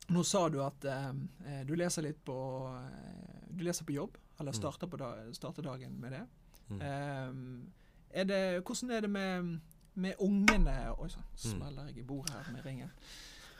nå 0.07 0.23
sa 0.23 0.49
du 0.49 0.59
at 0.63 0.85
eh, 0.85 1.09
eh, 1.49 1.61
du 1.65 1.73
leser 1.75 2.05
litt 2.05 2.21
på 2.25 2.35
eh, 2.69 3.47
Du 3.49 3.63
leser 3.65 3.87
på 3.87 3.95
jobb, 3.95 4.17
eller 4.39 4.53
starter, 4.53 4.87
på 4.87 4.99
da, 4.99 5.13
starter 5.33 5.63
dagen 5.65 5.95
med 6.01 6.11
det. 6.11 6.25
Mm. 6.69 6.81
Eh, 6.81 8.19
er 8.21 8.27
det 8.29 8.41
hvordan 8.59 8.91
er 8.91 9.01
det 9.01 9.09
med, 9.09 9.55
med 9.93 10.19
ungene 10.19 10.75
Oi 10.99 11.09
sann, 11.09 11.25
smeller 11.39 11.89
jeg 11.89 12.03
i 12.03 12.07
bordet 12.07 12.35
her 12.35 12.51
med 12.53 12.65
ringen. 12.65 12.91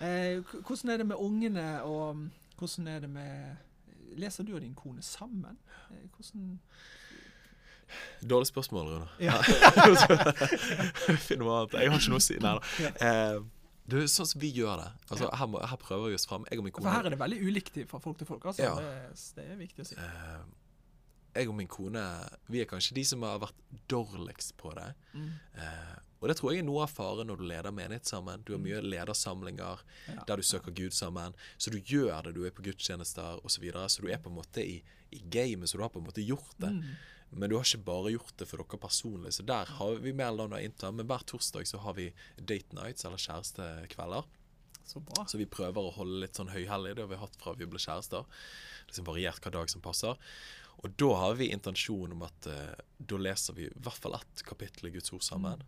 Eh, 0.04 0.43
hvordan 0.67 0.91
er 0.93 1.02
det 1.02 1.08
med 1.08 1.15
ungene, 1.15 1.65
og 1.84 2.28
hvordan 2.60 2.88
er 2.88 3.00
det 3.00 3.10
med 3.10 3.63
Leser 4.15 4.45
du 4.48 4.54
og 4.56 4.62
din 4.62 4.76
kone 4.76 5.02
sammen? 5.02 5.58
Hvordan 6.15 6.60
Dårlig 8.26 8.48
spørsmål, 8.50 8.88
Rune. 8.93 9.08
Ja. 9.21 9.38
Finn 11.26 11.39
noe 11.41 11.60
annet. 11.62 11.76
Jeg 11.80 11.91
har 11.93 12.00
ikke 12.02 12.13
noe 12.15 12.21
å 12.21 12.26
si. 12.26 12.38
Nei 12.41 12.56
da. 12.58 12.91
Eh, 13.06 13.38
du, 13.86 14.00
sånn 14.10 14.26
som 14.26 14.41
vi 14.41 14.50
gjør 14.50 14.80
det 14.82 14.88
altså, 15.13 15.28
her, 15.38 15.50
må, 15.52 15.60
her 15.62 15.78
prøver 15.82 16.10
vi 16.10 16.17
oss 16.17 16.26
fram. 16.26 16.45
Jeg 16.50 16.58
og 16.62 16.65
min 16.65 16.74
For 16.74 16.89
her 16.89 17.06
er 17.06 17.13
det 17.13 17.19
veldig 17.21 17.41
ulikt 17.45 17.76
fra 17.91 18.00
folk 18.02 18.17
til 18.21 18.30
folk. 18.30 18.48
Altså. 18.50 18.63
Ja. 18.65 18.74
Det, 18.82 18.93
er- 19.04 19.36
det 19.38 19.45
er 19.54 19.60
viktig 19.62 19.86
å 19.86 19.89
si. 19.91 19.98
eh, 20.02 20.39
jeg 21.36 21.50
og 21.52 21.58
min 21.58 21.67
kone 21.67 22.02
Vi 22.48 22.62
er 22.63 22.67
kanskje 22.69 22.95
de 22.95 23.04
som 23.06 23.24
har 23.28 23.41
vært 23.43 23.58
dårligst 23.91 24.56
på 24.58 24.71
det. 24.78 24.88
Mm. 25.13 25.30
Eh, 25.62 25.95
og 26.24 26.30
det 26.32 26.38
tror 26.39 26.54
jeg 26.56 26.63
er 26.63 26.65
noe 26.65 26.86
av 26.88 26.89
faren 26.95 27.28
når 27.30 27.38
du 27.38 27.45
leder 27.45 27.74
menighet 27.76 28.08
sammen. 28.10 28.41
Du 28.48 28.54
har 28.56 28.62
mye 28.63 28.80
ledersamlinger 28.82 29.84
Ja. 30.15 30.24
der 30.26 30.41
du 30.41 30.45
søker 30.48 30.74
Gud 30.74 30.95
sammen. 30.95 31.36
Så 31.62 31.69
du 31.69 31.78
gjør 31.78 32.24
det, 32.26 32.34
du 32.39 32.45
er 32.48 32.56
på 32.56 32.63
gudstjenester 32.65 33.38
osv. 33.43 33.60
Så, 33.60 33.62
videre, 33.62 33.86
så 33.91 34.02
du 34.02 34.10
er 34.10 34.17
på 34.24 34.32
en 34.32 34.39
måte 34.39 34.63
i, 34.65 34.80
i 35.13 35.19
gamet, 35.30 35.69
så 35.69 35.78
du 35.78 35.84
har 35.86 35.91
på 35.93 36.02
en 36.02 36.08
måte 36.08 36.24
gjort 36.26 36.56
det. 36.58 36.71
Mm. 36.80 36.95
Men 37.36 37.52
du 37.52 37.58
har 37.58 37.67
ikke 37.67 37.86
bare 37.88 38.13
gjort 38.13 38.34
det 38.39 38.48
for 38.48 38.63
dere 38.63 38.80
personlig. 38.80 39.34
Så 39.36 39.43
der 39.48 39.69
har 39.78 40.02
vi 40.04 40.13
mer 40.15 40.32
eller 40.32 40.48
annet 40.48 40.69
innta. 40.69 40.91
Men 40.95 41.08
hver 41.10 41.26
torsdag 41.28 41.67
så 41.67 41.82
har 41.84 41.98
vi 41.98 42.10
date 42.39 42.78
nights, 42.78 43.06
eller 43.06 43.21
kjærestekvelder. 43.21 44.28
Så 44.86 45.02
bra. 45.04 45.26
Så 45.28 45.39
vi 45.41 45.48
prøver 45.50 45.82
å 45.82 45.93
holde 45.98 46.21
litt 46.24 46.38
sånn 46.38 46.54
høyhellig. 46.54 46.93
Det 46.95 47.04
har 47.04 47.12
vi 47.12 47.19
hatt 47.19 47.39
fra 47.41 47.56
vi 47.58 47.67
ble 47.67 47.82
kjærester. 47.82 48.28
Liksom 48.88 49.08
variert 49.08 49.43
hva 49.43 49.54
dag 49.58 49.71
som 49.74 49.84
passer. 49.84 50.19
Og 50.84 50.93
da 51.02 51.12
har 51.17 51.38
vi 51.39 51.50
intensjon 51.52 52.13
om 52.13 52.24
at 52.28 52.48
uh, 52.52 52.76
da 52.98 53.17
leser 53.19 53.58
vi 53.58 53.65
i 53.67 53.80
hvert 53.82 54.00
fall 54.04 54.19
ett 54.19 54.43
kapittel 54.45 54.91
i 54.91 54.93
Guds 54.95 55.12
ord 55.15 55.26
sammen. 55.26 55.63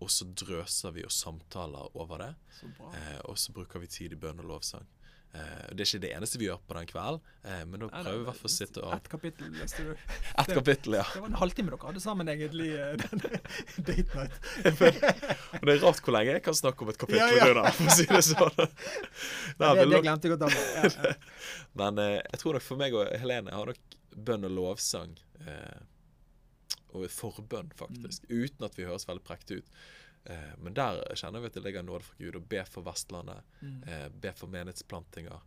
Og 0.00 0.10
så 0.12 0.26
drøser 0.28 0.94
vi 0.96 1.04
og 1.04 1.12
samtaler 1.12 1.96
over 1.98 2.22
det. 2.22 2.30
Så 2.56 2.68
bra. 2.76 2.92
Eh, 2.96 3.18
og 3.28 3.36
så 3.38 3.52
bruker 3.56 3.82
vi 3.82 3.90
tid 3.92 4.14
i 4.16 4.18
bønn 4.20 4.40
og 4.40 4.48
lovsang. 4.48 4.86
Eh, 5.30 5.66
det 5.70 5.84
er 5.84 5.86
ikke 5.86 6.02
det 6.02 6.08
eneste 6.10 6.38
vi 6.40 6.46
gjør 6.48 6.58
på 6.66 6.74
den 6.74 6.88
kvelden, 6.90 7.20
eh, 7.46 7.60
men 7.70 7.84
da 7.84 7.88
prøver 7.92 8.16
vi 8.16 8.22
i 8.24 8.26
hvert 8.26 8.38
fall 8.40 8.50
å 8.50 8.52
sitte 8.52 8.80
og 8.82 8.94
Ett 8.96 9.10
kapittel 9.12 9.52
leste 9.54 9.84
du. 9.86 9.92
Ett 10.42 10.50
kapittel, 10.50 10.96
ja. 10.98 11.04
Det 11.06 11.22
var 11.22 11.30
en 11.30 11.36
halvtime 11.38 11.70
dere 11.70 11.86
hadde 11.86 12.02
sammen, 12.02 12.30
egentlig, 12.32 12.66
eh, 12.74 12.96
den 13.04 13.22
date 13.86 14.16
night. 14.16 14.40
Og 15.60 15.68
det 15.68 15.76
er 15.76 15.84
rart 15.84 16.02
hvor 16.02 16.16
lenge 16.16 16.34
jeg 16.34 16.44
kan 16.48 16.58
snakke 16.58 16.82
om 16.82 16.90
et 16.90 16.98
kapittel, 16.98 17.22
Ja, 17.22 17.38
ja. 17.38 17.46
Gunnar, 17.52 17.70
for 17.78 17.92
å 17.92 17.94
si 17.94 18.08
det 18.10 18.24
sånn. 18.26 18.58
Nei, 19.62 19.70
det, 19.78 19.86
det 19.94 20.02
glemte 20.08 20.32
jeg 20.32 20.34
å 20.34 20.40
ta. 20.42 20.50
Ja, 20.50 21.14
men 21.84 22.02
jeg 22.02 22.42
tror 22.42 22.58
nok 22.58 22.66
for 22.66 22.82
meg 22.82 22.98
og 22.98 23.14
Helene 23.22 23.54
har 23.54 23.70
nok 23.70 23.96
bønn 24.18 24.50
og 24.50 24.56
lovsang 24.56 25.14
og 26.90 27.06
forbønn, 27.14 27.70
faktisk. 27.78 28.26
Mm. 28.26 28.34
Uten 28.34 28.66
at 28.66 28.74
vi 28.74 28.88
høres 28.88 29.06
veldig 29.06 29.22
prektige 29.22 29.62
ut. 29.62 29.74
Eh, 30.26 30.52
men 30.58 30.74
der 30.74 31.00
kjenner 31.16 31.40
vi 31.40 31.46
at 31.46 31.54
det 31.56 31.62
ligger 31.64 31.82
nåde 31.86 32.04
fra 32.04 32.16
Gud. 32.18 32.36
Å 32.36 32.42
be 32.48 32.64
for 32.68 32.82
Vestlandet, 32.82 33.42
Mm. 33.62 33.82
eh, 33.88 34.08
be 34.08 34.32
for 34.32 34.48
menighetsplantinger. 34.48 35.40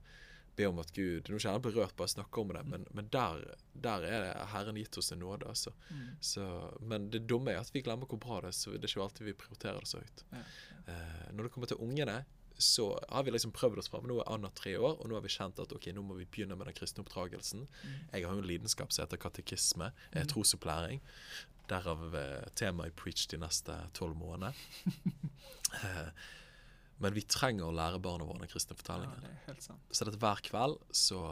Be 0.56 0.66
om 0.70 0.78
at 0.80 0.92
Gud 0.94 1.30
Nå 1.30 1.40
kjenner 1.42 1.58
jeg 1.58 1.64
berørt 1.74 1.96
bare 1.98 2.06
å 2.08 2.14
snakke 2.14 2.42
om 2.42 2.48
det, 2.54 2.64
men, 2.70 2.86
men 2.94 3.08
der, 3.10 3.56
der 3.74 4.04
er 4.06 4.22
det 4.28 4.48
Herren 4.52 4.76
gitt 4.78 4.98
oss 4.98 5.12
en 5.12 5.20
nåde. 5.20 5.48
Altså. 5.50 5.74
Mm. 5.90 6.10
Så, 6.22 6.46
men 6.82 7.10
det 7.10 7.24
dumme 7.28 7.50
er 7.52 7.58
at 7.62 7.72
vi 7.74 7.82
glemmer 7.82 8.06
hvor 8.06 8.20
bra 8.22 8.42
det 8.42 8.52
er, 8.52 8.58
så 8.60 8.72
det 8.76 8.84
er 8.84 8.92
ikke 8.94 9.02
alltid 9.08 9.26
vi 9.26 9.34
prioriterer 9.34 9.80
det 9.80 9.88
så 9.90 9.98
høyt. 10.04 10.24
Ja, 10.32 10.44
Eh, 10.86 11.30
når 11.32 11.44
det 11.46 11.52
kommer 11.54 11.68
til 11.72 11.78
ungene, 11.80 12.26
så 12.58 12.88
har 13.10 13.24
vi 13.24 13.34
liksom 13.34 13.54
prøvd 13.56 13.82
oss 13.82 13.89
fram. 13.92 14.06
Nå 14.08 14.20
er 14.22 14.30
Anna 14.32 14.52
tre 14.56 14.76
år, 14.78 15.00
og 15.00 15.10
nå 15.10 15.18
har 15.18 15.24
vi 15.26 15.32
kjent 15.34 15.60
at 15.62 15.74
ok, 15.76 15.89
nå 15.96 16.04
må 16.06 16.18
vi 16.20 16.28
begynne 16.30 16.58
med 16.60 16.70
den 16.70 16.78
kristne 16.78 17.04
oppdragelsen. 17.06 17.66
Mm. 17.66 17.96
Jeg 18.12 18.28
har 18.28 18.38
jo 18.38 18.44
en 18.44 18.50
lidenskap 18.50 18.94
som 18.94 19.06
heter 19.06 19.22
katekisme, 19.22 19.89
eh, 20.12 20.28
trosopplæring. 20.30 21.02
Derav 21.72 22.06
eh, 22.20 22.46
temaet 22.60 22.94
i 22.94 22.96
Preach 23.02 23.26
de 23.32 23.39
neste 23.42 23.76
tolv 23.98 24.18
månedene. 24.20 24.54
eh, 25.84 26.10
men 27.04 27.16
vi 27.18 27.26
trenger 27.26 27.68
å 27.68 27.76
lære 27.76 28.00
barna 28.04 28.28
våre 28.28 28.44
den 28.44 28.52
kristne 28.52 28.78
ja, 28.78 29.00
det 29.20 29.32
er 29.32 29.39
helt 29.48 29.66
sant. 29.66 29.89
Så 29.92 30.06
dette 30.08 30.22
hver 30.22 30.39
kveld 30.46 30.78
så 30.96 31.24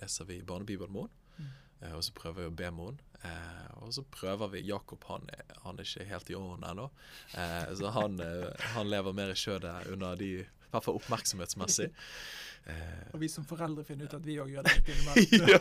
leser 0.00 0.26
vi 0.28 0.40
Barnebibelen 0.42 0.96
vår. 0.96 1.12
Mm. 1.36 1.52
Eh, 1.86 1.94
og 1.96 2.02
så 2.04 2.12
prøver 2.18 2.42
vi 2.42 2.50
å 2.50 2.56
be 2.62 2.70
med 2.74 2.88
henne. 2.90 3.02
Eh, 3.26 3.68
og 3.82 3.92
så 3.96 4.02
prøver 4.12 4.50
vi 4.52 4.64
Jakob, 4.68 5.02
han 5.08 5.24
han 5.64 5.78
er 5.80 5.86
ikke 5.88 6.04
helt 6.10 6.30
i 6.30 6.36
årene 6.38 6.72
ennå. 6.74 6.90
Eh, 7.34 7.70
så 7.78 7.90
han, 7.94 8.18
han 8.74 8.90
lever 8.92 9.14
mer 9.16 9.32
i 9.32 9.38
skjødet 9.38 9.88
under 9.94 10.18
de 10.20 10.32
I 10.42 10.72
hvert 10.74 10.84
fall 10.84 10.98
oppmerksomhetsmessig. 11.00 11.88
Eh, 12.66 13.10
Og 13.14 13.20
vi 13.22 13.28
som 13.30 13.44
foreldre 13.46 13.84
finner 13.86 14.08
ut 14.10 14.14
at 14.18 14.24
vi 14.26 14.34
òg 14.42 14.48
gjør 14.50 14.66
det 14.66 14.72
ja! 15.52 15.58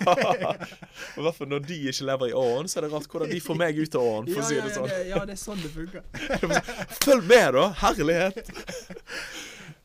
Og 1.15 1.19
hvert 1.27 1.37
fall 1.37 1.51
når 1.51 1.61
de 1.69 1.75
ikke 1.91 2.07
lever 2.09 2.31
i 2.31 2.33
åren, 2.39 2.67
så 2.71 2.79
er 2.81 2.87
det 2.87 2.93
rart 2.95 3.05
hvordan 3.11 3.29
de 3.29 3.37
får 3.45 3.59
meg 3.61 3.77
ut 3.77 3.97
av 3.99 4.07
åren, 4.09 4.29
for 4.33 4.41
Ja, 4.41 4.45
å 4.45 4.49
si 4.49 4.57
ja, 4.57 4.63
det 4.65 4.71
ja, 4.71 4.77
sånn. 4.79 4.89
det, 4.89 5.01
ja, 5.11 5.19
det 5.29 5.35
er 5.35 5.41
sånn 5.43 5.61
det 5.61 5.71
funker. 5.75 6.01
Følg 7.05 7.27
med, 7.29 7.47
da! 7.59 7.67
Herlighet! 7.83 8.49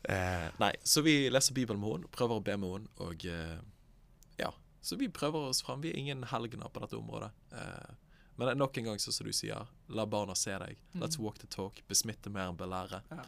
eh, 0.09 0.47
nei, 0.65 0.71
så 0.83 1.03
vi 1.05 1.15
leser 1.33 1.53
Bibelen 1.57 1.81
med 1.81 1.93
henne, 1.95 2.09
prøver 2.17 2.41
å 2.41 2.45
be 2.49 2.57
med 2.57 2.73
henne, 2.75 2.91
og 3.05 3.25
ja. 3.29 3.43
Så 4.81 4.97
vi 4.97 5.09
prøver 5.13 5.51
oss 5.51 5.61
fram. 5.61 5.81
Vi 5.83 5.91
er 5.91 5.99
ingen 5.99 6.23
helgener 6.31 6.71
på 6.73 6.81
dette 6.83 6.97
området. 6.97 7.31
Eh, 7.51 7.93
men 8.41 8.57
nok 8.57 8.77
en 8.77 8.89
gang, 8.89 8.99
sånn 9.01 9.13
som 9.13 9.27
du 9.27 9.33
sier, 9.35 9.69
la 9.93 10.07
barna 10.09 10.33
se 10.35 10.55
deg. 10.57 10.79
Let's 10.97 11.19
walk 11.21 11.37
the 11.43 11.49
talk. 11.51 11.83
Besmitte 11.91 12.31
mer 12.33 12.49
enn 12.49 12.57
belære. 12.57 13.03
Ja. 13.11 13.25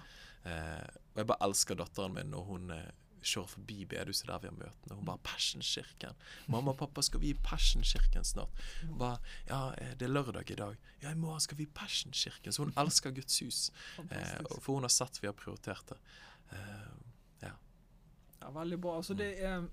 Eh, 0.49 0.99
og 1.13 1.21
jeg 1.21 1.29
bare 1.29 1.45
elsker 1.45 1.77
datteren 1.79 2.15
min 2.17 2.31
når 2.33 2.47
hun 2.47 2.71
eh, 2.73 2.89
kjører 3.23 3.51
forbi 3.53 3.85
bedehuset 3.87 4.27
der 4.27 4.41
vi 4.43 4.49
har 4.49 4.57
møtene. 4.57 4.97
Hun 4.97 5.05
bare 5.07 5.21
'Passionskirken'. 5.23 6.17
'Mamma 6.47 6.73
og 6.73 6.77
pappa, 6.77 7.01
skal 7.01 7.21
vi 7.21 7.29
i 7.29 7.37
Passionskirken 7.43 8.25
snart?' 8.27 8.63
Hun 8.81 8.97
bare 8.99 9.19
'Ja, 9.47 9.73
eh, 9.77 9.93
det 9.95 10.07
er 10.09 10.13
lørdag 10.13 10.51
i 10.51 10.55
dag'. 10.55 10.77
'Ja, 11.01 11.11
i 11.11 11.15
morgen 11.15 11.39
skal 11.39 11.57
vi 11.57 11.63
i 11.63 11.73
Passionskirken'. 11.75 12.51
Så 12.51 12.63
hun 12.63 12.73
elsker 12.77 13.11
Guds 13.11 13.39
hus. 13.39 13.71
Eh, 14.09 14.41
for 14.59 14.73
hun 14.73 14.83
har 14.83 14.89
sett 14.89 15.21
vi 15.21 15.27
har 15.27 15.33
prioritert 15.33 15.87
det. 15.87 15.97
Eh, 16.51 17.12
Ja, 18.43 18.49
veldig 18.51 18.79
bra. 18.83 18.97
Altså, 18.99 19.15
det 19.15 19.29
er 19.39 19.63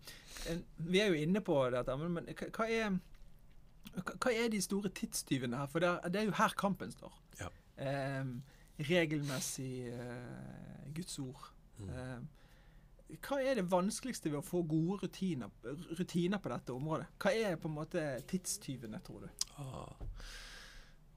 Vi 0.92 1.00
er 1.00 1.10
jo 1.12 1.18
inne 1.20 1.40
på 1.44 1.58
dette, 1.72 1.96
men, 2.00 2.16
men 2.16 2.30
hva, 2.32 2.68
er 2.68 2.96
hva 3.94 4.32
er 4.32 4.48
de 4.50 4.60
store 4.64 4.90
tidstyvene 4.96 5.58
her? 5.60 5.68
For 5.70 5.84
det 5.84 5.90
er, 5.90 6.12
det 6.12 6.20
er 6.22 6.30
jo 6.30 6.38
her 6.38 6.54
kampen 6.58 6.92
står. 6.92 7.18
Ja. 7.40 7.50
Eh, 7.84 8.32
regelmessig 8.88 9.90
eh, 9.92 10.88
Guds 10.96 11.18
ord. 11.22 11.50
Mm. 11.78 11.92
Eh, 11.92 13.18
hva 13.24 13.38
er 13.44 13.60
det 13.60 13.66
vanskeligste 13.70 14.32
ved 14.32 14.40
å 14.40 14.46
få 14.46 14.64
gode 14.66 15.04
rutiner, 15.04 15.52
rutiner 15.98 16.40
på 16.42 16.50
dette 16.50 16.74
området? 16.74 17.10
Hva 17.22 17.34
er 17.36 17.58
på 17.60 17.70
en 17.70 17.76
måte 17.76 18.04
tidstyvene, 18.30 19.02
tror 19.04 19.26
du? 19.26 19.48
ah. 19.62 20.08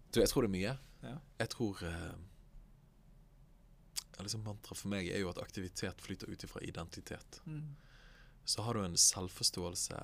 Du, 0.07 0.21
jeg 0.21 0.29
tror 0.31 0.45
det 0.45 0.47
er 0.47 0.53
mye. 0.55 0.75
Ja. 1.03 1.15
Jeg 1.41 1.49
tror 1.51 1.81
eh, 1.85 2.13
liksom 4.25 4.43
Mantra 4.45 4.75
for 4.77 4.89
meg 4.91 5.09
er 5.11 5.21
jo 5.21 5.29
at 5.31 5.41
aktivitet 5.41 6.01
flyter 6.01 6.31
ut 6.31 6.43
ifra 6.43 6.61
identitet. 6.65 7.41
Mm. 7.45 7.75
Så 8.47 8.63
har 8.65 8.73
du 8.73 8.83
en 8.83 8.97
selvforståelse, 8.97 9.99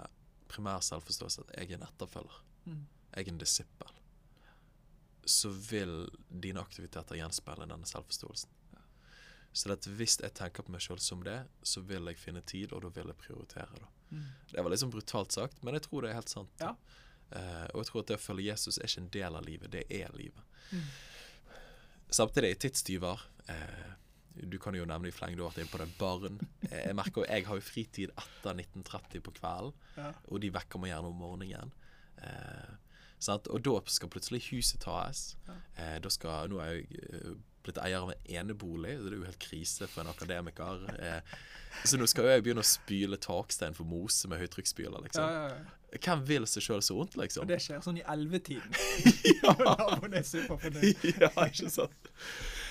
primær 0.51 0.83
selvforståelse, 0.85 1.45
at 1.45 1.55
jeg 1.57 1.71
er 1.71 1.79
en 1.79 1.87
etterfølger. 1.87 2.41
Mm. 2.63 2.83
jeg 3.13 3.25
er 3.25 3.29
en 3.33 3.39
disippel, 3.41 3.89
så 5.27 5.49
vil 5.51 6.05
dine 6.29 6.61
aktiviteter 6.61 7.17
gjenspeile 7.19 7.67
denne 7.67 7.87
selvforståelsen. 7.87 8.59
Så 9.53 9.69
at 9.69 9.85
hvis 9.85 10.17
jeg 10.17 10.33
tenker 10.33 10.65
på 10.65 10.73
meg 10.73 10.81
sjøl 10.81 11.01
som 11.03 11.21
det, 11.25 11.43
så 11.61 11.83
vil 11.85 12.09
jeg 12.09 12.17
finne 12.17 12.41
tid, 12.41 12.71
og 12.73 12.81
da 12.85 12.89
vil 12.95 13.11
jeg 13.11 13.19
prioritere. 13.21 13.89
Mm. 14.09 14.25
Det 14.49 14.63
var 14.65 14.75
sånn 14.81 14.93
brutalt 14.93 15.35
sagt, 15.35 15.59
men 15.61 15.77
jeg 15.77 15.85
tror 15.85 16.03
det 16.03 16.09
er 16.09 16.17
helt 16.17 16.33
sant. 16.33 16.63
Ja. 16.63 16.73
Uh, 17.33 17.67
og 17.73 17.83
jeg 17.83 17.89
tror 17.89 18.01
at 18.01 18.09
det 18.09 18.17
å 18.17 18.23
følge 18.23 18.47
Jesus 18.47 18.79
er 18.79 18.89
ikke 18.89 19.03
en 19.03 19.11
del 19.13 19.37
av 19.37 19.45
livet, 19.45 19.71
det 19.73 19.83
er 19.93 20.15
livet. 20.17 20.41
Mm. 20.73 20.87
Samtidig, 22.13 22.57
tidstyver 22.61 23.21
eh, 23.49 23.93
Du 24.35 24.57
kan 24.59 24.73
jo 24.75 24.85
nevne 24.89 25.07
i 25.07 25.13
fleng, 25.13 25.35
du 25.37 25.43
har 25.43 25.51
vært 25.51 25.61
inne 25.63 25.71
på 25.73 25.81
det. 25.83 25.89
Barn. 25.99 26.39
Eh, 26.69 26.87
jeg 26.87 26.95
merker 26.97 27.21
jo, 27.21 27.27
jeg 27.29 27.45
har 27.45 27.59
jo 27.59 27.65
fritid 27.67 28.13
etter 28.17 28.53
1930 28.57 29.21
på 29.21 29.33
kvelden, 29.39 29.73
Ja. 29.97 30.11
og 30.27 30.41
de 30.41 30.49
vekker 30.55 30.79
meg 30.81 30.89
gjerne 30.93 31.11
om 31.11 31.19
morgenen. 31.21 31.71
Eh? 32.23 32.79
Og 33.29 33.61
da 33.63 33.77
skal 33.87 34.09
plutselig 34.11 34.41
huset 34.51 34.81
tas. 34.83 35.35
Ja. 35.47 35.53
Eh, 35.79 35.99
da 36.03 36.09
skal, 36.11 36.49
nå 36.51 36.59
er 36.59 36.73
jeg 36.73 36.87
eh, 37.13 37.35
blitt 37.63 37.77
eier 37.79 38.01
av 38.03 38.09
en 38.11 38.25
enebolig, 38.27 38.97
så 38.99 39.05
det 39.07 39.13
er 39.13 39.21
jo 39.21 39.27
helt 39.29 39.39
krise 39.39 39.87
for 39.87 40.01
en 40.03 40.09
akademiker. 40.11 40.81
Eh, 40.99 41.37
så 41.87 41.95
nå 41.97 42.05
skal 42.11 42.27
jeg 42.33 42.43
begynne 42.43 42.59
å 42.65 42.67
spyle 42.67 43.15
takstein 43.23 43.73
for 43.77 43.87
mose 43.87 44.27
med 44.27 44.41
høytrykksspyler, 44.43 45.05
liksom. 45.07 45.23
ja, 45.23 45.47
ja. 45.53 45.79
Hvem 45.93 46.23
vil 46.25 46.45
seg 46.49 46.63
sjøl 46.65 46.81
så 46.81 46.95
vondt, 46.97 47.13
Og 47.15 47.21
liksom? 47.21 47.45
det 47.47 47.59
skjer 47.61 47.79
sånn 47.85 47.99
i 48.01 48.03
ellevetiden. 48.09 48.73
ja. 49.43 49.53
Ja, 51.21 51.29
ikke 51.45 51.69
sant. 51.69 52.09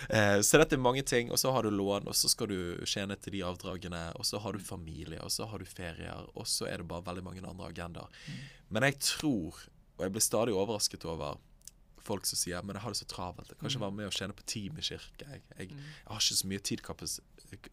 Eh, 0.08 0.40
så 0.44 0.60
dette 0.60 0.76
er 0.76 0.82
mange 0.82 1.04
ting. 1.06 1.30
Og 1.32 1.40
så 1.40 1.52
har 1.54 1.66
du 1.66 1.70
lån, 1.70 2.08
og 2.08 2.16
så 2.16 2.30
skal 2.32 2.50
du 2.50 2.58
tjene 2.88 3.16
til 3.20 3.36
de 3.36 3.44
avdragene. 3.46 4.02
Og 4.18 4.26
så 4.28 4.40
har 4.42 4.56
du 4.56 4.62
familie, 4.62 5.20
og 5.22 5.32
så 5.32 5.46
har 5.50 5.62
du 5.62 5.68
ferier, 5.68 6.26
og 6.34 6.48
så 6.48 6.68
er 6.70 6.82
det 6.82 6.90
bare 6.90 7.06
veldig 7.10 7.24
mange 7.28 7.46
andre 7.46 7.70
agendaer. 7.70 8.20
Men 8.72 8.88
jeg 8.88 9.00
tror, 9.04 9.64
og 9.98 10.06
jeg 10.06 10.14
blir 10.14 10.24
stadig 10.24 10.54
overrasket 10.56 11.04
over 11.08 11.40
folk 12.02 12.26
som 12.26 12.38
sier 12.38 12.62
Men 12.66 12.74
jeg 12.76 12.82
har 12.82 12.94
det 12.94 12.98
så 12.98 13.06
travelt. 13.06 13.50
Jeg 13.52 13.58
kan 13.58 13.70
ikke 13.70 13.84
være 13.84 13.98
med 13.98 14.08
og 14.10 14.16
tjene 14.16 14.34
på 14.34 14.46
team 14.46 14.78
i 14.78 14.86
kirke. 14.86 15.26
Jeg, 15.26 15.42
jeg, 15.58 15.68
jeg 15.76 16.08
har 16.08 16.24
ikke 16.24 16.40
så 16.40 16.50
mye 16.50 16.64
tid 16.66 16.82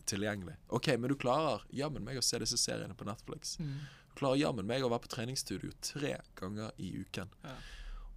tilgjengelig. 0.06 0.56
OK, 0.76 0.92
men 1.00 1.10
du 1.10 1.16
klarer 1.20 1.64
jammen 1.74 2.06
meg 2.06 2.20
å 2.20 2.26
se 2.26 2.40
disse 2.42 2.60
seriene 2.60 2.98
på 2.98 3.08
Netflix. 3.08 3.56
Mm. 3.60 3.80
Du 4.12 4.18
klarer 4.22 4.42
jammen 4.42 4.68
meg 4.70 4.84
å 4.84 4.92
være 4.92 5.06
på 5.06 5.14
treningsstudio 5.16 5.72
tre 5.82 6.18
ganger 6.40 6.76
i 6.78 6.92
uken. 7.02 7.32
Ja. 7.46 7.56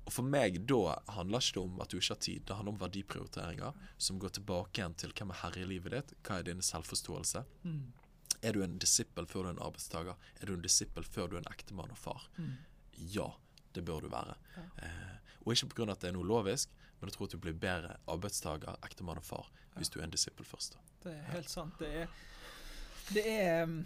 Og 0.02 0.12
for 0.12 0.26
meg 0.26 0.58
da 0.66 0.96
handler 1.14 1.42
ikke 1.42 1.54
det 1.56 1.62
om 1.62 1.80
at 1.82 1.92
du 1.92 1.98
ikke 1.98 2.14
har 2.14 2.22
tid, 2.26 2.44
det 2.48 2.56
handler 2.58 2.74
om 2.74 2.80
verdiprioriteringer 2.80 3.82
som 3.96 4.18
går 4.22 4.34
tilbake 4.38 4.80
igjen 4.80 4.96
til 4.98 5.14
hvem 5.14 5.30
er 5.30 5.40
herre 5.44 5.62
i 5.62 5.68
livet 5.68 5.94
ditt, 5.94 6.14
hva 6.26 6.40
er 6.40 6.48
din 6.48 6.64
selvforståelse. 6.66 7.44
Mm. 7.62 7.92
Er 8.42 8.56
du 8.56 8.62
en 8.64 8.78
disippel 8.82 9.28
før 9.30 9.46
du 9.46 9.52
er 9.52 9.56
en 9.56 9.64
arbeidstaker? 9.68 10.28
Er 10.40 10.50
du 10.50 10.56
en 10.56 10.64
disippel 10.64 11.06
før 11.06 11.30
du 11.30 11.36
er 11.36 11.44
en 11.44 11.52
ektemann 11.52 11.94
og 11.94 12.00
far? 12.00 12.26
Mm. 12.36 12.56
Ja, 13.14 13.28
det 13.76 13.84
bør 13.86 14.02
du 14.02 14.10
være. 14.12 14.34
Ja. 14.56 14.66
Eh, 14.82 15.38
og 15.44 15.54
ikke 15.54 15.70
pga. 15.74 15.92
at 15.92 16.02
det 16.02 16.10
er 16.10 16.16
noe 16.18 16.26
lovisk, 16.26 16.74
men 16.98 17.10
jeg 17.10 17.16
tror 17.16 17.30
at 17.30 17.34
du 17.34 17.42
blir 17.42 17.54
bedre 17.58 17.96
arbeidstaker, 18.10 18.78
ektemann 18.86 19.22
og 19.22 19.26
far 19.26 19.50
hvis 19.76 19.88
du 19.88 20.00
er 20.00 20.04
en 20.04 20.12
disippel 20.12 20.44
først. 20.44 20.74
da. 20.74 20.82
Det 21.02 21.12
er 21.16 21.30
helt 21.32 21.50
sant. 21.50 21.78
Det 21.80 21.88
er, 22.02 22.10
det 23.14 23.22
er 23.30 23.62
um, 23.64 23.78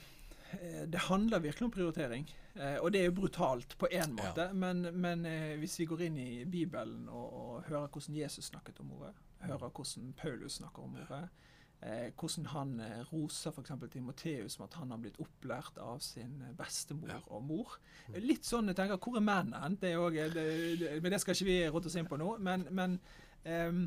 det 0.86 1.06
handler 1.08 1.42
virkelig 1.42 1.66
om 1.66 1.72
prioritering. 1.74 2.28
Eh, 2.56 2.78
og 2.80 2.92
det 2.92 3.00
er 3.00 3.10
jo 3.10 3.16
brutalt 3.18 3.76
på 3.78 3.88
én 3.92 4.14
måte, 4.16 4.46
ja. 4.48 4.52
men, 4.52 4.86
men 4.96 5.26
eh, 5.28 5.56
hvis 5.60 5.78
vi 5.80 5.86
går 5.90 6.06
inn 6.06 6.16
i 6.18 6.44
Bibelen 6.48 7.08
og, 7.08 7.26
og, 7.40 7.64
hører 7.68 7.90
hvordan 7.92 8.16
Jesus 8.16 8.48
snakket 8.48 8.80
om 8.80 8.94
ordet, 8.96 9.12
hører 9.44 9.68
hvordan 9.68 10.14
Paulus 10.16 10.56
snakker 10.56 10.82
om 10.82 10.94
ordet, 11.02 11.28
eh, 11.82 12.08
hvordan 12.16 12.46
han 12.54 12.80
eh, 12.80 13.02
roser 13.12 13.52
f.eks. 13.52 13.74
Timoteus 13.92 14.58
med 14.58 14.68
at 14.70 14.78
han 14.80 14.94
har 14.94 15.02
blitt 15.04 15.20
opplært 15.20 15.76
av 15.82 16.00
sin 16.00 16.40
bestemor 16.56 17.12
ja. 17.12 17.20
og 17.26 17.44
mor. 17.44 17.76
Litt 18.16 18.48
sånn 18.48 18.72
jeg 18.72 18.80
tenker, 18.80 18.96
Hvor 18.96 19.20
er 19.20 19.26
mennene? 19.28 19.76
Det, 19.76 19.92
det, 20.16 20.48
det, 20.80 20.96
men 21.02 21.12
det 21.12 21.20
skal 21.20 21.36
ikke 21.36 21.50
vi 21.50 21.60
råte 21.68 21.92
oss 21.92 22.00
inn 22.00 22.08
på 22.08 22.16
nå. 22.20 22.38
Men, 22.40 22.64
men 22.70 22.96
um, 23.44 23.84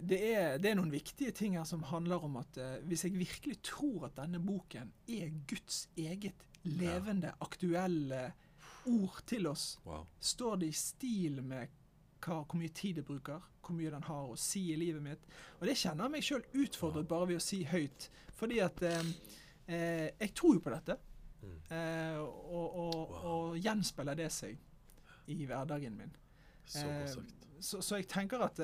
det, 0.00 0.18
er, 0.34 0.58
det, 0.58 0.70
er, 0.70 0.76
noen 0.76 0.92
viktige 0.92 1.32
ting 1.32 1.56
her 1.56 1.64
som 1.68 1.84
handler 1.88 2.24
om 2.26 2.36
at 2.40 2.58
uh, 2.60 2.74
hvis 2.88 3.06
jeg 3.06 3.16
virkelig 3.16 3.60
tror 3.64 4.08
at 4.10 4.18
denne 4.18 4.40
boken 4.42 4.92
er 5.08 5.32
Guds 5.48 5.86
eget 5.96 6.44
levende, 6.66 7.32
ja. 7.32 7.38
aktuelle 7.40 8.20
ord 8.86 9.22
til 9.26 9.48
oss, 9.50 9.78
wow. 9.86 10.04
står 10.20 10.60
det 10.62 10.70
i 10.70 10.76
stil 10.78 11.40
med 11.42 11.72
hva, 12.20 12.42
hvor 12.42 12.58
mye 12.58 12.74
tid 12.74 13.00
jeg 13.00 13.06
bruker, 13.06 13.42
hvor 13.62 13.76
mye 13.78 13.92
den 13.92 14.06
har 14.06 14.28
å 14.30 14.38
si 14.40 14.66
i 14.72 14.78
livet 14.78 15.02
mitt. 15.02 15.26
Og 15.60 15.66
det 15.68 15.78
kjenner 15.78 16.06
jeg 16.06 16.14
meg 16.16 16.26
sjøl 16.26 16.46
utfordret 16.64 17.08
bare 17.08 17.30
ved 17.32 17.40
å 17.40 17.46
si 17.46 17.62
høyt. 17.66 18.08
Fordi 18.36 18.60
at 18.64 18.82
uh, 18.84 19.10
uh, 19.70 20.06
jeg 20.10 20.32
tror 20.36 20.58
jo 20.58 20.64
på 20.64 20.74
dette. 20.74 21.00
Mm. 21.46 21.58
Og, 22.18 22.64
og, 22.74 22.94
wow. 22.96 23.18
og, 23.30 23.58
gjenspeiler 23.60 24.16
det 24.18 24.30
seg 24.34 24.56
i 25.30 25.44
hverdagen 25.46 25.94
min. 25.94 26.14
Så, 26.66 26.82
eh, 26.82 27.12
så, 27.60 27.80
så 27.84 28.00
jeg 28.00 28.08
tenker 28.10 28.42
at 28.42 28.58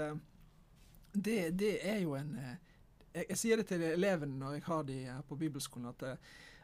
det, 1.12 1.50
det, 1.60 1.74
er 1.88 2.00
jo 2.02 2.14
en 2.16 2.34
eh, 2.40 2.54
jeg, 3.12 3.26
jeg, 3.28 3.38
sier 3.38 3.60
det 3.60 3.68
til 3.68 3.84
elevene 3.84 4.38
når 4.40 4.56
jeg 4.56 4.66
har 4.68 4.88
de 4.88 4.98
her 5.04 5.22
på 5.28 5.36
bibelskolen, 5.40 5.92
at 5.92 6.18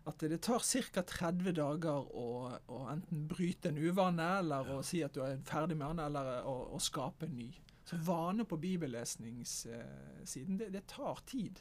at 0.09 0.19
det 0.19 0.39
tar 0.43 0.63
ca. 0.65 1.03
30 1.03 1.53
dager 1.53 2.07
å, 2.17 2.29
å, 2.67 2.79
enten 2.89 3.27
bryte 3.29 3.69
en 3.69 3.79
uvane, 3.79 4.39
eller 4.41 4.71
å 4.79 4.83
si 4.87 5.03
at 5.05 5.15
du 5.15 5.21
er 5.25 5.41
ferdig 5.49 5.77
med 5.77 5.89
den, 5.91 6.01
eller 6.07 6.47
å, 6.49 6.55
å 6.77 6.79
skape 6.81 7.27
en 7.29 7.37
ny. 7.37 7.51
Så 7.89 7.97
vane 8.05 8.45
på 8.49 8.57
bibellesningssiden, 8.61 10.59
det, 10.61 10.71
det 10.73 10.87
tar 10.89 11.21
tid. 11.29 11.61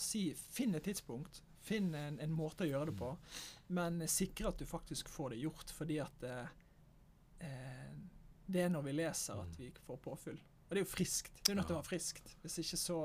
Si, 0.00 0.34
finn 0.34 0.74
et 0.76 0.84
tidspunkt, 0.88 1.42
finn 1.60 1.94
en, 1.96 2.18
en, 2.20 2.32
måte 2.32 2.64
å 2.64 2.70
gjøre 2.70 2.90
det 2.90 2.96
på, 3.00 3.10
men 3.76 4.08
sikre 4.08 4.48
at 4.52 4.58
du 4.60 4.66
faktisk 4.68 5.08
får 5.12 5.28
det 5.34 5.42
gjort, 5.44 5.68
fordi 5.76 5.98
at 6.04 6.16
eh, 6.28 6.46
eh 7.44 7.92
det 8.50 8.64
er 8.64 8.70
når 8.72 8.82
vi 8.82 8.92
leser 8.98 9.38
at 9.38 9.52
vi 9.60 9.68
får 9.86 9.98
påfyll. 10.02 10.40
Og 10.70 10.76
det 10.76 10.84
er 10.84 10.86
jo 10.86 10.90
friskt. 10.92 11.32
Det 11.42 11.50
er 11.50 11.58
nødt 11.58 11.66
til 11.66 11.74
å 11.74 11.80
være 11.80 11.88
friskt. 11.90 12.34
Hvis 12.44 12.60
ikke 12.62 12.78
så 12.78 13.00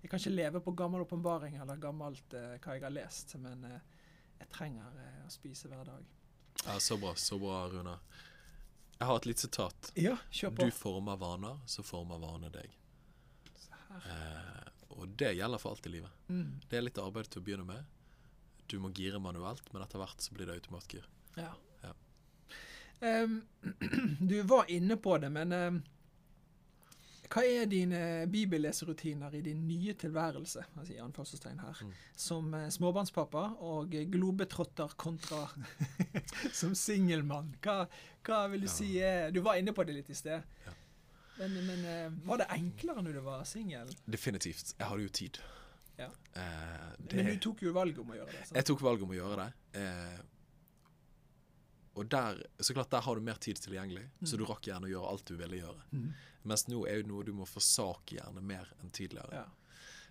Jeg 0.00 0.08
kan 0.08 0.22
ikke 0.22 0.30
leve 0.32 0.60
på 0.64 0.72
gammel 0.72 1.02
åpenbaring 1.04 1.58
eller 1.60 1.76
gammelt 1.76 2.32
eh, 2.32 2.54
hva 2.64 2.72
jeg 2.72 2.86
har 2.86 2.92
lest, 2.94 3.34
men 3.36 3.66
eh, 3.68 3.82
jeg 4.38 4.48
trenger 4.54 4.94
eh, 4.96 5.18
å 5.26 5.28
spise 5.28 5.68
hver 5.68 5.84
dag. 5.84 6.06
Ja, 6.64 6.78
Så 6.80 6.96
bra, 6.96 7.12
så 7.20 7.36
bra, 7.38 7.66
Runa. 7.68 7.98
Jeg 8.96 9.08
har 9.10 9.20
et 9.20 9.28
lite 9.28 9.44
sitat. 9.44 9.90
Ja, 10.00 10.14
kjør 10.32 10.54
på. 10.56 10.70
Du 10.70 10.72
former 10.72 11.20
vaner, 11.20 11.60
så 11.68 11.84
former 11.84 12.16
vaner 12.24 12.48
deg. 12.54 12.72
Eh, 13.90 14.72
og 14.96 15.08
det 15.20 15.34
gjelder 15.36 15.60
for 15.60 15.76
alt 15.76 15.86
i 15.86 15.94
livet. 15.98 16.26
Mm. 16.28 16.60
Det 16.64 16.78
er 16.78 16.84
litt 16.88 17.00
arbeid 17.04 17.28
til 17.28 17.42
å 17.42 17.44
begynne 17.44 17.68
med. 17.68 17.96
Du 18.72 18.78
må 18.80 18.88
gire 18.96 19.20
manuelt, 19.20 19.68
men 19.72 19.84
etter 19.84 20.00
hvert 20.00 20.24
så 20.24 20.32
blir 20.32 20.48
det 20.48 20.56
automatgir. 20.60 21.06
Ja. 21.36 21.52
ja. 21.84 21.94
Um, 23.00 23.40
du 24.32 24.38
var 24.48 24.70
inne 24.70 24.96
på 24.96 25.16
det, 25.18 25.30
men 25.34 25.52
um, 25.52 25.80
hva 27.30 27.44
er 27.46 27.68
dine 27.70 28.00
bibelleserutiner 28.30 29.36
i 29.38 29.42
din 29.44 29.62
nye 29.68 29.94
tilværelse 29.94 30.64
altså 30.74 30.96
i 30.96 30.98
anfallstegn 31.02 31.62
her, 31.62 31.82
mm. 31.86 31.92
som 32.18 32.54
eh, 32.58 32.66
småbarnspappa 32.74 33.44
og 33.70 33.94
globetrotter 34.10 34.96
kontra 34.98 35.44
som 36.60 36.74
singelmann? 36.74 37.54
Hva, 37.62 37.84
hva, 38.26 38.44
vil 38.50 38.66
du 38.66 38.70
ja. 38.70 38.74
si 38.74 38.90
Du 39.34 39.42
var 39.46 39.60
inne 39.62 39.74
på 39.76 39.86
det 39.86 40.00
litt 40.00 40.10
i 40.10 40.18
sted. 40.18 40.42
Ja. 40.66 40.74
Men, 41.40 41.66
men, 41.66 41.84
eh, 41.84 42.12
var 42.26 42.42
det 42.42 42.50
enklere 42.52 43.02
når 43.02 43.16
du 43.16 43.20
var 43.24 43.44
singel? 43.48 43.88
Definitivt. 44.04 44.74
Jeg 44.78 44.86
hadde 44.86 45.06
jo 45.06 45.12
tid. 45.22 45.38
Ja. 45.96 46.08
Eh, 46.36 46.90
det, 46.98 47.16
men 47.16 47.30
du 47.30 47.38
tok 47.40 47.62
jo 47.64 47.72
valget 47.72 48.00
om 48.02 48.12
å 48.12 48.18
gjøre 48.18 48.34
det? 48.34 48.42
Sant? 48.44 48.58
Jeg 48.58 48.68
tok 48.68 48.82
valget 48.84 49.06
om 49.06 49.14
å 49.14 49.16
gjøre 49.16 49.38
det. 49.46 49.80
Eh, 49.80 50.18
og 51.98 52.10
der, 52.10 52.38
så 52.62 52.74
klart, 52.74 52.90
der 52.92 53.02
har 53.02 53.18
du 53.18 53.24
mer 53.24 53.38
tid 53.42 53.58
tilgjengelig, 53.60 54.04
mm. 54.20 54.26
så 54.26 54.38
du 54.38 54.44
rakk 54.48 54.68
gjerne 54.68 54.86
å 54.86 54.92
gjøre 54.92 55.08
alt 55.10 55.24
du 55.26 55.34
ville 55.40 55.58
gjøre. 55.58 55.86
Mm. 55.90 56.10
Mens 56.50 56.66
nå 56.70 56.84
er 56.88 57.00
jo 57.00 57.08
noe 57.10 57.26
du 57.26 57.32
må 57.36 57.48
forsake 57.48 58.16
gjerne 58.20 58.44
mer 58.44 58.70
enn 58.80 58.92
tidligere. 58.94 59.42
Ja. 59.42 59.48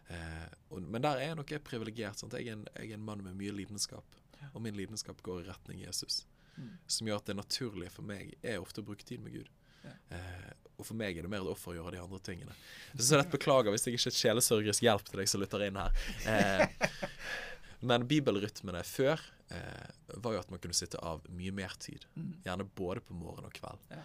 Eh, 0.09 0.49
og, 0.69 0.81
men 0.83 1.05
der 1.05 1.21
er 1.21 1.31
jeg 1.31 1.39
nok 1.39 1.53
privilegert. 1.65 2.25
Jeg, 2.33 2.49
jeg, 2.49 2.89
er 2.89 2.97
en 2.97 3.05
mann 3.05 3.23
med 3.25 3.37
mye 3.39 3.55
lidenskap, 3.55 4.19
ja. 4.41 4.51
og 4.51 4.61
min 4.65 4.77
lidenskap 4.77 5.23
går 5.25 5.43
i 5.43 5.47
retning 5.49 5.85
Jesus. 5.85 6.25
Mm. 6.57 6.75
Som 6.91 7.09
gjør 7.09 7.23
at 7.23 7.31
det 7.31 7.37
naturlige 7.39 7.93
for 7.95 8.05
meg 8.05 8.35
er 8.43 8.59
ofte 8.59 8.83
å 8.83 8.87
bruke 8.89 9.07
tid 9.07 9.23
med 9.23 9.39
Gud. 9.39 9.49
Ja. 9.85 9.95
Eh, 10.17 10.51
og 10.79 10.87
for 10.87 10.99
meg 10.99 11.17
er 11.17 11.25
det 11.25 11.31
mer 11.31 11.43
et 11.43 11.51
offer 11.51 11.73
å 11.73 11.79
gjøre 11.79 11.95
de 11.95 12.03
andre 12.03 12.19
tingene. 12.23 12.55
Så 12.95 13.17
dette 13.17 13.33
beklager 13.33 13.73
hvis 13.73 13.87
jeg 13.87 13.97
ikke 13.97 14.07
er 14.07 14.13
et 14.13 14.19
sjelesørgerisk 14.21 14.85
hjelp 14.85 15.09
til 15.09 15.21
deg 15.21 15.31
som 15.31 15.43
lytter 15.43 15.65
inn 15.65 15.79
her. 15.79 16.05
Eh, 16.27 16.87
men 17.89 18.07
bibelrytmene 18.07 18.83
før 18.87 19.23
eh, 19.55 20.17
var 20.23 20.35
jo 20.35 20.41
at 20.41 20.51
man 20.51 20.61
kunne 20.63 20.77
sitte 20.77 20.99
av 21.05 21.25
mye 21.33 21.53
mer 21.55 21.75
tid. 21.81 22.05
Mm. 22.15 22.33
Gjerne 22.45 22.67
både 22.79 23.03
på 23.05 23.17
morgen 23.17 23.47
og 23.47 23.55
kveld. 23.55 23.87
Ja. 23.93 24.03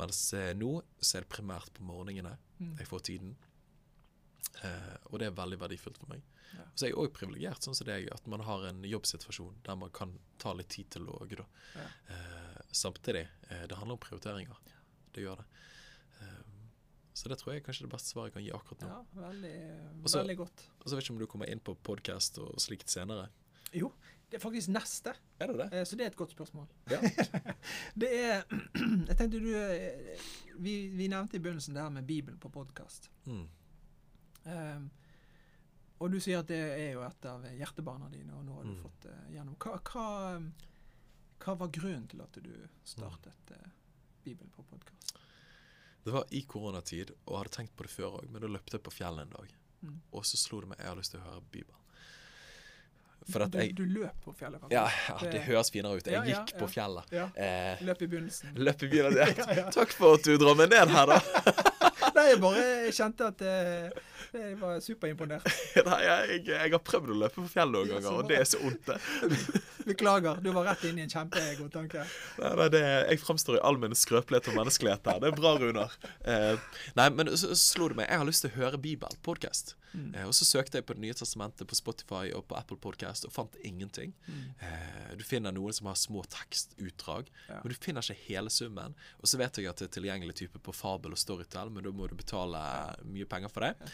Mens 0.00 0.20
eh, 0.36 0.52
nå 0.56 0.74
så 0.98 1.18
er 1.18 1.26
det 1.26 1.32
primært 1.32 1.72
på 1.76 1.86
morgenene 1.86 2.36
mm. 2.58 2.76
jeg 2.80 2.88
får 2.88 3.06
tiden. 3.10 3.34
Eh, 4.62 4.94
og 5.10 5.18
det 5.20 5.28
er 5.28 5.36
veldig 5.36 5.60
verdifullt 5.62 6.00
for 6.00 6.12
meg. 6.12 6.24
Ja. 6.52 6.66
Så 6.76 6.84
er 6.84 6.92
jeg 6.92 7.00
òg 7.00 7.12
privilegert, 7.16 7.64
sånn 7.64 7.76
som 7.76 7.88
deg, 7.88 8.10
at 8.12 8.26
man 8.28 8.44
har 8.44 8.68
en 8.68 8.82
jobbsituasjon 8.84 9.62
der 9.64 9.78
man 9.80 9.92
kan 9.96 10.12
ta 10.42 10.52
litt 10.56 10.72
tid 10.74 10.90
til 10.92 11.06
å 11.06 11.16
logge. 11.16 11.44
Ja. 11.76 11.88
Eh, 12.12 12.62
samtidig, 12.72 13.26
eh, 13.48 13.66
det 13.68 13.78
handler 13.78 13.96
om 13.96 14.04
prioriteringer. 14.04 14.60
Det 15.12 15.24
gjør 15.24 15.42
det. 15.42 15.50
Så 17.12 17.28
det 17.28 17.36
tror 17.38 17.52
jeg 17.52 17.60
er 17.60 17.64
kanskje 17.66 17.84
det 17.84 17.92
beste 17.92 18.08
svaret 18.08 18.30
jeg 18.30 18.34
kan 18.38 18.44
gi 18.46 18.52
akkurat 18.56 18.82
nå. 18.82 18.88
Ja, 18.88 19.00
veldig, 19.28 19.56
Også, 20.00 20.22
veldig 20.22 20.36
godt. 20.40 20.62
Og 20.80 20.86
så 20.88 20.96
vet 20.96 21.04
ikke 21.04 21.12
om 21.12 21.18
du 21.20 21.26
kommer 21.28 21.50
inn 21.52 21.60
på 21.60 21.74
podkast 21.84 22.40
og 22.40 22.56
slikt 22.62 22.88
senere. 22.88 23.26
Jo, 23.76 23.90
det 24.32 24.38
er 24.38 24.40
faktisk 24.40 24.70
neste. 24.72 25.12
Er 25.38 25.50
det 25.50 25.58
det? 25.58 25.64
Eh, 25.76 25.84
så 25.84 25.96
det 25.96 26.06
er 26.06 26.10
et 26.10 26.16
godt 26.16 26.30
spørsmål. 26.32 26.68
Ja. 26.88 27.00
det 28.00 28.08
er 28.16 28.44
Jeg 29.08 29.16
tenkte 29.18 29.40
du 29.42 29.50
eh, 29.52 30.22
vi, 30.56 30.88
vi, 30.88 31.08
nevnte 31.12 31.36
i 31.36 31.42
begynnelsen 31.44 31.76
det 31.76 31.82
her 31.82 31.92
med 31.92 32.06
Bibelen 32.08 32.38
på 32.40 32.48
podkast. 32.48 33.10
Mm. 33.24 33.44
Um, 34.44 34.86
og 35.98 36.10
du 36.14 36.16
sier 36.20 36.40
at 36.40 36.48
det 36.48 36.62
er 36.62 36.94
jo 36.94 37.04
et 37.04 37.28
av 37.28 37.44
hjertebarna 37.58 38.08
dine, 38.10 38.32
og 38.38 38.46
nå 38.46 38.56
har 38.56 38.64
du 38.64 38.72
mm. 38.72 38.80
fått 38.80 39.04
det 39.04 39.18
uh, 39.18 39.28
gjennom. 39.34 39.58
Hva, 39.60 39.76
hva, 39.90 40.06
hva, 41.44 41.58
var 41.60 41.74
grunnen 41.76 42.08
til 42.08 42.24
at 42.24 42.40
du 42.40 42.50
startet 42.88 43.52
uh, 43.52 43.68
Bibelen 44.24 44.50
på 44.56 44.64
podkast? 44.72 45.12
Det 46.02 46.16
var 46.16 46.24
i 46.32 46.40
koronatid, 46.48 47.12
og 47.26 47.34
jeg 47.34 47.42
hadde 47.42 47.56
tenkt 47.58 47.76
på 47.76 47.84
det 47.84 47.92
før 47.92 48.16
òg, 48.22 48.32
men 48.32 48.40
da 48.40 48.48
løpte 48.48 48.80
jeg 48.80 48.88
på 48.88 48.96
fjellet 48.96 49.28
en 49.28 49.36
dag. 49.36 49.54
Mm. 49.84 50.00
Og 50.16 50.24
så 50.24 50.40
slo 50.40 50.64
det 50.64 50.72
meg 50.72 50.80
jeg 50.80 50.88
har 50.88 51.02
lyst 51.04 51.12
til 51.12 51.20
å 51.20 51.28
høre 51.28 51.44
Bibelen. 51.52 51.81
For 53.30 53.44
at 53.44 53.54
jeg, 53.54 53.74
du, 53.78 53.84
du 53.84 54.00
løp 54.00 54.24
på 54.24 54.34
fjellet? 54.34 54.62
Ja, 54.72 54.86
ja, 55.08 55.18
det, 55.22 55.44
høres 55.46 55.70
finere 55.74 56.00
ut. 56.00 56.08
Jeg 56.10 56.32
gikk 56.32 56.54
på 56.58 56.70
fjellet. 56.72 57.12
Eh, 57.12 57.84
løp 57.86 58.02
i 58.02 58.08
begynnelsen. 58.08 58.56
Løp 58.58 58.82
i 58.82 58.90
begynnelsen. 58.90 59.68
Takk 59.76 59.94
for 59.94 60.18
at 60.18 60.26
du 60.26 60.34
drar 60.42 60.58
meg 60.58 60.72
ned 60.74 60.90
her, 60.96 61.14
da. 61.14 61.68
Nei, 62.16 62.24
jeg 62.28 62.40
bare 62.42 62.64
kjente 62.92 63.28
at 63.32 63.44
eh, 63.46 64.00
jeg 64.32 64.56
var 64.60 64.80
superimponert. 64.84 65.46
Nei, 65.88 65.98
jeg, 66.06 66.40
jeg, 66.48 66.72
har 66.74 66.82
prøvd 66.84 67.12
å 67.14 67.18
løpe 67.24 67.40
på 67.40 67.50
fjellet 67.52 67.76
noen 67.76 67.92
ganger, 67.94 68.18
og 68.20 68.30
det 68.30 68.38
er 68.40 68.48
så 68.48 68.60
vondt, 68.62 68.88
det. 68.88 68.98
Beklager, 69.90 70.40
du 70.44 70.50
var 70.54 70.70
rett 70.70 70.86
inne 70.88 71.02
i 71.02 71.06
en 71.06 71.12
kjempegod 71.12 71.72
tanke. 71.74 72.06
Nei, 72.38 72.52
nei, 72.60 72.68
det, 72.72 72.82
jeg 72.84 73.22
framstår 73.24 73.58
i 73.58 73.62
all 73.66 73.80
min 73.82 73.96
skrøpelighet 73.98 74.52
og 74.52 74.58
menneskelighet 74.60 75.12
her. 75.12 75.22
Det 75.22 75.32
er 75.32 75.38
bra, 75.38 75.54
Runar. 75.60 75.96
Eh, 76.24 76.82
nei, 76.98 77.08
men 77.16 77.32
så, 77.34 77.52
så 77.52 77.62
slo 77.74 77.90
det 77.92 77.98
meg. 78.00 78.10
Jeg 78.10 78.22
har 78.22 78.28
lyst 78.28 78.46
til 78.46 78.52
å 78.54 78.60
høre 78.60 78.82
Bibel, 78.82 79.20
podkast. 79.26 79.76
Mm. 79.92 80.14
Eh, 80.14 80.26
og 80.26 80.34
så 80.36 80.46
søkte 80.48 80.80
jeg 80.80 80.86
på 80.88 80.96
Det 80.96 81.04
nye 81.04 81.16
testamentet 81.16 81.68
på 81.68 81.76
Spotify 81.76 82.30
og 82.36 82.46
på 82.48 82.56
Apple 82.56 82.78
Podcast 82.80 83.26
og 83.28 83.34
fant 83.34 83.56
ingenting. 83.66 84.14
Mm. 84.26 84.44
Eh, 84.64 85.10
du 85.18 85.24
finner 85.26 85.52
noen 85.54 85.76
som 85.76 85.90
har 85.90 85.98
små 86.00 86.24
tekstutdrag, 86.32 87.28
ja. 87.48 87.60
men 87.60 87.72
du 87.72 87.76
finner 87.76 88.04
ikke 88.04 88.28
hele 88.28 88.52
summen. 88.52 88.96
Og 89.20 89.28
så 89.28 89.40
vet 89.40 89.60
jeg 89.60 89.68
at 89.70 89.82
det 89.82 89.90
er 89.90 89.94
tilgjengelig 89.98 90.38
type 90.40 90.62
på 90.62 90.74
Fabel 90.76 91.16
og 91.16 91.20
Storytel, 91.20 91.72
men 91.72 91.84
da 91.86 91.92
må 91.94 92.01
du 92.10 92.18
betale 92.18 92.60
mye 93.04 93.28
penger 93.28 93.52
for 93.52 93.66
det. 93.66 93.92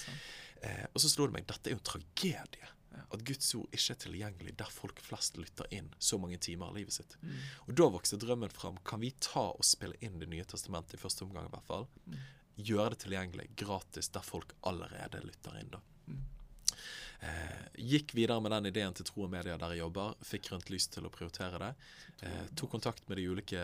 Eh, 0.62 0.86
og 0.92 1.02
så 1.02 1.10
slo 1.10 1.28
det 1.28 1.36
meg 1.36 1.46
dette 1.48 1.68
er 1.70 1.76
jo 1.76 1.80
en 1.80 1.88
tragedie. 1.88 2.70
At 3.14 3.22
Guds 3.24 3.52
ord 3.54 3.68
ikke 3.74 3.94
er 3.94 4.00
tilgjengelig 4.02 4.54
der 4.58 4.70
folk 4.72 5.00
flest 5.04 5.36
lytter 5.38 5.68
inn 5.74 5.90
så 6.02 6.18
mange 6.18 6.38
timer 6.42 6.72
av 6.72 6.78
livet 6.78 6.96
sitt. 6.96 7.14
Mm. 7.22 7.36
Og 7.68 7.76
Da 7.78 7.86
vokste 7.94 8.18
drømmen 8.20 8.50
fram. 8.50 8.80
Kan 8.84 9.04
vi 9.04 9.12
ta 9.22 9.50
og 9.52 9.64
spille 9.64 9.98
inn 10.00 10.18
Det 10.18 10.28
nye 10.28 10.44
testamentet 10.48 10.98
i 10.98 11.02
første 11.02 11.24
omgang? 11.24 11.46
i 11.46 11.54
hvert 11.54 11.68
fall? 11.68 11.86
Mm. 12.06 12.18
Gjøre 12.58 12.90
det 12.94 13.00
tilgjengelig 13.04 13.48
gratis 13.60 14.10
der 14.10 14.26
folk 14.26 14.54
allerede 14.66 15.22
lytter 15.22 15.60
inn. 15.60 15.70
da. 15.70 15.80
Mm. 16.08 16.24
Eh, 17.20 17.62
gikk 17.74 18.14
videre 18.14 18.38
med 18.40 18.52
den 18.54 18.68
ideen 18.70 18.94
til 18.94 19.06
Tro 19.08 19.24
og 19.26 19.32
Media 19.32 19.56
der 19.58 19.74
jeg 19.74 19.82
jobber. 19.82 20.14
Fikk 20.26 20.48
grønt 20.50 20.70
lys 20.70 20.86
til 20.92 21.08
å 21.08 21.12
prioritere 21.12 21.58
det. 21.62 21.70
Eh, 22.22 22.44
tok 22.58 22.70
kontakt 22.76 23.08
med 23.10 23.18
de 23.18 23.26
ulike 23.26 23.62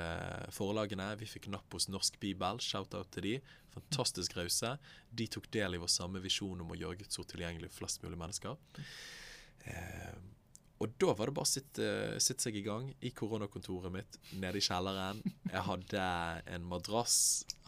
forlagene. 0.55 1.13
Vi 1.21 1.29
fikk 1.31 1.49
napp 1.55 1.75
hos 1.75 1.89
Norsk 1.93 2.19
Bibel. 2.23 2.59
Shout-out 2.63 3.13
til 3.15 3.29
de. 3.29 3.35
Fantastisk 3.75 4.37
rause. 4.39 4.77
De 5.11 5.29
tok 5.31 5.51
del 5.55 5.77
i 5.77 5.83
vår 5.83 5.93
samme 5.93 6.23
visjon 6.23 6.63
om 6.65 6.75
å 6.75 6.79
gjøre 6.79 7.03
Guds 7.03 7.23
ord 7.23 7.31
tilgjengelig 7.31 7.71
for 7.71 7.85
flest 7.85 8.03
mulig 8.03 8.19
mennesker. 8.19 8.59
Eh, 9.71 10.17
og 10.85 10.93
da 11.01 11.15
var 11.17 11.31
det 11.31 11.35
bare 11.39 11.49
å 11.49 11.49
sitte, 11.49 11.87
sitte 12.21 12.45
seg 12.45 12.59
i 12.61 12.65
gang 12.67 12.91
i 13.01 13.11
koronakontoret 13.17 13.93
mitt 13.95 14.19
nede 14.37 14.61
i 14.61 14.65
kjelleren. 14.65 15.23
Jeg 15.49 15.63
hadde 15.65 16.05
en 16.53 16.67
madrass, 16.69 17.17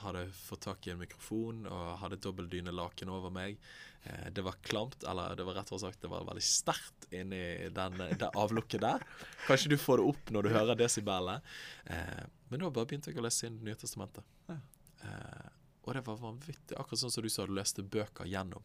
hadde 0.03 0.27
fått 0.37 0.67
tak 0.67 0.85
i 0.87 0.93
en 0.93 1.01
mikrofon 1.01 1.64
og 1.71 1.95
hadde 2.03 2.21
dobbeltdynelaken 2.27 3.12
over 3.12 3.33
meg. 3.33 3.57
Eh, 4.05 4.29
det 4.37 4.45
var 4.45 4.59
klamt, 4.67 5.01
eller 5.09 5.37
det 5.39 5.47
var 5.49 5.57
rett 5.62 5.73
og 5.73 5.81
sagt 5.81 6.05
det 6.05 6.12
var 6.12 6.27
veldig 6.29 6.45
sterkt 6.45 7.09
inni 7.14 7.71
den, 7.75 7.97
det 8.21 8.31
avlukket 8.37 8.85
der. 8.85 9.05
Kanskje 9.47 9.73
du 9.73 9.79
får 9.81 10.03
det 10.03 10.09
opp 10.12 10.33
når 10.37 10.47
du 10.47 10.55
hører 10.59 10.81
desibelene. 10.83 11.41
Eh, 11.89 12.25
men 12.51 12.62
da 12.62 12.71
bare 12.71 12.91
begynte 12.91 13.11
jeg 13.14 13.19
å 13.19 13.25
lese 13.25 13.49
inn 13.49 13.57
Det 13.62 13.71
nye 13.71 13.81
testamentet. 13.81 14.29
Ja. 14.51 14.61
Eh, 15.09 15.53
og 15.87 15.95
det 15.97 16.05
var 16.05 16.21
vanvittig. 16.21 16.77
Akkurat 16.77 17.01
sånn 17.01 17.14
som 17.14 17.25
du 17.25 17.31
sa, 17.33 17.47
du 17.49 17.55
leste 17.57 17.87
bøker 17.87 18.29
gjennom. 18.29 18.64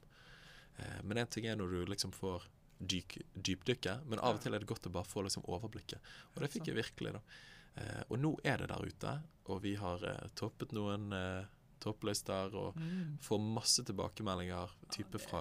Men 1.05 1.19
én 1.21 1.29
ting 1.29 1.45
er 1.45 1.57
når 1.59 1.75
du 1.75 1.89
liksom 1.91 2.09
får 2.15 2.47
dyk, 2.81 3.17
dypdykke, 3.35 3.99
men 4.09 4.19
av 4.19 4.35
og 4.35 4.41
til 4.43 4.53
er 4.53 4.59
det 4.63 4.67
godt 4.71 4.87
å 4.89 4.93
bare 4.97 5.05
få 5.09 5.23
liksom 5.27 5.45
overblikket. 5.47 5.99
Og 6.35 6.41
det 6.43 6.51
fikk 6.53 6.67
jeg 6.71 6.75
virkelig, 6.81 7.13
da. 7.13 7.21
Eh, 7.77 8.03
og 8.09 8.19
nå 8.19 8.35
er 8.43 8.57
det 8.57 8.67
der 8.73 8.83
ute, 8.83 9.15
og 9.47 9.61
vi 9.63 9.75
har 9.79 10.03
eh, 10.03 10.29
toppet 10.35 10.73
noen 10.75 11.11
eh, 11.13 11.43
topplister 11.81 12.53
og 12.53 12.75
Mm. 12.77 13.17
får 13.25 13.39
masse 13.41 13.81
tilbakemeldinger 13.87 14.69
type 14.93 15.17
ja, 15.17 15.23
fra. 15.27 15.39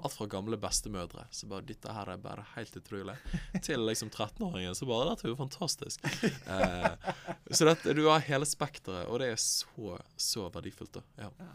Alt 0.00 0.14
fra 0.14 0.26
gamle 0.32 0.56
bestemødre, 0.56 1.26
så 1.30 1.46
bare 1.46 1.60
'Dette 1.66 1.92
her 1.92 2.08
er 2.08 2.16
bare 2.16 2.44
helt 2.54 2.72
utrolig', 2.76 3.18
til 3.62 3.80
liksom 3.84 4.08
13-åringen, 4.10 4.74
så 4.74 4.86
bare 4.88 5.10
'Dette 5.10 5.26
er 5.28 5.34
jo 5.34 5.36
fantastisk'. 5.36 6.00
Eh, 6.48 7.12
så 7.50 7.64
dette, 7.68 7.92
du 7.94 8.06
har 8.08 8.20
hele 8.20 8.46
spekteret, 8.46 9.06
og 9.08 9.18
det 9.20 9.32
er 9.32 9.36
så, 9.36 9.98
så 10.16 10.48
verdifullt, 10.50 10.92
da. 10.94 11.02
Ja. 11.18 11.30
Ja, 11.38 11.52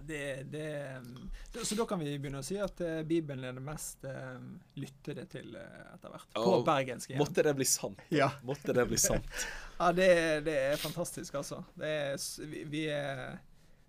det, 0.00 0.42
det, 0.42 1.00
det, 1.52 1.64
så 1.66 1.74
da 1.74 1.86
kan 1.86 2.00
vi 2.00 2.12
begynne 2.18 2.40
å 2.42 2.46
si 2.46 2.56
at 2.60 2.80
uh, 2.84 3.00
Bibelen 3.06 3.44
er 3.48 3.56
det 3.56 3.64
mest 3.64 4.04
uh, 4.08 4.38
lyttede 4.78 5.24
til 5.30 5.56
uh, 5.56 5.94
etter 5.94 6.12
hvert. 6.12 6.28
På 6.36 6.44
oh, 6.58 6.64
bergensk 6.66 7.10
igjen. 7.10 7.20
Måtte 7.22 7.44
det 7.46 7.54
bli 7.58 7.66
sant. 7.68 8.02
Ja. 8.14 8.30
Måtte 8.46 8.74
det 8.76 8.86
bli 8.90 9.00
sant. 9.00 9.28
Ja, 9.82 9.88
det, 9.90 10.06
det 10.46 10.52
er 10.54 10.76
fantastisk, 10.78 11.34
altså. 11.34 11.56
Det 11.74 11.88
er, 11.90 12.12
vi, 12.46 12.60
vi 12.70 12.82
er 12.94 13.40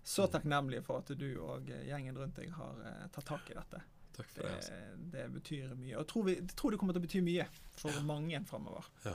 så 0.02 0.24
takknemlige 0.26 0.82
for 0.82 1.04
at 1.04 1.12
du 1.14 1.28
og 1.38 1.68
gjengen 1.86 2.16
rundt 2.18 2.40
deg 2.40 2.50
har 2.56 2.80
tatt 3.14 3.28
tak 3.28 3.52
i 3.52 3.54
dette. 3.54 3.82
Takk 4.16 4.32
for 4.32 4.42
Det, 4.42 4.54
altså. 4.56 4.80
det 5.12 5.28
betyr 5.36 5.76
mye. 5.76 5.92
Og 5.92 6.00
jeg 6.00 6.08
tror, 6.10 6.26
vi, 6.26 6.34
jeg 6.40 6.56
tror 6.58 6.74
det 6.74 6.80
kommer 6.82 6.96
til 6.96 7.04
å 7.04 7.06
bety 7.06 7.22
mye 7.22 7.46
for 7.78 8.00
mange 8.08 8.40
framover. 8.48 8.90
Ja. 9.04 9.14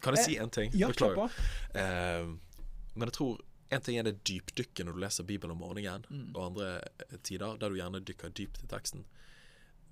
Kan 0.00 0.16
jeg 0.16 0.24
si 0.24 0.38
en 0.40 0.54
ting? 0.56 0.72
Ja, 0.78 0.88
Beklager. 0.88 1.36
men 1.74 3.10
jeg 3.10 3.16
tror 3.18 3.44
en 3.70 3.80
ting 3.84 3.98
er 3.98 4.02
det 4.08 4.24
dypdykket 4.24 4.86
når 4.86 4.92
du 4.96 5.00
leser 5.00 5.24
Bibelen 5.28 5.52
om 5.52 5.58
morgenen 5.60 6.04
Mm. 6.10 6.34
og 6.36 6.42
andre 6.50 6.68
eh, 7.10 7.16
tider, 7.22 7.56
der 7.58 7.68
du 7.68 7.76
gjerne 7.76 8.00
dykker 8.04 8.30
dypt 8.32 8.62
i 8.64 8.66
teksten. 8.66 9.04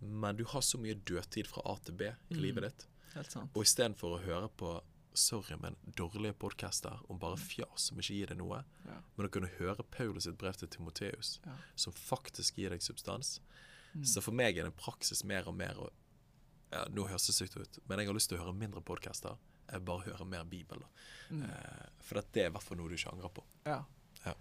Men 0.01 0.37
du 0.37 0.45
har 0.45 0.61
så 0.61 0.79
mye 0.79 0.95
dødtid 0.95 1.47
fra 1.47 1.62
A 1.64 1.77
til 1.85 1.95
B 1.95 2.03
i 2.03 2.35
Mm. 2.35 2.41
livet 2.43 2.62
ditt. 2.62 2.87
Helt 3.14 3.31
sant. 3.33 3.51
Og 3.55 3.64
istedenfor 3.64 4.18
å 4.18 4.22
høre 4.24 4.49
på 4.57 4.83
sorry, 5.14 5.57
men 5.57 5.77
dårlige 5.97 6.35
podcaster 6.37 6.99
om 7.09 7.18
bare 7.18 7.37
fjas 7.41 7.87
som 7.89 7.97
ikke 7.99 8.14
gir 8.14 8.27
deg 8.27 8.37
noe, 8.39 8.64
Ja. 8.85 8.99
men 9.16 9.27
å 9.27 9.31
kunne 9.31 9.49
høre 9.59 9.83
Paulus 9.91 10.24
sitt 10.24 10.37
brev 10.37 10.53
til 10.57 10.68
Timoteus, 10.68 11.39
Ja. 11.47 11.53
som 11.74 11.93
faktisk 11.93 12.57
gir 12.57 12.68
deg 12.70 12.81
substans. 12.83 13.41
Mm. 13.95 14.05
Så 14.05 14.20
for 14.22 14.33
meg 14.33 14.59
er 14.59 14.64
det 14.64 14.72
en 14.74 14.79
praksis 14.85 15.24
mer 15.24 15.49
og 15.49 15.55
mer 15.57 15.74
å 15.74 15.91
ja, 16.72 16.85
Nå 16.91 17.07
høres 17.09 17.27
det 17.27 17.35
sykt 17.35 17.57
ut, 17.57 17.79
men 17.89 17.99
jeg 17.99 18.09
har 18.09 18.14
lyst 18.14 18.29
til 18.29 18.37
å 18.39 18.43
høre 18.45 18.53
mindre 18.55 18.83
podcaster. 18.83 19.39
Bare 19.67 20.07
høre 20.11 20.27
mer 20.29 20.45
Bibel. 20.49 20.83
Mm. 21.31 21.43
Eh, 21.43 21.87
for 22.07 22.23
det 22.33 22.45
er 22.45 22.51
i 22.51 22.55
hvert 22.55 22.67
fall 22.67 22.79
noe 22.81 22.91
du 22.91 22.99
ikke 22.99 23.14
angrer 23.14 23.33
på. 23.35 23.45
Ja. 23.67 23.81
Ja. 24.27 24.35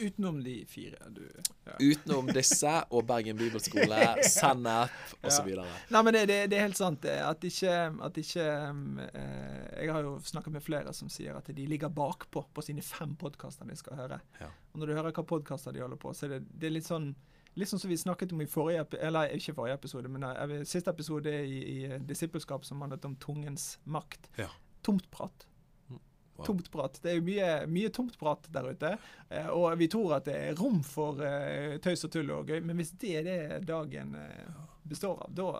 Utenom 0.00 0.38
de 0.44 0.54
fire 0.64 0.96
du 1.12 1.26
ja. 1.64 1.74
Utenom 1.76 2.30
disse 2.32 2.70
og 2.88 3.04
Bergen 3.04 3.36
bibelskole, 3.36 3.98
Sennep 4.24 4.94
osv. 5.20 5.50
Ja. 5.52 5.66
Nei, 5.92 6.02
men 6.06 6.16
det, 6.16 6.22
det, 6.30 6.38
det 6.52 6.56
er 6.56 6.64
helt 6.64 6.80
sant 6.80 7.02
det, 7.04 7.18
at 7.26 7.44
ikke, 7.44 7.74
at 8.06 8.20
ikke 8.22 8.46
eh, 8.46 9.82
Jeg 9.82 9.92
har 9.92 10.08
jo 10.08 10.14
snakket 10.24 10.56
med 10.56 10.64
flere 10.64 10.94
som 10.96 11.12
sier 11.12 11.36
at 11.36 11.52
de 11.52 11.66
ligger 11.68 11.92
bakpå 11.92 12.46
på 12.54 12.64
sine 12.64 12.84
fem 12.84 13.12
podkaster 13.20 13.68
de 13.68 13.76
skal 13.76 14.00
høre. 14.00 14.20
Ja. 14.40 14.48
Og 14.72 14.80
når 14.80 14.88
du 14.88 14.96
hører 14.96 15.12
hva 15.12 15.26
podkaster 15.34 15.76
de 15.76 15.84
holder 15.84 16.00
på, 16.00 16.14
så 16.16 16.26
er 16.26 16.38
det, 16.38 16.42
det 16.56 16.70
er 16.70 16.76
litt 16.78 16.88
sånn 16.88 17.12
Litt 17.58 17.68
sånn 17.68 17.80
som 17.82 17.90
vi 17.90 17.96
snakket 17.98 18.30
om 18.32 18.40
i 18.44 18.46
forrige 18.46 18.84
Eller 19.02 19.32
ikke 19.34 19.54
forrige 19.56 19.74
episode, 19.80 20.08
men 20.08 20.22
eh, 20.28 20.60
siste 20.68 20.90
episode 20.92 21.32
i, 21.42 21.58
i 21.72 21.98
disippelskap 22.06 22.64
som 22.64 22.80
handlet 22.84 23.04
om 23.08 23.16
tungens 23.20 23.72
makt. 23.84 24.28
Ja. 24.38 24.46
Tomtprat. 24.86 25.46
Wow. 25.90 26.46
Tomtprat. 26.46 27.00
Det 27.02 27.10
er 27.10 27.18
jo 27.18 27.24
mye, 27.26 27.48
mye 27.68 27.90
tomtprat 27.92 28.46
der 28.54 28.70
ute. 28.70 28.92
Eh, 29.28 29.48
og 29.52 29.74
vi 29.80 29.88
tror 29.92 30.14
at 30.20 30.24
det 30.30 30.36
er 30.38 30.54
rom 30.60 30.78
for 30.86 31.20
eh, 31.26 31.74
tøys 31.84 32.06
og 32.06 32.14
tull 32.14 32.30
og 32.38 32.48
gøy, 32.48 32.62
men 32.64 32.78
hvis 32.80 32.94
det 33.02 33.10
er 33.20 33.26
det 33.26 33.40
dagen 33.68 34.14
eh, 34.16 34.62
består 34.88 35.20
av, 35.26 35.34
da, 35.36 35.50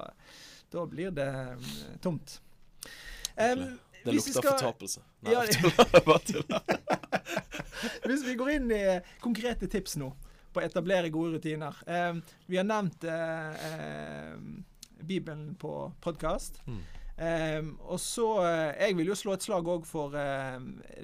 da 0.72 0.86
blir 0.88 1.10
det 1.12 1.26
um, 1.58 1.68
tomt. 2.00 2.38
Um, 3.36 3.66
Det 4.04 4.14
lukter 4.16 4.38
skal- 4.38 4.54
fortapelse. 4.56 5.02
Nei, 5.26 5.34
Ja. 5.34 5.42
Hvis 8.06 8.24
vi 8.24 8.34
går 8.40 8.50
inn 8.56 8.70
i 8.72 8.80
konkrete 9.20 9.68
tips 9.70 9.98
nå 10.00 10.08
på 10.52 10.60
å 10.60 10.66
etablere 10.66 11.12
gode 11.14 11.38
rutiner. 11.38 11.76
Eh, 11.86 12.14
vi 12.46 12.58
har 12.60 12.66
nevnt 12.68 13.04
eh, 13.04 14.40
Bibelen 15.00 15.54
på 15.60 15.92
podkast. 16.00 16.60
Mm. 16.66 16.80
Eh, 17.20 17.66
og 17.92 17.98
så 18.00 18.26
eh, 18.46 18.78
Jeg 18.80 18.94
vil 18.96 19.10
jo 19.10 19.16
slå 19.18 19.34
et 19.36 19.44
slag 19.44 19.66
òg 19.68 19.82
for 19.84 20.14
eh, 20.16 20.54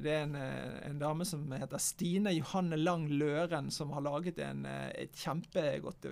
Det 0.00 0.14
er 0.14 0.22
en, 0.24 0.36
eh, 0.40 0.78
en 0.88 0.96
dame 1.02 1.26
som 1.28 1.42
heter 1.52 1.82
Stine 1.82 2.32
Johanne 2.32 2.78
Lang 2.80 3.04
Løren, 3.10 3.68
som 3.70 3.92
har 3.92 4.06
laget 4.06 4.40
en, 4.40 4.64
eh, 4.64 4.88
et 5.02 5.12
kjempegodt 5.20 6.08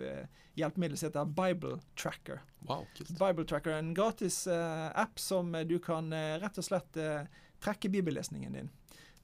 hjelpemiddel 0.60 1.00
som 1.00 1.08
heter 1.08 1.32
Bible 1.32 1.78
Tracker. 1.96 2.44
Wow. 2.68 2.84
Bible 3.08 3.46
Tracker 3.48 3.78
er 3.78 3.80
en 3.80 3.94
gratis 3.96 4.42
eh, 4.46 4.90
app 4.92 5.16
som 5.18 5.56
du 5.64 5.78
kan 5.80 6.12
rett 6.12 6.60
og 6.60 6.68
slett 6.68 7.00
trekke 7.64 7.88
bibellesningen 7.88 8.60
din. 8.60 8.68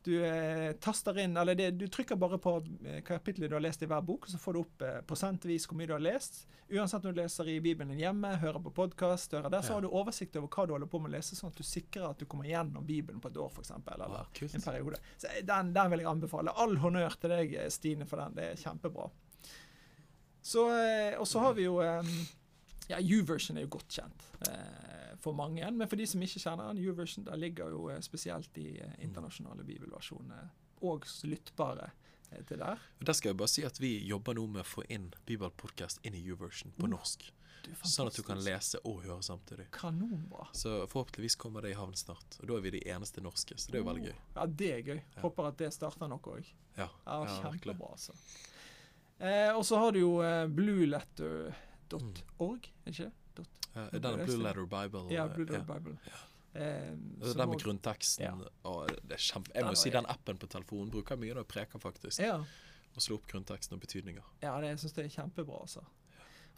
Du 0.02 0.14
eh, 0.24 0.72
taster 0.80 1.18
inn, 1.20 1.34
eller 1.36 1.54
det, 1.54 1.70
du 1.76 1.82
trykker 1.92 2.16
bare 2.16 2.38
på 2.40 2.54
kapitlet 2.60 3.04
kapittelet 3.04 3.50
du 3.50 3.54
har 3.58 3.60
lest 3.60 3.82
i 3.82 3.86
hver 3.90 4.00
bok, 4.00 4.24
og 4.24 4.30
så 4.32 4.38
får 4.40 4.56
du 4.56 4.60
opp 4.62 4.82
eh, 4.86 5.00
prosentvis 5.04 5.66
hvor 5.68 5.76
mye 5.76 5.90
du 5.90 5.92
har 5.92 6.00
lest. 6.00 6.46
Uansett 6.70 7.04
om 7.04 7.12
du 7.12 7.18
leser 7.20 7.48
i 7.52 7.58
Bibelen 7.60 7.90
din 7.92 7.98
hjemme, 8.00 8.30
hører 8.40 8.62
på 8.64 8.70
podkast, 8.72 9.30
der, 9.34 9.42
så 9.60 9.72
Ja. 9.72 9.74
har 9.74 9.82
du 9.84 9.88
oversikt 9.90 10.36
over 10.40 10.48
hva 10.48 10.66
du 10.66 10.72
holder 10.72 10.86
på 10.88 11.00
med 11.02 11.10
å 11.10 11.16
lese, 11.18 11.36
sånn 11.36 11.50
at 11.52 11.58
du 11.60 11.66
sikrer 11.66 12.08
at 12.12 12.18
du 12.18 12.24
kommer 12.30 12.48
gjennom 12.48 12.86
Bibelen 12.86 13.20
på 13.20 13.28
et 13.28 13.36
år, 13.36 13.50
f.eks. 13.52 13.70
Eller 13.76 14.08
Wow, 14.08 14.26
en 14.54 14.62
periode. 14.64 14.96
Så 15.18 15.26
eh, 15.34 15.44
den, 15.44 15.74
den 15.76 15.90
vil 15.92 16.00
jeg 16.04 16.08
anbefale. 16.14 16.54
All 16.56 16.76
honnør 16.80 17.18
til 17.20 17.30
deg, 17.36 17.54
eh, 17.60 17.68
Stine, 17.74 18.06
for 18.08 18.22
den. 18.24 18.38
Det 18.38 18.48
er 18.54 18.56
kjempebra. 18.62 19.10
Så, 20.40 20.64
eh, 20.72 21.18
og 21.20 21.26
så 21.28 21.42
har 21.44 21.52
vi 21.58 21.66
jo 21.66 21.80
eh, 21.84 22.00
ja, 22.90 22.98
U-version 23.00 23.56
er 23.60 23.64
jo 23.66 23.70
godt 23.78 23.96
kjent 24.00 24.26
eh, 24.50 25.14
for 25.20 25.36
mange, 25.36 25.64
men 25.70 25.88
for 25.88 25.96
de 26.00 26.06
som 26.08 26.22
ikke 26.24 26.40
kjenner 26.42 26.70
den, 26.74 26.82
U-version, 26.90 27.24
der 27.28 27.36
ligger 27.40 27.70
jo 27.74 27.86
eh, 27.92 28.00
spesielt 28.04 28.56
i 28.60 28.68
eh, 28.80 28.94
internasjonale 29.04 29.64
bibelversjoner. 29.68 30.50
og 30.82 31.04
lyttbare 31.28 31.90
eh, 32.32 32.40
til 32.48 32.58
der. 32.62 32.78
Og 33.00 33.06
Der 33.06 33.12
skal 33.12 33.30
jeg 33.30 33.36
bare 33.36 33.48
si 33.52 33.62
at 33.68 33.80
vi 33.82 33.90
jobber 34.08 34.34
nå 34.38 34.46
med 34.48 34.62
å 34.64 34.68
få 34.68 34.84
inn 34.88 35.10
Bibelpodcast 35.28 36.00
inn 36.08 36.14
i 36.16 36.22
U-version 36.32 36.72
på 36.78 36.86
Mm. 36.88 36.94
norsk. 36.96 37.30
Sånn 37.84 38.08
at 38.08 38.16
du 38.16 38.22
kan 38.24 38.38
lese 38.40 38.78
og 38.88 39.02
høre 39.04 39.20
samtidig. 39.22 39.66
Kanonbra. 39.70 40.46
Så 40.56 40.86
forhåpentligvis 40.88 41.36
kommer 41.36 41.60
det 41.60 41.74
i 41.74 41.76
havn 41.76 41.92
snart. 41.94 42.38
Og 42.40 42.48
da 42.48 42.56
er 42.56 42.62
vi 42.64 42.70
de 42.78 42.80
eneste 42.88 43.20
norske, 43.20 43.52
så 43.60 43.68
det 43.70 43.76
er 43.76 43.82
jo 43.84 43.88
veldig 43.90 44.04
gøy. 44.06 44.14
Ja, 44.38 44.46
det 44.46 44.70
er 44.72 44.80
gøy. 44.86 45.02
Ja. 45.16 45.20
Håper 45.26 45.48
at 45.50 45.58
det 45.60 45.68
starter 45.76 46.08
noe 46.08 46.18
òg. 46.38 46.48
Ja, 46.78 46.88
Ja, 47.04 47.18
kjempebra, 47.42 47.90
altså. 47.92 48.16
Eh, 49.20 49.52
og 49.52 49.64
så 49.68 49.76
har 49.82 49.92
du 49.92 50.00
jo 50.00 50.14
eh, 50.24 50.46
blueletter.org, 51.98 52.70
ikke? 52.86 53.10
er 53.10 53.44
Ja, 53.74 53.84
Det 53.90 54.02
Denne 54.02 54.22
er 54.22 54.26
Blue. 54.26 54.42
Letter 54.42 54.66
Bible. 54.66 55.04
ja, 55.14 55.24
eh, 55.26 55.34
Blue 55.34 55.46
Letter 55.46 55.64
ja. 55.66 55.78
Bible. 55.78 55.96
Eh, 56.54 56.90
Og 57.20 57.26
som 57.28 57.38
Den 57.38 57.48
med 57.50 57.60
grunnteksten. 57.62 58.24
Ja. 58.24 58.34
Og 58.64 58.88
det 58.88 59.12
er 59.12 59.16
kjempe, 59.22 59.52
jeg 59.54 59.64
må 59.64 59.74
si 59.78 59.90
den 59.90 60.06
appen 60.06 60.36
på 60.38 60.46
telefonen 60.50 60.90
bruker 60.90 61.14
jeg 61.14 61.20
mye 61.20 61.34
når 61.34 61.44
jeg 61.44 61.46
preker, 61.54 61.78
faktisk. 61.78 62.18
Ja. 62.18 62.40
Og 62.96 63.02
slå 63.04 63.14
opp 63.20 63.26
grunnteksten 63.30 63.74
og 63.76 63.80
betydninger. 63.80 64.22
Ja, 64.42 64.56
det, 64.60 64.68
jeg 64.72 64.78
syns 64.82 64.92
det 64.96 65.04
er 65.04 65.08
kjempebra, 65.14 65.60
altså. 65.62 65.84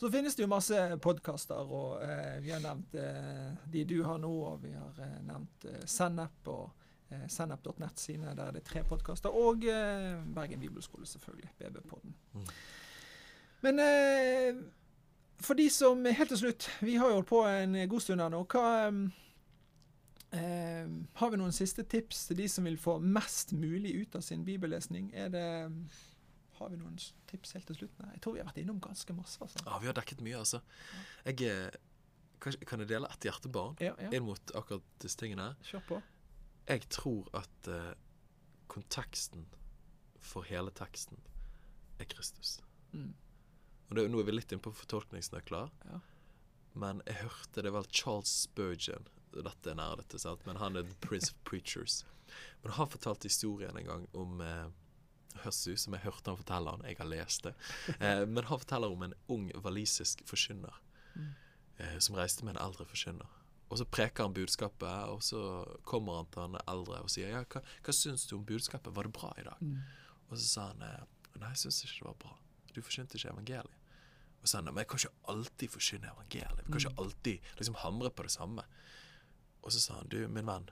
Så 0.01 0.09
finnes 0.11 0.35
det 0.35 0.43
jo 0.43 0.49
masse 0.49 0.97
podkaster, 1.05 1.55
og 1.68 2.01
eh, 2.03 2.39
vi 2.41 2.51
har 2.51 2.61
nevnt 2.64 2.95
eh, 2.97 3.53
de 3.70 3.85
du 3.85 3.99
har 4.03 4.18
nå, 4.18 4.30
og 4.55 4.62
vi 4.64 4.72
har 4.72 4.97
eh, 5.05 5.18
nevnt 5.28 5.64
eh, 5.68 5.83
Sennep 5.87 6.49
og 6.49 6.70
eh, 7.12 7.26
Sennep.nett 7.28 7.99
sine, 8.01 8.33
der 8.35 8.47
er 8.49 8.53
det 8.57 8.64
tre 8.64 8.83
podkaster, 8.89 9.28
og 9.30 9.62
eh, 9.68 10.16
Bergen 10.35 10.61
bibelskole, 10.64 11.05
selvfølgelig, 11.07 11.53
BB-podden. 11.61 12.14
Mm. 12.33 12.47
Men 13.62 13.78
eh, 13.85 14.57
for 15.43 15.59
de 15.59 15.68
som 15.72 16.05
Helt 16.07 16.32
til 16.32 16.40
slutt, 16.45 16.68
vi 16.80 16.97
har 17.01 17.11
jo 17.11 17.20
holdt 17.20 17.30
på 17.30 17.43
en 17.49 17.76
god 17.90 18.05
stund 18.05 18.22
her 18.22 18.32
nå. 18.32 18.45
Hva 18.53 18.66
eh, 20.38 20.88
Har 21.20 21.32
vi 21.32 21.40
noen 21.40 21.55
siste 21.57 21.84
tips 21.84 22.26
til 22.30 22.40
de 22.43 22.49
som 22.49 22.68
vil 22.68 22.78
få 22.80 22.99
mest 23.03 23.53
mulig 23.57 23.95
ut 24.03 24.16
av 24.18 24.24
sin 24.26 24.47
bibellesning? 24.47 25.11
Er 25.14 25.32
det 25.34 25.47
har 26.62 26.70
vi 26.70 26.78
noen 26.78 26.99
tips 27.30 27.57
helt 27.57 27.66
til 27.70 27.80
slutt? 27.80 27.95
Nei, 28.03 28.12
jeg 28.14 28.22
tror 28.22 28.36
vi 28.36 28.43
har 28.43 28.49
vært 28.51 28.61
innom 28.62 28.78
ganske 28.82 29.16
masse. 29.16 29.40
Altså. 29.43 29.62
Ja, 29.66 29.78
vi 29.82 29.88
har 29.90 29.97
dekket 29.99 30.22
mye, 30.22 30.38
altså. 30.38 30.61
Jeg 31.26 31.49
eh, 31.49 31.80
kan, 32.43 32.55
jeg 32.61 32.88
dele 32.90 33.11
et 33.11 33.26
hjertebarn 33.26 33.78
Ja, 33.82 33.95
ja, 33.99 34.11
inn 34.14 34.26
mot 34.26 34.55
akkurat 34.59 34.86
disse 35.03 35.18
tingene? 35.18 35.53
kjør 35.66 35.84
på. 35.88 36.01
Jeg 36.68 36.86
tror 36.95 37.26
at 37.34 37.68
uh, 37.70 37.90
konteksten 38.70 39.49
for 40.22 40.47
hele 40.47 40.70
teksten 40.78 41.18
er 41.99 42.07
Kristus. 42.11 42.61
Mm. 42.93 43.11
Og 43.93 43.99
det, 43.99 44.07
Nå 44.09 44.22
er 44.22 44.24
vi 44.24 44.32
litt 44.32 44.53
inne 44.55 44.64
på 44.64 44.72
fortolkningsnøkler. 44.72 45.68
Ja. 45.90 45.99
men 46.72 47.03
jeg 47.05 47.18
hørte 47.20 47.62
det 47.66 47.72
var 47.74 47.84
Charles 47.93 48.30
Spurgeon. 48.47 49.05
Dette 49.36 49.68
er 49.68 49.76
nerdete, 49.76 50.16
sant? 50.20 50.47
men 50.49 50.57
han 50.57 50.76
er 50.76 50.86
the 50.88 50.97
prince 51.05 51.28
of 51.28 51.36
preachers. 51.45 51.99
Men 52.62 52.72
han 52.78 52.88
fortalte 52.88 53.28
historien 53.28 53.76
en 53.76 53.84
gang 53.90 54.07
om 54.16 54.40
eh, 54.40 54.70
Høssu, 55.45 55.74
som 55.76 55.93
jeg 55.93 56.07
hørte 56.07 56.32
han 56.32 56.40
fortelle 56.40 56.72
han, 56.72 56.84
jeg 56.88 56.97
har 57.03 57.11
lest 57.11 57.45
det. 57.45 57.53
Eh, 57.99 58.24
men 58.24 58.49
han 58.49 58.62
forteller 58.64 58.93
om 58.97 59.05
en 59.05 59.14
ung 59.32 59.51
walisisk 59.64 60.24
forkynner 60.28 60.80
eh, 61.76 61.99
som 61.99 62.16
reiste 62.16 62.49
med 62.49 62.57
en 62.57 62.62
eldre 62.64 62.88
forkynner. 62.88 63.28
Og 63.68 63.80
så 63.80 63.88
preker 63.88 64.24
han 64.24 64.36
budskapet, 64.36 65.12
og 65.12 65.20
så 65.24 65.43
kommer 65.88 66.22
han 66.22 66.32
til 66.32 66.47
han 66.47 66.61
eldre 66.68 67.01
og 67.05 67.12
sier 67.12 67.32
ja, 67.32 67.45
hva, 67.53 67.61
hva 67.84 67.97
syns 67.97 68.24
du 68.28 68.36
om 68.38 68.49
budskapet, 68.49 68.93
var 68.97 69.09
det 69.09 69.12
bra 69.16 69.32
i 69.40 69.45
dag? 69.49 69.61
Og 70.28 70.38
så 70.38 70.49
sa 70.49 70.66
han 70.72 70.84
eh, 70.88 71.05
nei, 71.36 71.53
jeg 71.53 71.66
syns 71.66 71.84
ikke 71.84 72.01
det 72.01 72.11
var 72.11 72.18
bra. 72.26 72.34
Du 72.72 72.80
forkynte 72.80 73.20
ikke 73.20 73.32
evangeliet. 73.36 73.78
Og 74.43 74.49
så 74.49 74.57
sa 74.57 74.59
han 74.59 74.72
men 74.72 74.82
jeg 74.82 74.90
kan 74.90 74.99
ikke 74.99 75.32
alltid 75.32 75.70
forsyne 75.70 76.11
evangeliet. 76.11 76.66
Vi 76.66 76.72
kan 76.72 76.82
ikke 76.82 77.03
alltid 77.05 77.51
liksom 77.59 77.78
hamre 77.78 78.11
på 78.11 78.26
det 78.26 78.34
samme. 78.34 78.64
Og 79.62 79.72
så 79.72 79.80
sa 79.80 79.99
han 80.01 80.11
du, 80.11 80.18
min 80.28 80.49
venn, 80.51 80.68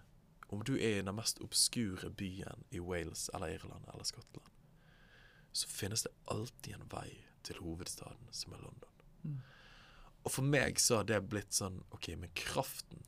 om 0.50 0.64
du 0.66 0.74
er 0.74 0.98
i 0.98 1.02
den 1.06 1.14
mest 1.14 1.38
obskure 1.44 2.10
byen 2.10 2.64
i 2.74 2.80
Wales 2.82 3.28
eller 3.34 3.54
Irland 3.54 3.86
eller 3.92 4.04
Skottland, 4.04 4.48
så 5.52 5.68
finnes 5.70 6.02
det 6.02 6.10
alltid 6.30 6.74
en 6.74 6.88
vei 6.90 7.20
til 7.46 7.62
hovedstaden, 7.62 8.26
som 8.34 8.52
er 8.52 8.64
London. 8.64 8.90
Og 10.24 10.32
for 10.34 10.42
meg 10.42 10.80
så 10.82 11.00
har 11.00 11.06
det 11.08 11.20
blitt 11.30 11.54
sånn 11.54 11.80
OK, 11.94 12.10
men 12.18 12.34
kraften 12.34 13.06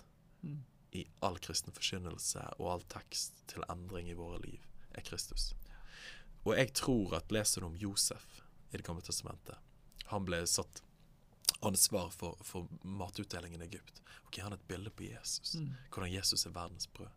i 0.93 1.05
all 1.25 1.39
kristen 1.43 1.75
forkynnelse 1.75 2.45
og 2.59 2.71
all 2.73 2.87
tekst 2.95 3.43
til 3.51 3.67
endring 3.73 4.11
i 4.11 4.17
våre 4.17 4.39
liv 4.45 4.63
er 4.95 5.05
Kristus. 5.07 5.51
Og 6.45 6.57
jeg 6.59 6.73
tror 6.79 7.19
at 7.19 7.33
leser 7.35 7.63
du 7.63 7.71
om 7.71 7.79
Josef 7.79 8.41
i 8.73 8.79
Det 8.79 8.87
gamle 8.87 9.05
testamentet 9.05 9.59
Han 10.13 10.27
ble 10.29 10.43
satt 10.47 10.83
ansvar 11.63 12.11
for, 12.15 12.39
for 12.45 12.69
matutdelingen 12.85 13.63
i 13.63 13.69
Egypt. 13.71 14.03
Ok, 14.27 14.41
Han 14.45 14.55
er 14.55 14.61
et 14.61 14.69
bilde 14.69 14.91
på 14.91 15.07
Jesus. 15.09 15.57
Hvordan 15.91 16.13
Jesus 16.13 16.47
er 16.47 16.55
verdens 16.57 16.87
brød. 16.87 17.11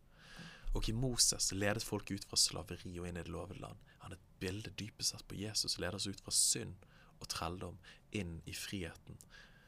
Ok, 0.75 0.91
Moses 0.93 1.51
ledet 1.55 1.83
folk 1.83 2.11
ut 2.11 2.25
fra 2.27 2.37
slaveri 2.39 2.97
og 2.99 3.07
inn 3.07 3.17
i 3.17 3.23
det 3.23 3.31
lovede 3.31 3.61
land. 3.61 3.79
Han 4.03 4.11
er 4.11 4.19
et 4.19 4.31
bilde 4.43 4.73
dypest 4.75 5.13
sett 5.13 5.27
på 5.27 5.37
Jesus, 5.39 5.77
leder 5.79 5.95
oss 5.95 6.07
ut 6.07 6.23
fra 6.23 6.33
synd 6.35 6.75
og 7.21 7.29
trelldom 7.31 7.77
inn 8.11 8.41
i 8.45 8.53
friheten 8.53 9.15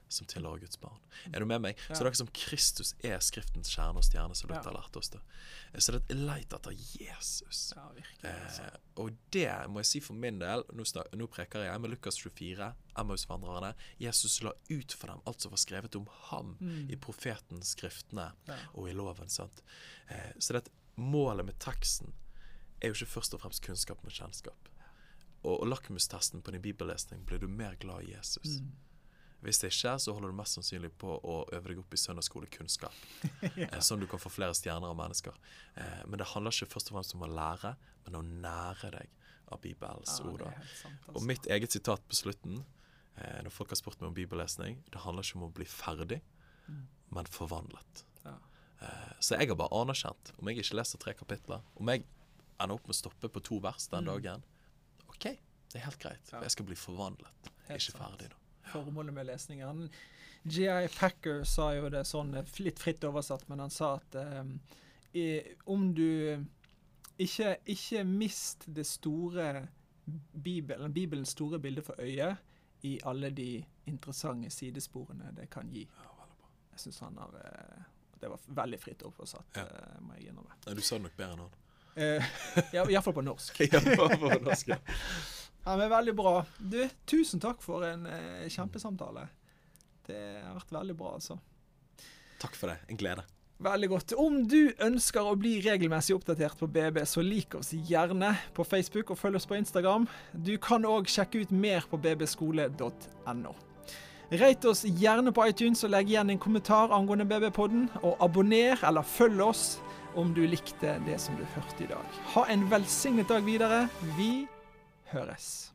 som 0.09 0.27
tilhører 0.27 0.59
Guds 0.59 0.77
barn. 0.79 0.99
Er 1.33 1.39
du 1.39 1.45
med 1.45 1.61
meg? 1.61 1.77
Så 1.89 1.99
det 2.03 2.11
er 2.13 2.17
som 2.19 2.29
Kristus 2.33 2.93
er 3.03 3.19
Skriftens 3.19 3.69
kjerne 3.73 3.97
og 3.99 4.03
stjerne, 4.07 4.35
som 4.35 4.49
Luther 4.49 4.63
Ja. 4.63 4.71
har 4.71 4.77
lært 4.81 4.95
oss 4.97 5.09
det. 5.09 5.19
Så 5.77 5.91
det 5.91 6.03
er 6.09 6.15
leit 6.15 6.53
etter 6.53 6.71
Jesus. 6.71 7.73
Ja, 7.75 7.87
virkelig. 7.95 8.31
Altså. 8.43 8.63
Eh, 8.63 8.77
og 9.03 9.11
det 9.31 9.49
må 9.69 9.79
jeg 9.79 9.85
si 9.85 9.99
for 9.99 10.13
min 10.13 10.39
del 10.39 10.63
Nå, 10.73 10.85
snak, 10.85 11.11
nå 11.13 11.27
preker 11.27 11.63
jeg 11.67 11.81
med 11.81 11.89
Lukas 11.91 12.17
24, 12.17 12.73
Emmausvandrerne. 12.97 13.73
Jesus 13.99 14.41
la 14.43 14.51
ut 14.69 14.91
for 14.93 15.07
dem 15.07 15.21
alt 15.27 15.41
som 15.41 15.51
var 15.51 15.57
skrevet 15.61 15.95
om 15.95 16.07
ham 16.31 16.55
i 16.89 16.95
profetens 16.95 17.75
skriftene 17.75 18.31
Ja. 18.47 18.57
og 18.73 18.89
i 18.89 18.93
loven. 18.93 19.29
sant? 19.29 19.61
Eh, 20.09 20.33
så 20.39 20.53
det 20.53 20.69
målet 20.95 21.45
med 21.45 21.59
teksten 21.59 22.13
er 22.81 22.89
jo 22.89 22.93
ikke 22.93 23.11
først 23.19 23.33
og 23.33 23.41
fremst 23.41 23.61
kunnskap, 23.65 24.01
men 24.03 24.11
kjennskap. 24.11 24.69
Og, 25.43 25.61
og 25.61 25.67
lakmustesten 25.67 26.41
på 26.41 26.51
din 26.51 26.61
bibellesning 26.61 27.23
blir 27.25 27.39
du 27.39 27.47
mer 27.47 27.75
glad 27.79 28.03
i 28.03 28.13
Jesus. 28.15 28.59
Hvis 29.47 29.61
det 29.63 29.69
ikke 29.71 29.93
så 30.03 30.11
holder 30.11 30.33
du 30.33 30.35
mest 30.35 30.57
sannsynlig 30.57 30.89
på 30.99 31.13
å 31.23 31.35
øve 31.55 31.69
deg 31.71 31.77
opp 31.79 31.93
i 31.95 31.99
søndagsskolekunnskap. 32.01 32.95
eh, 33.55 33.77
sånn 33.79 34.01
du 34.03 34.07
kan 34.11 34.19
få 34.19 34.27
flere 34.33 34.55
stjerner 34.57 34.91
av 34.91 34.97
mennesker. 34.99 35.37
Eh, 35.79 36.01
men 36.05 36.19
det 36.19 36.27
handler 36.33 36.51
ikke 36.51 36.67
først 36.73 36.91
og 36.91 36.97
fremst 36.97 37.15
om 37.15 37.23
å 37.23 37.29
lære, 37.31 37.71
men 38.05 38.17
å 38.19 38.23
nære 38.27 38.91
deg 38.97 39.13
av 39.55 39.61
Bibelens 39.63 40.17
Ja, 40.19 40.25
ord. 40.27 40.43
sant, 40.81 40.99
Og 41.07 41.13
altså. 41.15 41.27
mitt 41.29 41.47
eget 41.47 41.71
sitat 41.77 42.03
på 42.11 42.17
slutten, 42.19 42.65
eh, 43.15 43.37
når 43.45 43.53
folk 43.55 43.71
har 43.71 43.79
spurt 43.79 44.01
meg 44.01 44.09
om 44.11 44.17
bibellesning, 44.17 44.81
det 44.91 44.99
handler 45.05 45.23
ikke 45.23 45.39
om 45.39 45.47
å 45.47 45.53
bli 45.55 45.67
ferdig, 45.71 46.19
men 47.15 47.29
forvandlet. 47.31 48.03
Ja. 48.25 48.33
Eh, 48.83 49.13
så 49.23 49.37
jeg 49.39 49.47
har 49.47 49.55
bare 49.55 49.71
anerkjent, 49.79 50.33
om 50.41 50.49
jeg 50.51 50.59
ikke 50.59 50.75
leser 50.81 50.99
tre 50.99 51.13
kapitler, 51.15 51.63
om 51.79 51.87
jeg 51.93 52.03
ender 52.59 52.75
opp 52.75 52.83
med 52.89 52.97
å 52.97 52.99
stoppe 52.99 53.29
på 53.31 53.39
to 53.47 53.61
vers 53.63 53.87
den 53.93 54.09
dagen, 54.11 54.43
OK, 55.07 55.23
det 55.71 55.79
er 55.79 55.85
helt 55.87 55.99
greit. 56.03 56.33
Ja. 56.33 56.41
Jeg 56.43 56.51
skal 56.51 56.67
bli 56.67 56.75
forvandlet, 56.75 57.47
Helt 57.69 57.79
ikke 57.79 57.95
sant. 57.95 58.03
ferdig 58.03 58.29
da. 58.35 58.43
Formålet 58.71 59.13
med 59.13 59.25
lesningen. 59.29 59.89
G.I. 60.47 60.87
Packer 60.99 61.43
sa 61.43 61.71
jo 61.75 61.89
det 61.91 62.05
sånn, 62.07 62.33
eh, 62.39 62.45
litt 62.63 62.79
fritt 62.79 63.03
oversatt, 63.03 63.47
men 63.49 63.59
han 63.65 63.69
sa 63.73 63.95
at 63.97 64.15
eh, 64.15 65.41
om 65.65 65.89
du 65.97 66.45
ikke, 67.17 67.55
ikke 67.65 68.03
mist 68.05 68.63
det 68.67 68.85
store 68.87 69.67
Bibelen, 70.33 70.93
Bibelens 70.93 71.33
store 71.35 71.59
bilde 71.59 71.81
for 71.83 71.99
øyet 71.99 72.37
i 72.87 72.99
alle 73.09 73.29
de 73.33 73.63
interessante 73.89 74.49
sidesporene 74.53 75.31
det 75.35 75.49
kan 75.51 75.67
gi. 75.73 75.87
Jeg 76.71 76.79
synes 76.83 76.99
han 76.99 77.17
har 77.17 77.33
eh, 77.41 77.83
Det 78.21 78.29
var 78.29 78.39
veldig 78.47 78.79
fritt 78.81 79.03
oversatt, 79.05 79.57
Ja. 79.57 79.61
eh, 79.65 79.97
må 80.01 80.13
jeg 80.17 80.29
innrømme. 80.31 80.55
Du 80.75 80.81
sa 80.81 80.95
det 80.97 81.03
nok 81.09 81.17
bedre 81.17 81.33
enn 81.33 81.43
han. 81.43 81.55
Iallfall 82.93 83.13
på 83.19 83.21
norsk. 83.25 83.59
ja, 83.59 83.79
på 83.81 84.39
norsk, 84.45 84.67
ja. 84.67 84.77
Ja, 85.67 85.77
men 85.77 85.89
Veldig 85.89 86.15
bra. 86.15 86.45
Du, 86.57 86.79
tusen 87.05 87.41
takk 87.43 87.59
for 87.59 87.83
en 87.83 88.05
eh, 88.07 88.45
kjempesamtale. 88.47 89.25
Det 90.07 90.19
har 90.39 90.53
vært 90.55 90.71
veldig 90.71 90.95
bra, 90.95 91.17
altså. 91.17 91.35
Takk 92.39 92.55
for 92.55 92.71
det. 92.71 92.77
En 92.87 92.99
glede. 93.01 93.25
Veldig 93.59 93.89
godt. 93.91 94.13
Om 94.15 94.37
du 94.47 94.71
ønsker 94.85 95.27
å 95.27 95.35
bli 95.35 95.57
regelmessig 95.65 96.15
oppdatert 96.15 96.55
på 96.55 96.69
BB, 96.71 97.01
så 97.09 97.23
lik 97.25 97.57
oss 97.59 97.73
gjerne 97.73 98.31
på 98.55 98.63
Facebook 98.63 99.11
og 99.11 99.19
følg 99.19 99.41
oss 99.41 99.49
på 99.49 99.59
Instagram. 99.59 100.07
Du 100.31 100.53
kan 100.61 100.87
òg 100.87 101.11
sjekke 101.11 101.43
ut 101.43 101.51
mer 101.51 101.83
på 101.91 101.99
bbskole.no. 101.99 103.55
Rate 104.39 104.71
oss 104.71 104.87
gjerne 104.87 105.35
på 105.35 105.49
iTunes 105.51 105.83
og 105.83 105.91
legg 105.91 106.13
igjen 106.13 106.31
en 106.31 106.39
kommentar 106.47 106.95
angående 106.95 107.27
BB-podden. 107.27 107.89
Og 108.05 108.21
abonner 108.23 108.79
eller 108.87 109.03
følg 109.03 109.43
oss 109.43 109.65
om 110.15 110.31
du 110.37 110.45
likte 110.47 110.95
det 111.03 111.19
som 111.19 111.35
du 111.35 111.43
hørte 111.57 111.83
i 111.83 111.91
dag. 111.91 112.21
Ha 112.37 112.47
en 112.53 112.69
velsignet 112.71 113.27
dag 113.27 113.43
videre. 113.43 113.89
Vi 114.15 114.45
høres. 115.11 115.73